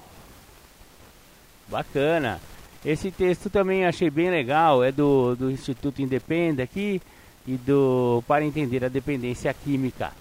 Bacana. 1.68 2.40
Esse 2.84 3.10
texto 3.10 3.50
também 3.50 3.84
achei 3.84 4.08
bem 4.08 4.30
legal, 4.30 4.82
é 4.82 4.90
do, 4.90 5.36
do 5.36 5.50
Instituto 5.50 6.00
Independe 6.00 6.62
aqui 6.62 7.00
e 7.46 7.52
do 7.56 8.24
Para 8.26 8.44
Entender 8.44 8.84
a 8.84 8.88
Dependência 8.88 9.52
Química. 9.52 10.12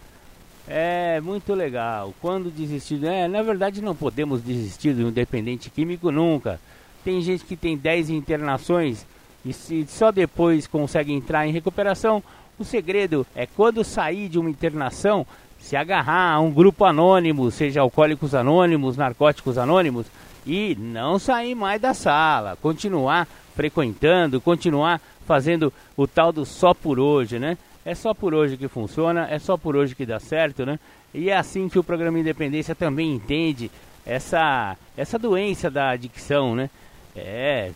É 0.68 1.22
muito 1.22 1.54
legal. 1.54 2.14
Quando 2.22 2.52
desistir, 2.52 3.04
é, 3.06 3.28
na 3.28 3.42
verdade 3.42 3.82
não 3.82 3.96
podemos 3.96 4.44
desistir 4.44 4.94
de 4.94 5.04
um 5.04 5.12
dependente 5.12 5.70
químico 5.70 6.12
nunca. 6.12 6.60
Tem 7.04 7.22
gente 7.22 7.46
que 7.46 7.56
tem 7.56 7.78
10 7.78 8.10
internações 8.10 9.06
e 9.46 9.54
se 9.54 9.86
só 9.88 10.12
depois 10.12 10.68
consegue 10.68 11.14
entrar 11.14 11.48
em 11.48 11.52
recuperação. 11.52 12.22
O 12.60 12.66
segredo 12.66 13.26
é 13.36 13.46
quando 13.48 13.86
sair 13.86 14.28
de 14.28 14.38
uma 14.38 14.50
internação, 14.50 15.26
se 15.60 15.76
agarrar 15.76 16.34
a 16.34 16.40
um 16.40 16.52
grupo 16.52 16.84
anônimo, 16.84 17.50
seja 17.50 17.82
alcoólicos 17.82 18.36
anônimos, 18.36 18.98
narcóticos 18.98 19.58
anônimos, 19.58 20.08
e 20.46 20.76
não 20.80 21.20
sair 21.20 21.56
mais 21.56 21.82
da 21.82 21.94
sala, 21.94 22.58
continuar 22.62 23.28
frequentando, 23.56 24.40
continuar 24.40 25.02
fazendo 25.26 25.72
o 25.96 26.08
tal 26.08 26.32
do 26.32 26.46
só 26.46 26.74
por 26.74 27.00
hoje, 27.00 27.38
né? 27.38 27.58
É 27.86 27.96
só 27.96 28.14
por 28.14 28.34
hoje 28.34 28.58
que 28.58 28.68
funciona, 28.68 29.28
é 29.30 29.40
só 29.40 29.58
por 29.58 29.76
hoje 29.76 29.96
que 29.96 30.06
dá 30.06 30.20
certo, 30.20 30.66
né? 30.66 30.80
E 31.14 31.30
é 31.30 31.38
assim 31.38 31.68
que 31.68 31.80
o 31.80 31.84
programa 31.84 32.20
Independência 32.20 32.76
também 32.76 33.14
entende 33.14 33.70
essa 34.06 34.78
essa 34.98 35.18
doença 35.20 35.70
da 35.70 35.90
adicção, 35.90 36.56
né? 36.56 36.70
É, 37.16 37.72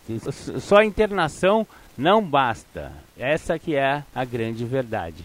só 0.60 0.82
internação 0.82 1.66
não 1.96 2.22
basta. 2.22 2.92
Essa 3.16 3.58
que 3.58 3.74
é 3.74 4.02
a 4.14 4.24
grande 4.24 4.64
verdade. 4.64 5.24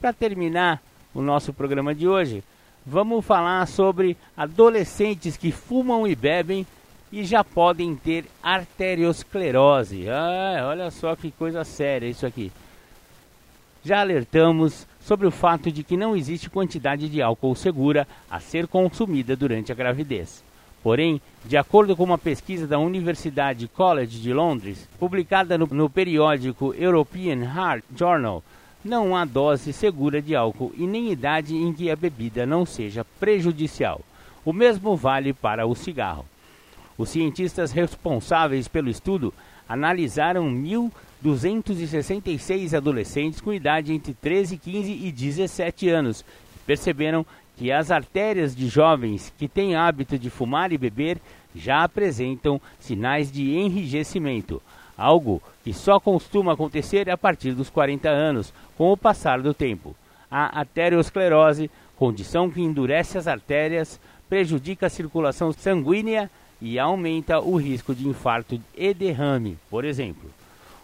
Para 0.00 0.12
terminar 0.12 0.82
o 1.14 1.22
nosso 1.22 1.52
programa 1.52 1.94
de 1.94 2.06
hoje, 2.06 2.42
vamos 2.84 3.24
falar 3.24 3.66
sobre 3.66 4.16
adolescentes 4.36 5.36
que 5.36 5.50
fumam 5.50 6.06
e 6.06 6.14
bebem 6.14 6.66
e 7.10 7.24
já 7.24 7.44
podem 7.44 7.94
ter 7.94 8.24
arteriosclerose. 8.42 10.08
Ah, 10.08 10.66
olha 10.66 10.90
só 10.90 11.14
que 11.14 11.30
coisa 11.30 11.64
séria 11.64 12.08
isso 12.08 12.26
aqui. 12.26 12.50
Já 13.84 14.00
alertamos 14.00 14.86
sobre 15.00 15.26
o 15.26 15.30
fato 15.30 15.70
de 15.70 15.82
que 15.82 15.96
não 15.96 16.16
existe 16.16 16.50
quantidade 16.50 17.08
de 17.08 17.20
álcool 17.20 17.54
segura 17.54 18.08
a 18.30 18.40
ser 18.40 18.66
consumida 18.66 19.36
durante 19.36 19.70
a 19.70 19.74
gravidez. 19.74 20.42
Porém, 20.82 21.20
de 21.44 21.56
acordo 21.56 21.96
com 21.96 22.04
uma 22.04 22.18
pesquisa 22.18 22.66
da 22.66 22.78
Universidade 22.78 23.68
College 23.68 24.20
de 24.20 24.32
Londres, 24.32 24.88
publicada 24.98 25.56
no, 25.56 25.66
no 25.66 25.88
periódico 25.88 26.74
European 26.74 27.42
Heart 27.44 27.84
Journal, 27.96 28.42
não 28.84 29.16
há 29.16 29.24
dose 29.24 29.72
segura 29.72 30.20
de 30.20 30.36
álcool 30.36 30.70
e 30.76 30.86
nem 30.86 31.10
idade 31.10 31.56
em 31.56 31.72
que 31.72 31.90
a 31.90 31.96
bebida 31.96 32.44
não 32.44 32.66
seja 32.66 33.06
prejudicial. 33.18 34.02
O 34.44 34.52
mesmo 34.52 34.94
vale 34.94 35.32
para 35.32 35.66
o 35.66 35.74
cigarro. 35.74 36.26
Os 36.98 37.08
cientistas 37.08 37.72
responsáveis 37.72 38.68
pelo 38.68 38.90
estudo 38.90 39.32
analisaram 39.68 40.48
1.266 40.48 42.76
adolescentes 42.76 43.40
com 43.40 43.52
idade 43.52 43.92
entre 43.92 44.14
13, 44.14 44.56
15 44.58 44.92
e 44.92 45.10
17 45.10 45.88
anos. 45.88 46.24
Perceberam 46.66 47.26
que 47.56 47.72
as 47.72 47.90
artérias 47.90 48.54
de 48.54 48.68
jovens 48.68 49.32
que 49.38 49.48
têm 49.48 49.74
hábito 49.76 50.18
de 50.18 50.28
fumar 50.28 50.72
e 50.72 50.78
beber 50.78 51.18
já 51.54 51.84
apresentam 51.84 52.60
sinais 52.80 53.30
de 53.30 53.52
enrijecimento, 53.52 54.60
algo 54.96 55.42
que 55.62 55.72
só 55.72 55.98
costuma 55.98 56.52
acontecer 56.52 57.10
a 57.10 57.16
partir 57.16 57.52
dos 57.52 57.70
40 57.70 58.08
anos, 58.08 58.52
com 58.76 58.92
o 58.92 58.96
passar 58.96 59.40
do 59.40 59.54
tempo. 59.54 59.94
A 60.30 60.60
arteriosclerose, 60.60 61.70
condição 61.96 62.50
que 62.50 62.60
endurece 62.60 63.18
as 63.18 63.26
artérias, 63.26 64.00
prejudica 64.28 64.86
a 64.86 64.90
circulação 64.90 65.52
sanguínea 65.52 66.30
e 66.60 66.78
aumenta 66.78 67.40
o 67.40 67.56
risco 67.56 67.94
de 67.94 68.08
infarto 68.08 68.60
e 68.76 68.94
derrame, 68.94 69.58
por 69.70 69.84
exemplo. 69.84 70.30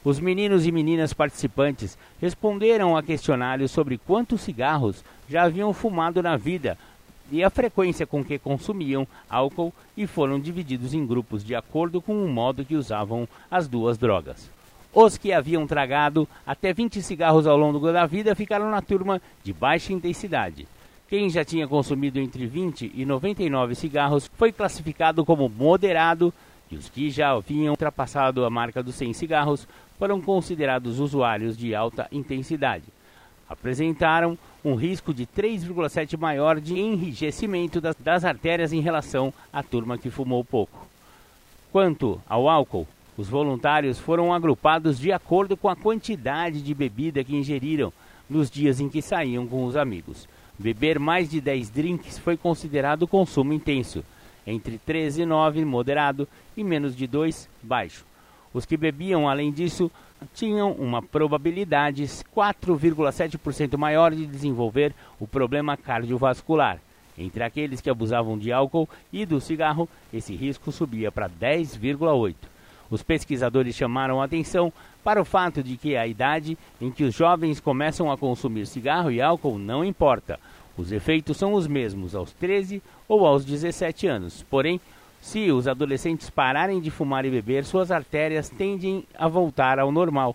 Os 0.03 0.19
meninos 0.19 0.67
e 0.67 0.73
meninas 0.73 1.13
participantes 1.13 1.99
responderam 2.21 2.97
a 2.97 3.03
questionários 3.03 3.71
sobre 3.71 3.99
quantos 3.99 4.41
cigarros 4.41 5.05
já 5.29 5.43
haviam 5.43 5.73
fumado 5.75 6.23
na 6.23 6.37
vida 6.37 6.79
e 7.31 7.45
a 7.45 7.51
frequência 7.51 8.07
com 8.07 8.25
que 8.25 8.39
consumiam 8.39 9.07
álcool 9.29 9.73
e 9.97 10.07
foram 10.07 10.41
divididos 10.41 10.95
em 10.95 11.07
grupos 11.07 11.45
de 11.45 11.55
acordo 11.55 12.01
com 12.01 12.25
o 12.25 12.29
modo 12.29 12.65
que 12.65 12.75
usavam 12.75 13.29
as 13.51 13.69
duas 13.69 13.97
drogas. 13.97 14.51
Os 14.93 15.17
que 15.17 15.33
haviam 15.33 15.67
tragado 15.67 16.29
até 16.45 16.73
20 16.73 17.01
cigarros 17.01 17.47
ao 17.47 17.57
longo 17.57 17.93
da 17.93 18.07
vida 18.07 18.35
ficaram 18.35 18.71
na 18.71 18.83
turma 18.83 19.23
de 19.45 19.53
baixa 19.53 19.93
intensidade. 19.93 20.67
Quem 21.09 21.31
já 21.31 21.45
tinha 21.45 21.67
consumido 21.67 22.19
entre 22.19 22.47
20 22.47 22.93
e 22.95 23.05
99 23.05 23.75
cigarros 23.75 24.31
foi 24.37 24.53
classificado 24.53 25.25
como 25.25 25.49
moderado 25.49 26.33
e 26.71 26.77
os 26.77 26.89
que 26.89 27.11
já 27.11 27.31
haviam 27.31 27.73
ultrapassado 27.73 28.45
a 28.45 28.51
marca 28.51 28.83
dos 28.83 28.95
100 28.95 29.13
cigarros 29.15 29.67
foram 29.99 30.21
considerados 30.21 31.01
usuários 31.01 31.57
de 31.57 31.75
alta 31.75 32.09
intensidade. 32.13 32.85
Apresentaram 33.51 34.39
um 34.65 34.77
risco 34.77 35.13
de 35.13 35.27
3,7 35.27 36.17
maior 36.17 36.61
de 36.61 36.79
enrijecimento 36.79 37.81
das, 37.81 37.97
das 37.97 38.25
artérias 38.25 38.73
em 38.73 38.81
relação 38.81 39.35
à 39.53 39.61
turma 39.61 39.99
que 39.99 40.09
fumou 40.09 40.45
pouco. 40.45 40.87
Quanto 41.73 42.21
ao 42.29 42.49
álcool, 42.49 42.87
os 43.19 43.29
voluntários 43.29 43.99
foram 43.99 44.33
agrupados 44.33 45.01
de 45.01 45.11
acordo 45.11 45.57
com 45.57 45.69
a 45.69 45.75
quantidade 45.75 46.63
de 46.63 46.73
bebida 46.73 47.25
que 47.25 47.35
ingeriram 47.35 47.93
nos 48.29 48.49
dias 48.49 48.79
em 48.79 48.89
que 48.89 49.03
saíam 49.03 49.47
com 49.49 49.65
os 49.65 49.77
amigos. 49.77 50.29
Beber 50.57 51.01
mais 51.01 51.29
de 51.29 51.41
10 51.41 51.71
drinks 51.71 52.19
foi 52.19 52.37
considerado 52.37 53.09
consumo 53.09 53.53
intenso 53.53 54.05
entre 54.47 54.79
13 54.79 55.23
e 55.23 55.27
9 55.27 55.65
moderado 55.65 56.29
e 56.57 56.63
menos 56.63 56.95
de 56.95 57.07
2 57.07 57.49
baixo. 57.61 58.05
Os 58.53 58.67
que 58.67 58.77
bebiam, 58.77 59.29
além 59.29 59.53
disso, 59.53 59.91
tinham 60.35 60.73
uma 60.73 61.03
probabilidade 61.03 62.03
4,7% 62.03 63.77
maior 63.77 64.15
de 64.15 64.27
desenvolver 64.27 64.95
o 65.19 65.27
problema 65.27 65.77
cardiovascular. 65.77 66.79
Entre 67.17 67.43
aqueles 67.43 67.81
que 67.81 67.91
abusavam 67.91 68.39
de 68.39 68.53
álcool 68.53 68.89
e 69.13 69.27
do 69.27 69.41
cigarro, 69.41 69.89
esse 70.13 70.35
risco 70.35 70.73
subia 70.73 71.13
para 71.13 71.29
10,8%. 71.29 72.35
Os 72.91 73.05
pesquisadores 73.05 73.77
chamaram 73.77 74.21
a 74.21 74.25
atenção 74.25 74.73
para 75.05 75.23
o 75.23 75.25
fato 75.25 75.63
de 75.63 75.77
que 75.77 75.97
a 75.97 76.09
idade 76.09 76.59
em 76.81 76.91
que 76.91 77.05
os 77.05 77.15
jovens 77.15 77.61
começam 77.61 78.11
a 78.11 78.19
consumir 78.19 78.67
cigarro 78.67 79.13
e 79.13 79.23
álcool 79.23 79.59
não 79.59 79.85
importa. 79.85 80.41
Os 80.77 80.91
efeitos 80.91 81.37
são 81.37 81.53
os 81.53 81.69
mesmos 81.69 82.15
aos 82.15 82.33
13 82.33 82.83
ou 83.07 83.27
aos 83.27 83.45
17 83.45 84.09
anos. 84.09 84.45
Porém, 84.51 84.81
se 85.21 85.51
os 85.51 85.69
adolescentes 85.69 86.31
pararem 86.31 86.81
de 86.81 86.91
fumar 86.91 87.25
e 87.25 87.31
beber, 87.31 87.65
suas 87.65 87.91
artérias 87.91 88.49
tendem 88.49 89.05
a 89.15 89.29
voltar 89.29 89.79
ao 89.79 89.93
normal. 89.93 90.35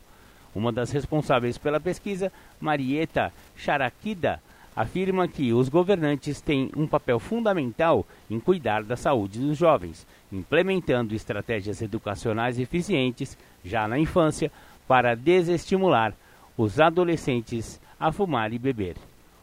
Uma 0.53 0.71
das 0.71 0.91
responsáveis 0.91 1.57
pela 1.57 1.79
pesquisa, 1.79 2.31
Marieta 2.61 3.33
Charakida, 3.57 4.41
afirma 4.75 5.27
que 5.27 5.53
os 5.53 5.69
governantes 5.69 6.41
têm 6.41 6.69
um 6.75 6.85
papel 6.85 7.19
fundamental 7.19 8.05
em 8.29 8.39
cuidar 8.39 8.83
da 8.83 8.95
saúde 8.95 9.39
dos 9.39 9.57
jovens, 9.57 10.05
implementando 10.31 11.15
estratégias 11.15 11.81
educacionais 11.81 12.59
eficientes 12.59 13.37
já 13.63 13.87
na 13.87 13.97
infância 13.97 14.51
para 14.87 15.15
desestimular 15.15 16.13
os 16.57 16.79
adolescentes 16.79 17.79
a 17.99 18.11
fumar 18.11 18.53
e 18.53 18.59
beber. 18.59 18.95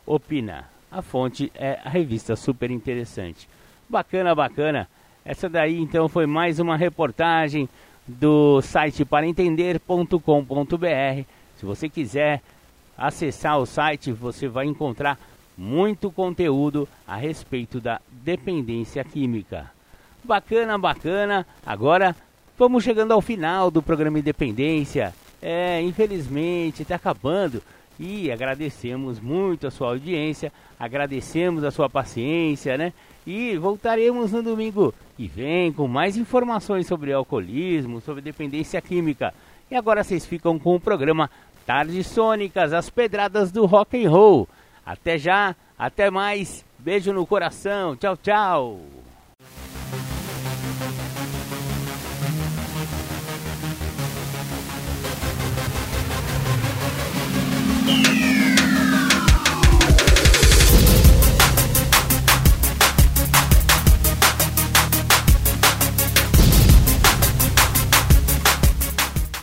Opina. 0.06 0.70
A 0.90 1.00
fonte 1.00 1.50
é 1.54 1.80
a 1.82 1.88
revista 1.88 2.36
super 2.36 2.70
interessante. 2.70 3.48
Bacana, 3.88 4.34
bacana. 4.34 4.86
Essa 5.24 5.48
daí 5.48 5.78
então 5.78 6.08
foi 6.08 6.26
mais 6.26 6.58
uma 6.58 6.76
reportagem 6.76 7.68
do 8.06 8.60
site 8.60 9.04
paraentender.com.br. 9.04 11.24
Se 11.56 11.64
você 11.64 11.88
quiser 11.88 12.42
acessar 12.98 13.58
o 13.58 13.66
site, 13.66 14.10
você 14.10 14.48
vai 14.48 14.66
encontrar 14.66 15.18
muito 15.56 16.10
conteúdo 16.10 16.88
a 17.06 17.16
respeito 17.16 17.80
da 17.80 18.00
dependência 18.10 19.04
química. 19.04 19.70
Bacana, 20.24 20.76
bacana. 20.76 21.46
Agora 21.64 22.16
vamos 22.58 22.82
chegando 22.82 23.12
ao 23.12 23.20
final 23.20 23.70
do 23.70 23.80
programa 23.80 24.18
Independência. 24.18 25.14
É, 25.40 25.80
infelizmente 25.82 26.82
está 26.82 26.96
acabando 26.96 27.62
e 27.98 28.30
agradecemos 28.32 29.20
muito 29.20 29.66
a 29.66 29.70
sua 29.70 29.88
audiência, 29.88 30.52
agradecemos 30.78 31.62
a 31.62 31.70
sua 31.70 31.88
paciência, 31.88 32.76
né? 32.76 32.92
E 33.26 33.56
voltaremos 33.56 34.32
no 34.32 34.42
domingo 34.42 34.92
que 35.16 35.28
vem 35.28 35.72
com 35.72 35.86
mais 35.86 36.16
informações 36.16 36.86
sobre 36.86 37.12
alcoolismo, 37.12 38.00
sobre 38.00 38.20
dependência 38.20 38.80
química. 38.80 39.32
E 39.70 39.76
agora 39.76 40.02
vocês 40.02 40.26
ficam 40.26 40.58
com 40.58 40.74
o 40.74 40.80
programa 40.80 41.30
Tardes 41.64 42.06
Sônicas, 42.08 42.72
as 42.72 42.90
pedradas 42.90 43.52
do 43.52 43.64
rock 43.66 44.04
and 44.04 44.10
roll. 44.10 44.48
Até 44.84 45.16
já, 45.16 45.54
até 45.78 46.10
mais. 46.10 46.64
Beijo 46.78 47.12
no 47.12 47.24
coração. 47.24 47.96
Tchau, 47.96 48.16
tchau. 48.16 48.80